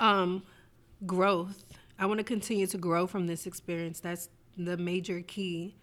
um, 0.00 0.42
growth. 1.06 1.64
I 1.98 2.06
want 2.06 2.18
to 2.18 2.24
continue 2.24 2.66
to 2.66 2.78
grow 2.78 3.06
from 3.06 3.26
this 3.26 3.46
experience. 3.46 4.00
That's 4.00 4.30
the 4.56 4.76
major 4.76 5.20
key. 5.20 5.76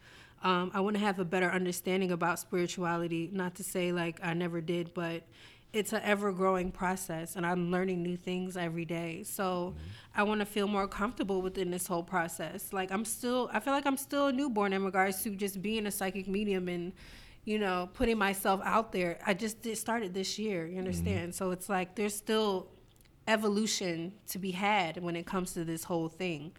Um, 0.44 0.72
I 0.74 0.82
want 0.82 0.96
to 0.96 1.00
have 1.00 1.20
a 1.20 1.26
better 1.26 1.50
understanding 1.50 2.12
about 2.12 2.40
spirituality. 2.40 3.30
Not 3.32 3.56
to 3.56 3.64
say 3.64 3.92
like 3.92 4.20
I 4.24 4.34
never 4.34 4.62
did, 4.62 4.94
but 4.94 5.24
it's 5.74 5.94
an 5.94 6.02
ever 6.04 6.32
growing 6.32 6.72
process, 6.72 7.36
and 7.36 7.46
I'm 7.46 7.72
learning 7.72 8.02
new 8.02 8.18
things 8.18 8.56
every 8.56 8.86
day. 8.86 9.24
So 9.24 9.76
I 10.16 10.24
want 10.24 10.40
to 10.40 10.46
feel 10.46 10.68
more 10.68 10.88
comfortable 10.88 11.42
within 11.42 11.72
this 11.72 11.88
whole 11.88 12.04
process. 12.04 12.72
Like 12.72 12.92
I'm 12.92 13.06
still, 13.06 13.50
I 13.52 13.60
feel 13.60 13.74
like 13.74 13.86
I'm 13.86 13.98
still 13.98 14.28
a 14.28 14.34
newborn 14.34 14.74
in 14.74 14.84
regards 14.86 15.22
to 15.24 15.32
just 15.32 15.62
being 15.62 15.86
a 15.86 15.92
psychic 15.92 16.28
medium 16.28 16.70
and 16.70 16.94
you 17.44 17.60
know 17.60 17.90
putting 17.94 18.18
myself 18.18 18.62
out 18.64 18.92
there. 18.92 19.20
I 19.26 19.34
just 19.34 19.62
did, 19.62 19.78
started 19.78 20.14
this 20.14 20.40
year. 20.40 20.66
You 20.68 20.80
understand? 20.80 21.36
So 21.36 21.52
it's 21.52 21.70
like 21.70 21.96
there's 21.96 22.16
still 22.16 22.70
evolution 23.28 24.14
to 24.30 24.40
be 24.40 24.52
had 24.52 25.02
when 25.04 25.16
it 25.16 25.26
comes 25.26 25.54
to 25.54 25.66
this 25.66 25.84
whole 25.84 26.08
thing. 26.08 26.54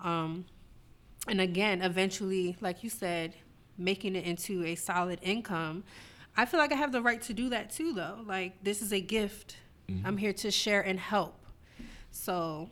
Um, 0.00 0.46
and 1.28 1.40
again, 1.40 1.82
eventually, 1.82 2.56
like 2.60 2.82
you 2.82 2.90
said, 2.90 3.34
making 3.78 4.14
it 4.16 4.24
into 4.24 4.64
a 4.64 4.74
solid 4.74 5.18
income. 5.22 5.84
I 6.36 6.44
feel 6.46 6.60
like 6.60 6.72
I 6.72 6.76
have 6.76 6.92
the 6.92 7.02
right 7.02 7.22
to 7.22 7.32
do 7.32 7.48
that 7.50 7.70
too, 7.70 7.92
though. 7.92 8.18
Like, 8.26 8.62
this 8.62 8.82
is 8.82 8.92
a 8.92 9.00
gift. 9.00 9.56
Mm-hmm. 9.88 10.06
I'm 10.06 10.16
here 10.16 10.32
to 10.34 10.50
share 10.50 10.80
and 10.82 10.98
help. 10.98 11.34
So 12.10 12.70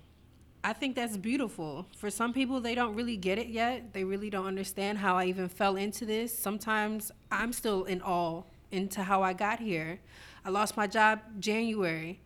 I 0.64 0.72
think 0.72 0.94
that's 0.94 1.16
beautiful. 1.16 1.86
For 1.96 2.10
some 2.10 2.32
people, 2.32 2.60
they 2.60 2.74
don't 2.74 2.94
really 2.94 3.16
get 3.16 3.38
it 3.38 3.48
yet. 3.48 3.92
They 3.92 4.04
really 4.04 4.30
don't 4.30 4.46
understand 4.46 4.98
how 4.98 5.16
I 5.16 5.24
even 5.26 5.48
fell 5.48 5.76
into 5.76 6.04
this. 6.04 6.36
Sometimes 6.36 7.10
I'm 7.30 7.52
still 7.52 7.84
in 7.84 8.02
awe 8.02 8.42
into 8.70 9.02
how 9.02 9.22
I 9.22 9.32
got 9.32 9.60
here. 9.60 10.00
I 10.44 10.50
lost 10.50 10.76
my 10.76 10.86
job 10.86 11.20
January 11.38 12.20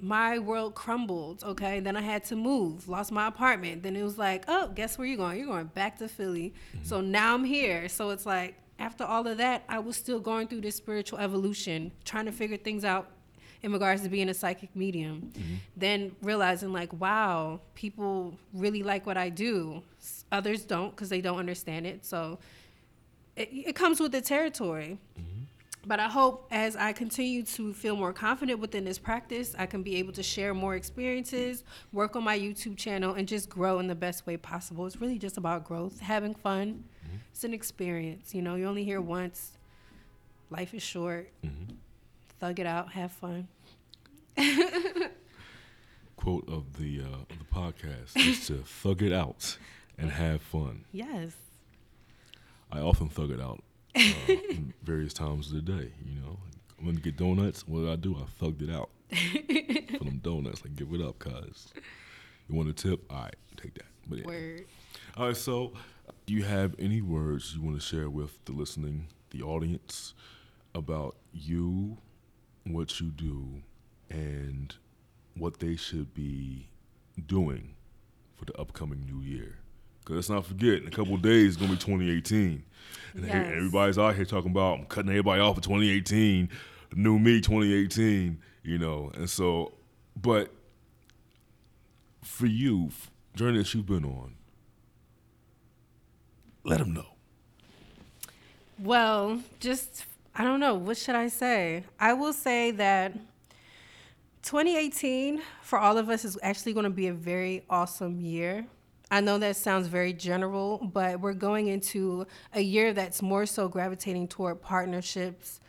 my 0.00 0.38
world 0.38 0.74
crumbled. 0.74 1.42
Okay, 1.42 1.80
then 1.80 1.96
I 1.96 2.00
had 2.00 2.24
to 2.24 2.36
move, 2.36 2.88
lost 2.88 3.10
my 3.10 3.26
apartment. 3.26 3.82
Then 3.82 3.96
it 3.96 4.02
was 4.02 4.18
like, 4.18 4.44
oh, 4.48 4.68
guess 4.68 4.96
where 4.96 5.06
you're 5.06 5.16
going? 5.16 5.38
You're 5.38 5.48
going 5.48 5.66
back 5.66 5.98
to 5.98 6.08
Philly. 6.08 6.54
Mm-hmm. 6.74 6.84
So 6.84 7.00
now 7.00 7.34
I'm 7.34 7.44
here. 7.44 7.88
So 7.88 8.10
it's 8.10 8.26
like 8.26 8.56
after 8.78 9.04
all 9.04 9.26
of 9.26 9.38
that, 9.38 9.64
I 9.68 9.80
was 9.80 9.96
still 9.96 10.20
going 10.20 10.46
through 10.48 10.60
this 10.60 10.76
spiritual 10.76 11.18
evolution, 11.18 11.92
trying 12.04 12.26
to 12.26 12.32
figure 12.32 12.56
things 12.56 12.84
out 12.84 13.10
in 13.62 13.72
regards 13.72 14.02
to 14.02 14.08
being 14.08 14.28
a 14.28 14.34
psychic 14.34 14.74
medium. 14.76 15.32
Mm-hmm. 15.32 15.54
Then 15.76 16.16
realizing 16.22 16.72
like, 16.72 16.92
wow, 16.92 17.60
people 17.74 18.38
really 18.54 18.82
like 18.82 19.04
what 19.04 19.16
I 19.16 19.30
do. 19.30 19.82
Others 20.30 20.64
don't 20.64 20.90
because 20.90 21.08
they 21.08 21.20
don't 21.20 21.38
understand 21.38 21.86
it. 21.86 22.06
So 22.06 22.38
it, 23.34 23.48
it 23.52 23.74
comes 23.74 23.98
with 23.98 24.12
the 24.12 24.20
territory. 24.20 24.98
Mm-hmm. 25.18 25.37
But 25.88 25.98
I 26.00 26.08
hope 26.08 26.46
as 26.50 26.76
I 26.76 26.92
continue 26.92 27.42
to 27.44 27.72
feel 27.72 27.96
more 27.96 28.12
confident 28.12 28.60
within 28.60 28.84
this 28.84 28.98
practice, 28.98 29.54
I 29.58 29.64
can 29.64 29.82
be 29.82 29.96
able 29.96 30.12
to 30.12 30.22
share 30.22 30.52
more 30.52 30.74
experiences, 30.74 31.64
work 31.92 32.14
on 32.14 32.22
my 32.22 32.38
YouTube 32.38 32.76
channel, 32.76 33.14
and 33.14 33.26
just 33.26 33.48
grow 33.48 33.78
in 33.78 33.86
the 33.86 33.94
best 33.94 34.26
way 34.26 34.36
possible. 34.36 34.84
It's 34.84 35.00
really 35.00 35.18
just 35.18 35.38
about 35.38 35.64
growth, 35.64 36.00
having 36.00 36.34
fun. 36.34 36.84
It's 37.32 37.42
an 37.42 37.54
experience. 37.54 38.34
You 38.34 38.42
know, 38.42 38.56
you're 38.56 38.68
only 38.68 38.84
here 38.84 39.00
once. 39.00 39.52
Life 40.50 40.74
is 40.74 40.82
short. 40.82 41.30
Thug 42.38 42.60
it 42.60 42.66
out, 42.66 42.92
have 42.92 43.10
fun. 43.10 43.48
Quote 46.16 46.46
of 46.50 46.76
the 46.78 47.00
uh, 47.00 47.22
of 47.30 47.38
the 47.38 47.46
podcast 47.50 48.14
is 48.14 48.46
to 48.48 48.58
thug 48.58 49.02
it 49.02 49.12
out 49.14 49.56
and 49.96 50.10
have 50.22 50.42
fun. 50.42 50.84
Yes. 50.92 51.32
I 52.70 52.80
often 52.80 53.08
thug 53.08 53.30
it 53.30 53.40
out 53.40 53.62
in 53.98 54.72
various 54.82 55.12
times 55.12 55.48
of 55.48 55.54
the 55.54 55.72
day. 55.72 55.92
You 56.04 56.20
know, 56.20 56.38
I'm 56.78 56.86
gonna 56.86 57.00
get 57.00 57.16
donuts. 57.16 57.66
What 57.66 57.80
did 57.80 57.90
I 57.90 57.96
do? 57.96 58.16
I 58.16 58.44
thugged 58.44 58.62
it 58.62 58.70
out 58.70 58.90
for 59.98 60.04
them 60.04 60.20
donuts. 60.22 60.62
Like, 60.64 60.76
give 60.76 60.92
it 60.92 61.00
up, 61.00 61.18
cuz. 61.18 61.68
You 62.48 62.54
want 62.54 62.68
a 62.68 62.72
tip? 62.72 63.04
All 63.10 63.22
right, 63.22 63.36
take 63.60 63.74
that. 63.74 63.86
But 64.08 64.18
yeah. 64.18 64.26
Word. 64.26 64.64
All 65.16 65.26
right, 65.26 65.36
so 65.36 65.72
do 66.26 66.34
you 66.34 66.44
have 66.44 66.74
any 66.78 67.02
words 67.02 67.54
you 67.54 67.62
want 67.62 67.76
to 67.76 67.84
share 67.84 68.08
with 68.08 68.44
the 68.44 68.52
listening, 68.52 69.08
the 69.30 69.42
audience, 69.42 70.14
about 70.74 71.16
you, 71.32 71.98
what 72.64 73.00
you 73.00 73.10
do, 73.10 73.62
and 74.10 74.74
what 75.36 75.58
they 75.58 75.76
should 75.76 76.14
be 76.14 76.68
doing 77.26 77.74
for 78.36 78.44
the 78.44 78.56
upcoming 78.58 79.04
new 79.04 79.22
year? 79.22 79.58
Because 80.08 80.30
let's 80.30 80.30
not 80.30 80.46
forget, 80.46 80.80
in 80.80 80.88
a 80.88 80.90
couple 80.90 81.14
of 81.14 81.20
days, 81.20 81.48
it's 81.48 81.56
going 81.58 81.68
to 81.68 81.76
be 81.76 81.82
2018. 81.82 82.64
And 83.12 83.26
Yes. 83.26 83.52
everybody's 83.54 83.98
out 83.98 84.16
here 84.16 84.24
talking 84.24 84.50
about, 84.50 84.78
I'm 84.78 84.86
cutting 84.86 85.10
everybody 85.10 85.42
off 85.42 85.56
for 85.56 85.60
2018, 85.60 86.48
new 86.94 87.18
me 87.18 87.42
2018, 87.42 88.38
you 88.62 88.78
know. 88.78 89.12
And 89.14 89.28
so, 89.28 89.74
but 90.16 90.50
for 92.22 92.46
you, 92.46 92.88
journey 93.34 93.58
that 93.58 93.74
you've 93.74 93.84
been 93.84 94.06
on, 94.06 94.32
let 96.64 96.78
them 96.78 96.94
know. 96.94 97.08
Well, 98.78 99.42
just 99.60 100.06
I 100.34 100.42
don't 100.42 100.60
know. 100.60 100.74
What 100.74 100.96
should 100.96 101.16
I 101.16 101.28
say? 101.28 101.84
I 102.00 102.14
will 102.14 102.32
say 102.32 102.70
that 102.70 103.12
2018 104.42 105.42
for 105.60 105.78
all 105.78 105.98
of 105.98 106.08
us 106.08 106.24
is 106.24 106.38
actually 106.42 106.72
going 106.72 106.84
to 106.84 106.90
be 106.90 107.08
a 107.08 107.12
very 107.12 107.64
awesome 107.68 108.22
year. 108.22 108.64
I 109.10 109.20
know 109.20 109.38
that 109.38 109.56
sounds 109.56 109.86
very 109.86 110.12
general, 110.12 110.78
but 110.92 111.20
we're 111.20 111.32
going 111.32 111.68
into 111.68 112.26
a 112.52 112.60
year 112.60 112.92
that's 112.92 113.22
more 113.22 113.46
so 113.46 113.66
gravitating 113.66 114.28
toward 114.28 114.60
partnerships, 114.60 115.60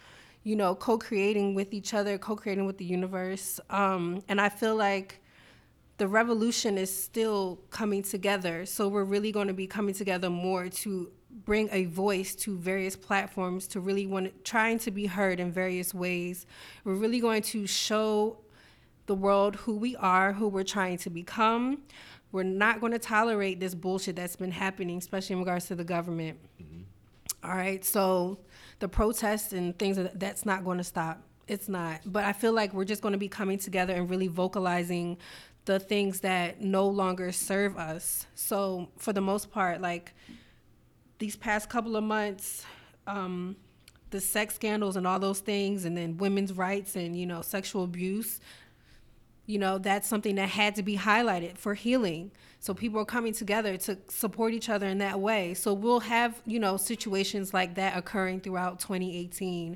you 0.44 0.56
know, 0.56 0.76
co 0.76 0.98
creating 0.98 1.56
with 1.56 1.74
each 1.74 1.94
other, 1.94 2.18
co 2.18 2.36
creating 2.36 2.66
with 2.66 2.78
the 2.78 2.86
universe. 2.86 3.60
Um, 3.70 4.24
and 4.28 4.42
I 4.42 4.50
feel 4.50 4.76
like 4.76 5.22
the 6.00 6.08
revolution 6.08 6.78
is 6.78 6.94
still 7.04 7.60
coming 7.70 8.04
together. 8.04 8.66
So 8.66 8.90
we're 8.90 9.04
really 9.06 9.32
going 9.32 9.48
to 9.48 9.54
be 9.54 9.68
coming 9.68 9.94
together 9.94 10.30
more 10.30 10.68
to 10.70 11.12
bring 11.46 11.70
a 11.72 11.86
voice 11.86 12.36
to 12.36 12.58
various 12.58 12.96
platforms 12.96 13.68
to 13.68 13.80
really 13.80 14.06
want 14.06 14.44
trying 14.44 14.80
to 14.80 14.92
be 14.92 15.06
heard 15.06 15.40
in 15.40 15.52
various 15.52 15.94
ways. 15.94 16.46
We're 16.84 16.96
really 16.96 17.20
going 17.20 17.44
to 17.44 17.68
show 17.68 18.38
the 19.06 19.16
world 19.16 19.56
who 19.56 19.76
we 19.76 19.96
are, 19.96 20.34
who 20.34 20.48
we're 20.48 20.64
trying 20.64 20.98
to 21.00 21.10
become. 21.10 21.82
We're 22.32 22.44
not 22.44 22.80
going 22.80 22.92
to 22.92 23.00
tolerate 23.00 23.60
this 23.60 23.74
bullshit 23.74 24.16
that's 24.16 24.36
been 24.36 24.52
happening, 24.52 24.98
especially 24.98 25.34
in 25.34 25.40
regards 25.40 25.66
to 25.68 25.76
the 25.76 25.84
government. 25.84 26.40
All 27.44 27.56
right, 27.56 27.84
so 27.84 28.40
the 28.80 28.88
protests 28.88 29.54
and 29.54 29.78
things 29.80 29.98
that's 30.16 30.46
not 30.46 30.64
going 30.64 30.78
to 30.78 30.84
stop. 30.84 31.22
It's 31.48 31.68
not. 31.68 32.02
But 32.06 32.26
I 32.26 32.34
feel 32.34 32.54
like 32.54 32.74
we're 32.74 32.86
just 32.86 33.02
going 33.02 33.14
to 33.14 33.18
be 33.18 33.30
coming 33.30 33.58
together 33.58 33.94
and 33.94 34.10
really 34.10 34.28
vocalizing 34.28 35.18
the 35.66 35.80
things 35.80 36.20
that 36.22 36.62
no 36.62 36.88
longer 36.88 37.32
serve 37.32 37.78
us. 37.78 38.28
So 38.36 38.90
for 38.98 39.14
the 39.14 39.22
most 39.22 39.52
part, 39.52 39.82
like 39.82 40.14
these 41.18 41.36
past 41.36 41.70
couple 41.70 41.96
of 41.96 42.04
months, 42.04 42.66
um, 43.08 43.56
the 44.10 44.20
sex 44.20 44.56
scandals 44.56 44.96
and 44.96 45.06
all 45.06 45.20
those 45.20 45.40
things, 45.40 45.86
and 45.86 45.96
then 45.96 46.18
women's 46.18 46.54
rights 46.54 46.96
and 46.96 47.16
you 47.16 47.26
know 47.26 47.42
sexual 47.42 47.84
abuse, 47.84 48.40
you 49.50 49.58
know 49.58 49.80
that's 49.80 50.08
something 50.08 50.36
that 50.36 50.48
had 50.48 50.76
to 50.76 50.84
be 50.84 50.96
highlighted 50.96 51.58
for 51.58 51.74
healing. 51.74 52.30
So 52.60 52.76
people 52.76 53.00
are 53.00 53.06
coming 53.06 53.34
together 53.34 53.78
to 53.78 53.98
support 54.08 54.54
each 54.54 54.70
other 54.70 54.86
in 54.86 55.00
that 55.00 55.20
way. 55.20 55.56
So 55.56 55.74
we'll 55.74 56.02
have 56.02 56.40
you 56.46 56.60
know 56.60 56.78
situations 56.78 57.52
like 57.52 57.74
that 57.74 57.98
occurring 57.98 58.42
throughout 58.42 58.80
2018 58.80 59.76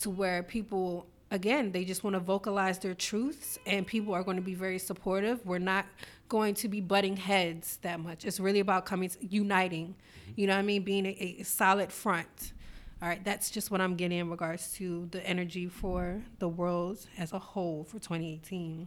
to 0.00 0.10
where 0.10 0.42
people 0.42 1.06
again 1.30 1.72
they 1.72 1.86
just 1.86 2.04
want 2.04 2.12
to 2.12 2.20
vocalize 2.20 2.78
their 2.80 2.92
truths 2.92 3.58
and 3.64 3.86
people 3.86 4.12
are 4.12 4.22
going 4.22 4.36
to 4.36 4.42
be 4.42 4.54
very 4.54 4.78
supportive. 4.78 5.40
We're 5.46 5.58
not 5.58 5.86
going 6.28 6.52
to 6.56 6.68
be 6.68 6.82
butting 6.82 7.16
heads 7.16 7.78
that 7.78 8.00
much. 8.00 8.26
It's 8.26 8.38
really 8.38 8.60
about 8.60 8.84
coming 8.84 9.10
uniting 9.20 9.94
mm-hmm. 9.94 10.32
you 10.36 10.46
know 10.46 10.52
what 10.52 10.58
i 10.58 10.62
mean? 10.62 10.82
Being 10.82 11.06
a, 11.06 11.36
a 11.40 11.42
solid 11.44 11.90
front. 11.90 12.52
All 13.00 13.08
right, 13.08 13.24
that's 13.24 13.50
just 13.50 13.70
what 13.70 13.80
I'm 13.80 13.96
getting 13.96 14.18
in 14.18 14.30
regards 14.30 14.72
to 14.74 15.08
the 15.10 15.26
energy 15.26 15.66
for 15.66 16.22
the 16.38 16.48
world 16.48 16.98
as 17.18 17.32
a 17.32 17.38
whole 17.38 17.84
for 17.84 17.98
2018. 17.98 18.86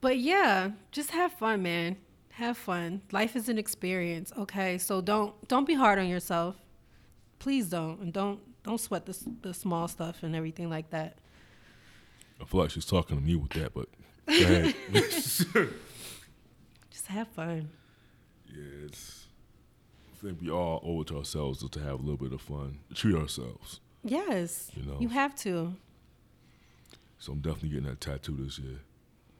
But 0.00 0.18
yeah, 0.18 0.70
just 0.92 1.10
have 1.10 1.32
fun, 1.32 1.62
man. 1.62 1.96
Have 2.30 2.56
fun. 2.58 3.02
Life 3.12 3.34
is 3.36 3.48
an 3.48 3.58
experience, 3.58 4.32
okay? 4.38 4.78
So 4.78 5.00
don't 5.00 5.34
don't 5.48 5.66
be 5.66 5.74
hard 5.74 5.98
on 5.98 6.08
yourself. 6.08 6.56
Please 7.38 7.68
don't, 7.68 8.00
and 8.00 8.12
don't 8.12 8.40
don't 8.62 8.80
sweat 8.80 9.06
the 9.06 9.16
the 9.42 9.54
small 9.54 9.88
stuff 9.88 10.22
and 10.22 10.36
everything 10.36 10.68
like 10.68 10.90
that. 10.90 11.18
I 12.40 12.44
feel 12.44 12.60
like 12.60 12.70
she's 12.70 12.84
talking 12.84 13.16
to 13.16 13.22
me 13.22 13.36
with 13.36 13.50
that, 13.50 13.72
but. 13.74 13.88
Just 16.90 17.06
have 17.06 17.28
fun. 17.28 17.70
Yes. 18.48 19.26
I 20.12 20.16
think 20.26 20.40
we 20.40 20.50
all 20.50 20.82
owe 20.84 21.02
it 21.02 21.08
to 21.08 21.18
ourselves 21.18 21.68
to 21.68 21.80
have 21.80 21.94
a 22.00 22.02
little 22.02 22.16
bit 22.16 22.32
of 22.32 22.40
fun, 22.40 22.78
treat 22.94 23.14
ourselves. 23.14 23.80
Yes. 24.02 24.70
You 24.74 24.84
know. 24.84 24.96
You 24.98 25.08
have 25.08 25.34
to. 25.36 25.74
So 27.18 27.32
I'm 27.32 27.40
definitely 27.40 27.70
getting 27.70 27.86
that 27.86 28.00
tattoo 28.00 28.36
this 28.38 28.58
year. 28.58 28.80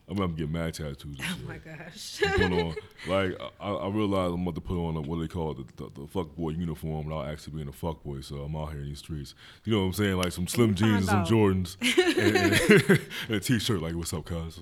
I 0.08 0.12
mean, 0.12 0.22
I'm 0.22 0.34
getting 0.36 0.52
mad 0.52 0.72
tattoos 0.74 1.18
Oh 1.20 1.36
my 1.48 1.58
gosh. 1.58 2.20
put 2.20 2.52
on 2.52 2.74
like 3.08 3.36
I, 3.60 3.70
I 3.70 3.88
realize 3.88 4.32
I'm 4.32 4.42
about 4.42 4.54
to 4.54 4.60
put 4.60 4.78
on 4.78 4.96
a, 4.96 5.00
what 5.00 5.20
they 5.20 5.26
call 5.26 5.54
the, 5.54 5.64
the, 5.76 5.90
the 6.02 6.06
fuck 6.06 6.36
boy 6.36 6.50
uniform 6.50 7.06
without 7.06 7.26
actually 7.28 7.54
being 7.54 7.68
a 7.68 7.72
fuck 7.72 8.04
boy. 8.04 8.20
So 8.20 8.36
I'm 8.36 8.54
out 8.54 8.70
here 8.70 8.82
in 8.82 8.86
these 8.86 9.00
streets. 9.00 9.34
You 9.64 9.72
know 9.72 9.80
what 9.80 9.86
I'm 9.86 9.92
saying? 9.94 10.16
Like 10.16 10.32
some 10.32 10.46
slim 10.46 10.74
jeans 10.74 11.08
and 11.08 11.08
some 11.08 11.24
Jordans 11.24 11.76
and, 12.18 12.36
and, 12.36 13.00
and 13.28 13.36
a 13.36 13.40
t-shirt. 13.40 13.82
Like 13.82 13.94
what's 13.94 14.12
up, 14.12 14.24
cuz? 14.24 14.60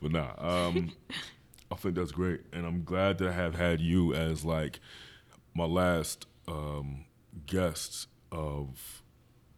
But 0.00 0.12
nah, 0.12 0.30
um, 0.38 0.92
I 1.70 1.74
think 1.74 1.94
that's 1.94 2.12
great, 2.12 2.40
and 2.52 2.64
I'm 2.64 2.84
glad 2.84 3.18
to 3.18 3.32
have 3.32 3.54
had 3.56 3.80
you 3.80 4.14
as 4.14 4.44
like 4.44 4.80
my 5.54 5.64
last 5.64 6.26
um, 6.46 7.04
guest 7.46 8.06
of 8.32 9.02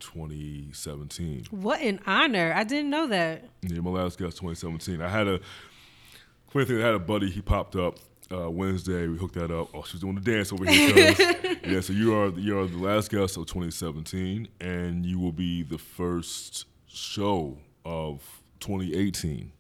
2017. 0.01 1.47
What 1.51 1.81
an 1.81 2.01
honor. 2.07 2.53
I 2.55 2.65
didn't 2.65 2.91
know 2.91 3.07
that. 3.09 3.45
Yeah, 3.63 3.81
my 3.81 3.91
last 3.91 4.19
guest 4.19 4.39
2017. 4.39 5.01
I 5.01 5.09
had 5.09 5.29
a 5.29 5.41
funny 6.49 6.65
thing. 6.67 6.83
I 6.83 6.87
had 6.87 6.95
a 6.95 6.99
buddy. 6.99 7.31
He 7.31 7.41
popped 7.41 7.77
up 7.77 7.99
uh, 8.33 8.51
Wednesday. 8.51 9.07
We 9.07 9.17
hooked 9.19 9.35
that 9.35 9.51
up. 9.51 9.69
Oh, 9.75 9.83
she's 9.83 10.01
doing 10.01 10.17
the 10.17 10.21
dance 10.21 10.53
over 10.53 10.65
here. 10.65 11.15
yeah, 11.67 11.81
so 11.81 11.93
you 11.93 12.15
are 12.15 12.29
you 12.31 12.59
are 12.59 12.67
the 12.67 12.79
last 12.79 13.11
guest 13.11 13.37
of 13.37 13.47
2017, 13.47 14.49
and 14.61 15.05
you 15.07 15.19
will 15.19 15.33
be 15.33 15.63
the 15.63 15.79
first 15.79 16.67
show 16.87 17.59
of 17.85 18.23
2018. 18.61 19.53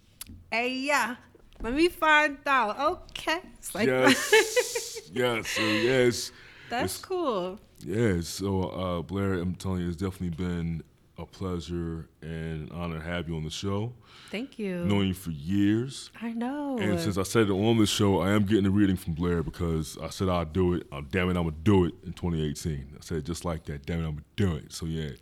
Hey, 0.51 0.73
yeah. 0.75 1.17
Let 1.63 1.75
me 1.75 1.89
find 1.89 2.39
out. 2.47 2.81
Okay. 2.81 3.39
It's 3.59 3.75
like, 3.75 3.87
Yes, 3.87 5.11
yes, 5.13 5.59
yes, 5.59 6.33
that's 6.71 6.95
it's- 6.95 7.05
cool. 7.05 7.59
Yeah. 7.85 8.21
So 8.21 8.63
uh, 8.65 9.03
Blair, 9.03 9.35
I'm 9.35 9.55
telling 9.55 9.81
you, 9.83 9.89
it's 9.89 9.97
definitely 9.97 10.31
been 10.31 10.83
a 11.19 11.27
pleasure 11.27 12.09
and 12.23 12.71
honor 12.73 12.99
to 12.99 13.05
have 13.05 13.29
you 13.29 13.37
on 13.37 13.45
the 13.45 13.51
show. 13.51 13.93
Thank 14.31 14.59
you. 14.59 14.85
Knowing 14.85 15.09
you 15.09 15.15
for 15.15 15.31
years. 15.31 16.11
I 16.21 16.33
know. 16.33 16.79
And 16.79 16.99
since 16.99 17.19
I 17.19 17.25
said 17.25 17.49
it 17.49 17.53
on 17.53 17.79
this 17.79 17.91
show, 17.91 18.21
I 18.21 18.31
am 18.31 18.45
getting 18.45 18.67
a 18.67 18.71
reading 18.71 18.97
from 18.97 19.15
Blair 19.15 19.43
because 19.43 19.99
I 20.03 20.09
said 20.09 20.29
I'd 20.29 20.53
do 20.53 20.75
it. 20.75 20.87
Oh, 20.93 21.03
damn 21.03 21.29
it, 21.29 21.37
I'm 21.37 21.45
gonna 21.45 21.57
do 21.63 21.85
it 21.85 21.95
in 22.05 22.13
2018. 22.13 22.97
I 22.97 22.99
said 23.01 23.19
it 23.19 23.25
just 23.25 23.45
like 23.45 23.65
that. 23.67 23.85
Damn 23.85 24.01
it, 24.01 24.09
I'm 24.09 24.13
gonna 24.13 24.25
do 24.37 24.55
it. 24.57 24.73
So 24.73 24.87
yeah. 24.87 25.11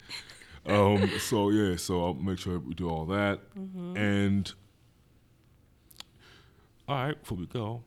Um, 0.67 1.09
so 1.19 1.49
yeah. 1.49 1.77
So 1.77 2.05
I'll 2.05 2.15
make 2.15 2.39
sure 2.39 2.59
we 2.59 2.75
do 2.75 2.91
all 2.91 3.07
that. 3.07 3.41
And 3.97 4.53
all 6.87 7.07
right, 7.07 7.19
before 7.19 7.39
we 7.39 7.47
go, 7.47 7.83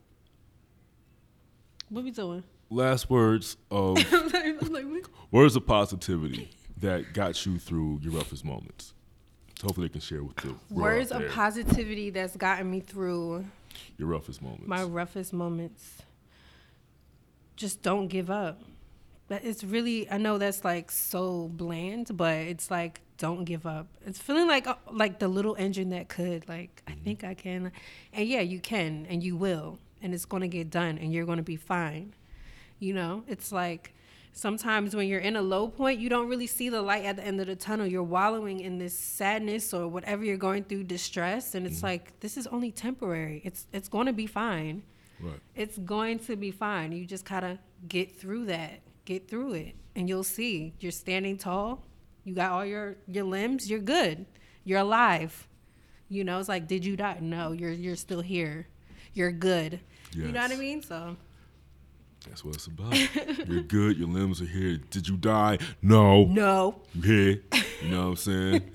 what 1.90 2.02
we 2.02 2.10
doing? 2.10 2.42
Last 2.72 3.10
words 3.10 3.56
of 3.70 3.96
like, 4.32 4.34
I'm 4.34 4.72
like, 4.72 4.84
what? 4.84 5.04
words 5.30 5.56
of 5.56 5.66
positivity 5.66 6.50
that 6.78 7.12
got 7.12 7.44
you 7.46 7.58
through 7.58 8.00
your 8.02 8.12
roughest 8.12 8.44
moments. 8.44 8.94
So 9.58 9.68
hopefully 9.68 9.86
they 9.88 9.92
can 9.92 10.00
share 10.00 10.24
with 10.24 10.44
you. 10.44 10.58
Words 10.70 11.12
of 11.12 11.28
positivity 11.30 12.10
that's 12.10 12.36
gotten 12.36 12.70
me 12.70 12.80
through 12.80 13.44
your 13.96 14.08
roughest 14.08 14.42
moments. 14.42 14.66
my 14.66 14.82
roughest 14.82 15.32
moments. 15.32 16.02
Just 17.56 17.82
don't 17.82 18.08
give 18.08 18.30
up. 18.30 18.60
But 19.28 19.44
it's 19.44 19.62
really 19.62 20.10
I 20.10 20.18
know 20.18 20.38
that's 20.38 20.64
like 20.64 20.90
so 20.90 21.48
bland, 21.48 22.16
but 22.16 22.34
it's 22.34 22.70
like 22.70 23.00
don't 23.18 23.44
give 23.44 23.66
up. 23.66 23.86
It's 24.04 24.18
feeling 24.18 24.48
like 24.48 24.66
uh, 24.66 24.74
like 24.90 25.20
the 25.20 25.28
little 25.28 25.54
engine 25.56 25.90
that 25.90 26.08
could 26.08 26.48
like 26.48 26.82
I 26.88 26.92
think 26.92 27.22
I 27.22 27.34
can. 27.34 27.70
And 28.12 28.28
yeah, 28.28 28.40
you 28.40 28.58
can 28.58 29.06
and 29.08 29.22
you 29.22 29.36
will 29.36 29.78
and 30.02 30.12
it's 30.12 30.24
going 30.24 30.40
to 30.40 30.48
get 30.48 30.70
done 30.70 30.98
and 30.98 31.12
you're 31.12 31.24
going 31.24 31.36
to 31.38 31.44
be 31.44 31.56
fine. 31.56 32.14
You 32.82 32.94
know, 32.94 33.22
it's 33.28 33.52
like 33.52 33.94
sometimes 34.32 34.96
when 34.96 35.06
you're 35.06 35.20
in 35.20 35.36
a 35.36 35.42
low 35.42 35.68
point, 35.68 36.00
you 36.00 36.08
don't 36.08 36.28
really 36.28 36.48
see 36.48 36.68
the 36.68 36.82
light 36.82 37.04
at 37.04 37.14
the 37.14 37.24
end 37.24 37.40
of 37.40 37.46
the 37.46 37.54
tunnel. 37.54 37.86
You're 37.86 38.02
wallowing 38.02 38.58
in 38.58 38.78
this 38.78 38.98
sadness 38.98 39.72
or 39.72 39.86
whatever 39.86 40.24
you're 40.24 40.36
going 40.36 40.64
through, 40.64 40.84
distress, 40.84 41.54
and 41.54 41.64
it's 41.64 41.76
mm-hmm. 41.76 41.86
like 41.86 42.18
this 42.18 42.36
is 42.36 42.48
only 42.48 42.72
temporary. 42.72 43.40
It's 43.44 43.68
it's 43.72 43.88
going 43.88 44.06
to 44.06 44.12
be 44.12 44.26
fine. 44.26 44.82
right. 45.20 45.38
It's 45.54 45.78
going 45.78 46.18
to 46.20 46.34
be 46.34 46.50
fine. 46.50 46.90
You 46.90 47.06
just 47.06 47.24
gotta 47.24 47.60
get 47.88 48.16
through 48.16 48.46
that. 48.46 48.80
Get 49.04 49.28
through 49.28 49.52
it, 49.54 49.76
and 49.94 50.08
you'll 50.08 50.24
see. 50.24 50.74
You're 50.80 50.90
standing 50.90 51.38
tall. 51.38 51.84
You 52.24 52.34
got 52.34 52.50
all 52.50 52.64
your 52.64 52.96
your 53.06 53.24
limbs. 53.24 53.70
You're 53.70 53.78
good. 53.78 54.26
You're 54.64 54.80
alive. 54.80 55.46
You 56.08 56.24
know, 56.24 56.40
it's 56.40 56.48
like, 56.48 56.66
did 56.66 56.84
you 56.84 56.96
die? 56.96 57.18
No, 57.20 57.52
you're 57.52 57.70
you're 57.70 57.94
still 57.94 58.22
here. 58.22 58.66
You're 59.14 59.30
good. 59.30 59.78
You 60.14 60.32
know 60.32 60.42
what 60.42 60.50
I 60.50 60.56
mean? 60.56 60.82
So 60.82 61.16
That's 62.28 62.44
what 62.44 62.54
it's 62.54 62.66
about. 62.66 62.96
You're 63.48 63.62
good. 63.62 63.98
Your 63.98 64.08
limbs 64.08 64.40
are 64.40 64.46
here. 64.46 64.78
Did 64.90 65.08
you 65.08 65.16
die? 65.16 65.58
No. 65.80 66.24
no. 66.26 66.82
You 66.94 67.02
here? 67.02 67.42
You 67.82 67.88
know 67.88 68.02
what 68.02 68.08
I'm 68.08 68.16
saying? 68.16 68.70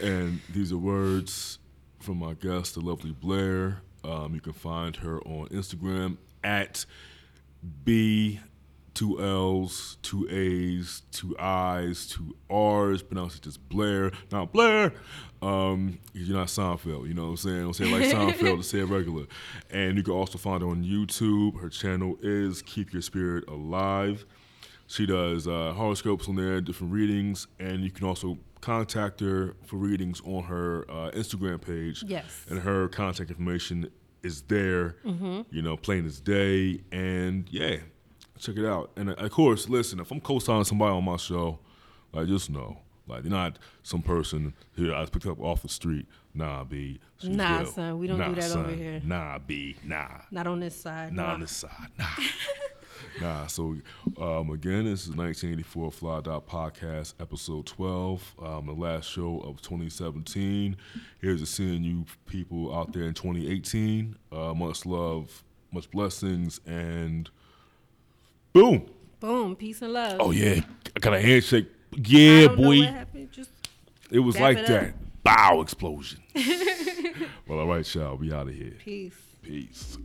and 0.00 0.40
these 0.52 0.72
are 0.72 0.78
words 0.78 1.58
from 2.00 2.18
my 2.18 2.34
guest, 2.34 2.74
the 2.74 2.80
lovely 2.80 3.12
Blair. 3.12 3.82
Um, 4.04 4.34
you 4.34 4.40
can 4.40 4.52
find 4.52 4.96
her 4.96 5.20
on 5.20 5.48
Instagram 5.48 6.16
at 6.42 6.84
B 7.84 8.40
two 8.94 9.20
L's, 9.20 9.96
two 10.02 10.26
A's, 10.30 11.02
two 11.12 11.36
I's, 11.38 12.06
two 12.06 12.36
R's. 12.50 13.02
Pronounce 13.02 13.36
it 13.36 13.42
just 13.42 13.68
Blair, 13.68 14.12
not 14.30 14.52
Blair. 14.52 14.92
Um, 15.40 15.98
you're 16.12 16.36
not 16.36 16.46
Seinfeld, 16.46 17.08
you 17.08 17.14
know 17.14 17.22
what 17.24 17.28
I'm 17.30 17.36
saying? 17.36 17.62
Don't 17.62 17.74
say 17.74 17.84
it 17.84 17.92
like 17.92 18.02
Seinfeld, 18.04 18.58
to 18.58 18.62
say 18.62 18.78
it 18.78 18.84
regular. 18.84 19.24
And 19.70 19.96
you 19.96 20.02
can 20.04 20.12
also 20.12 20.38
find 20.38 20.62
her 20.62 20.68
on 20.68 20.84
YouTube. 20.84 21.60
Her 21.60 21.68
channel 21.68 22.16
is 22.22 22.62
Keep 22.62 22.92
Your 22.92 23.02
Spirit 23.02 23.48
Alive. 23.48 24.24
She 24.86 25.06
does 25.06 25.48
uh, 25.48 25.72
horoscopes 25.74 26.28
on 26.28 26.36
there, 26.36 26.60
different 26.60 26.92
readings, 26.92 27.46
and 27.58 27.82
you 27.82 27.90
can 27.90 28.06
also 28.06 28.38
contact 28.60 29.20
her 29.20 29.56
for 29.64 29.76
readings 29.76 30.20
on 30.24 30.44
her 30.44 30.84
uh, 30.88 31.10
Instagram 31.12 31.60
page. 31.60 32.04
Yes. 32.06 32.44
And 32.48 32.60
her 32.60 32.88
contact 32.88 33.30
information 33.30 33.90
is 34.22 34.42
there, 34.42 34.96
you 35.50 35.62
know, 35.62 35.76
plain 35.76 36.06
as 36.06 36.20
day. 36.20 36.80
And 36.92 37.48
yeah, 37.50 37.78
check 38.38 38.56
it 38.56 38.66
out. 38.66 38.90
And 38.96 39.10
of 39.10 39.30
course, 39.30 39.68
listen, 39.68 40.00
if 40.00 40.10
I'm 40.10 40.20
co 40.20 40.38
signing 40.38 40.64
somebody 40.64 40.92
on 40.92 41.04
my 41.04 41.16
show, 41.16 41.58
like, 42.12 42.26
just 42.26 42.50
know, 42.50 42.78
like, 43.06 43.24
you're 43.24 43.30
not 43.30 43.58
some 43.82 44.02
person 44.02 44.54
here 44.76 44.94
I 44.94 45.04
picked 45.06 45.26
up 45.26 45.40
off 45.40 45.62
the 45.62 45.68
street. 45.68 46.06
Nah, 46.34 46.64
B. 46.64 46.98
Nah, 47.22 47.60
real. 47.60 47.66
son, 47.66 47.98
we 47.98 48.06
don't 48.06 48.18
do 48.18 48.24
Nah, 48.24 48.34
that 48.34 48.56
over 48.56 48.70
here. 48.70 49.00
Nah, 49.04 49.38
B. 49.38 49.76
Nah. 49.84 50.08
Not 50.30 50.46
on 50.46 50.60
this 50.60 50.80
side. 50.80 51.12
Not 51.12 51.26
no. 51.26 51.34
on 51.34 51.40
this 51.40 51.50
side. 51.52 51.88
Nah. 51.98 52.06
nah. 53.20 53.46
So, 53.48 53.76
um, 54.18 54.50
again, 54.50 54.84
this 54.84 55.02
is 55.02 55.08
1984 55.08 55.92
Fly 55.92 56.20
Dot 56.22 56.46
Podcast, 56.46 57.14
episode 57.20 57.66
12, 57.66 58.34
um, 58.42 58.66
the 58.66 58.72
last 58.72 59.10
show 59.10 59.40
of 59.40 59.60
2017. 59.60 60.76
Here's 61.20 61.40
to 61.40 61.46
seeing 61.46 61.84
you 61.84 62.06
people 62.26 62.74
out 62.74 62.92
there 62.92 63.04
in 63.04 63.14
2018. 63.14 64.16
Uh, 64.30 64.54
much 64.54 64.86
love, 64.86 65.44
much 65.70 65.90
blessings, 65.90 66.60
and 66.66 67.28
boom. 68.52 68.86
Boom. 69.20 69.56
Peace 69.56 69.82
and 69.82 69.92
love. 69.92 70.16
Oh, 70.20 70.30
yeah. 70.30 70.60
I 70.96 71.00
got 71.00 71.14
a 71.14 71.20
handshake. 71.20 71.68
I 71.94 71.98
Yeah, 72.04 72.48
boy. 72.48 72.78
what 72.80 72.88
happened. 72.88 73.30
Just 73.32 73.50
It 74.10 74.18
was 74.20 74.38
like 74.38 74.58
up. 74.58 74.66
that. 74.66 74.94
Bow 75.22 75.60
explosion. 75.60 76.20
well, 77.46 77.60
all 77.60 77.68
right, 77.68 77.94
y'all. 77.94 78.16
We 78.16 78.32
out 78.32 78.48
of 78.48 78.54
here. 78.54 78.74
peace. 78.82 79.14
Peace. 79.42 79.98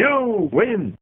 You 0.00 0.48
win. 0.50 0.96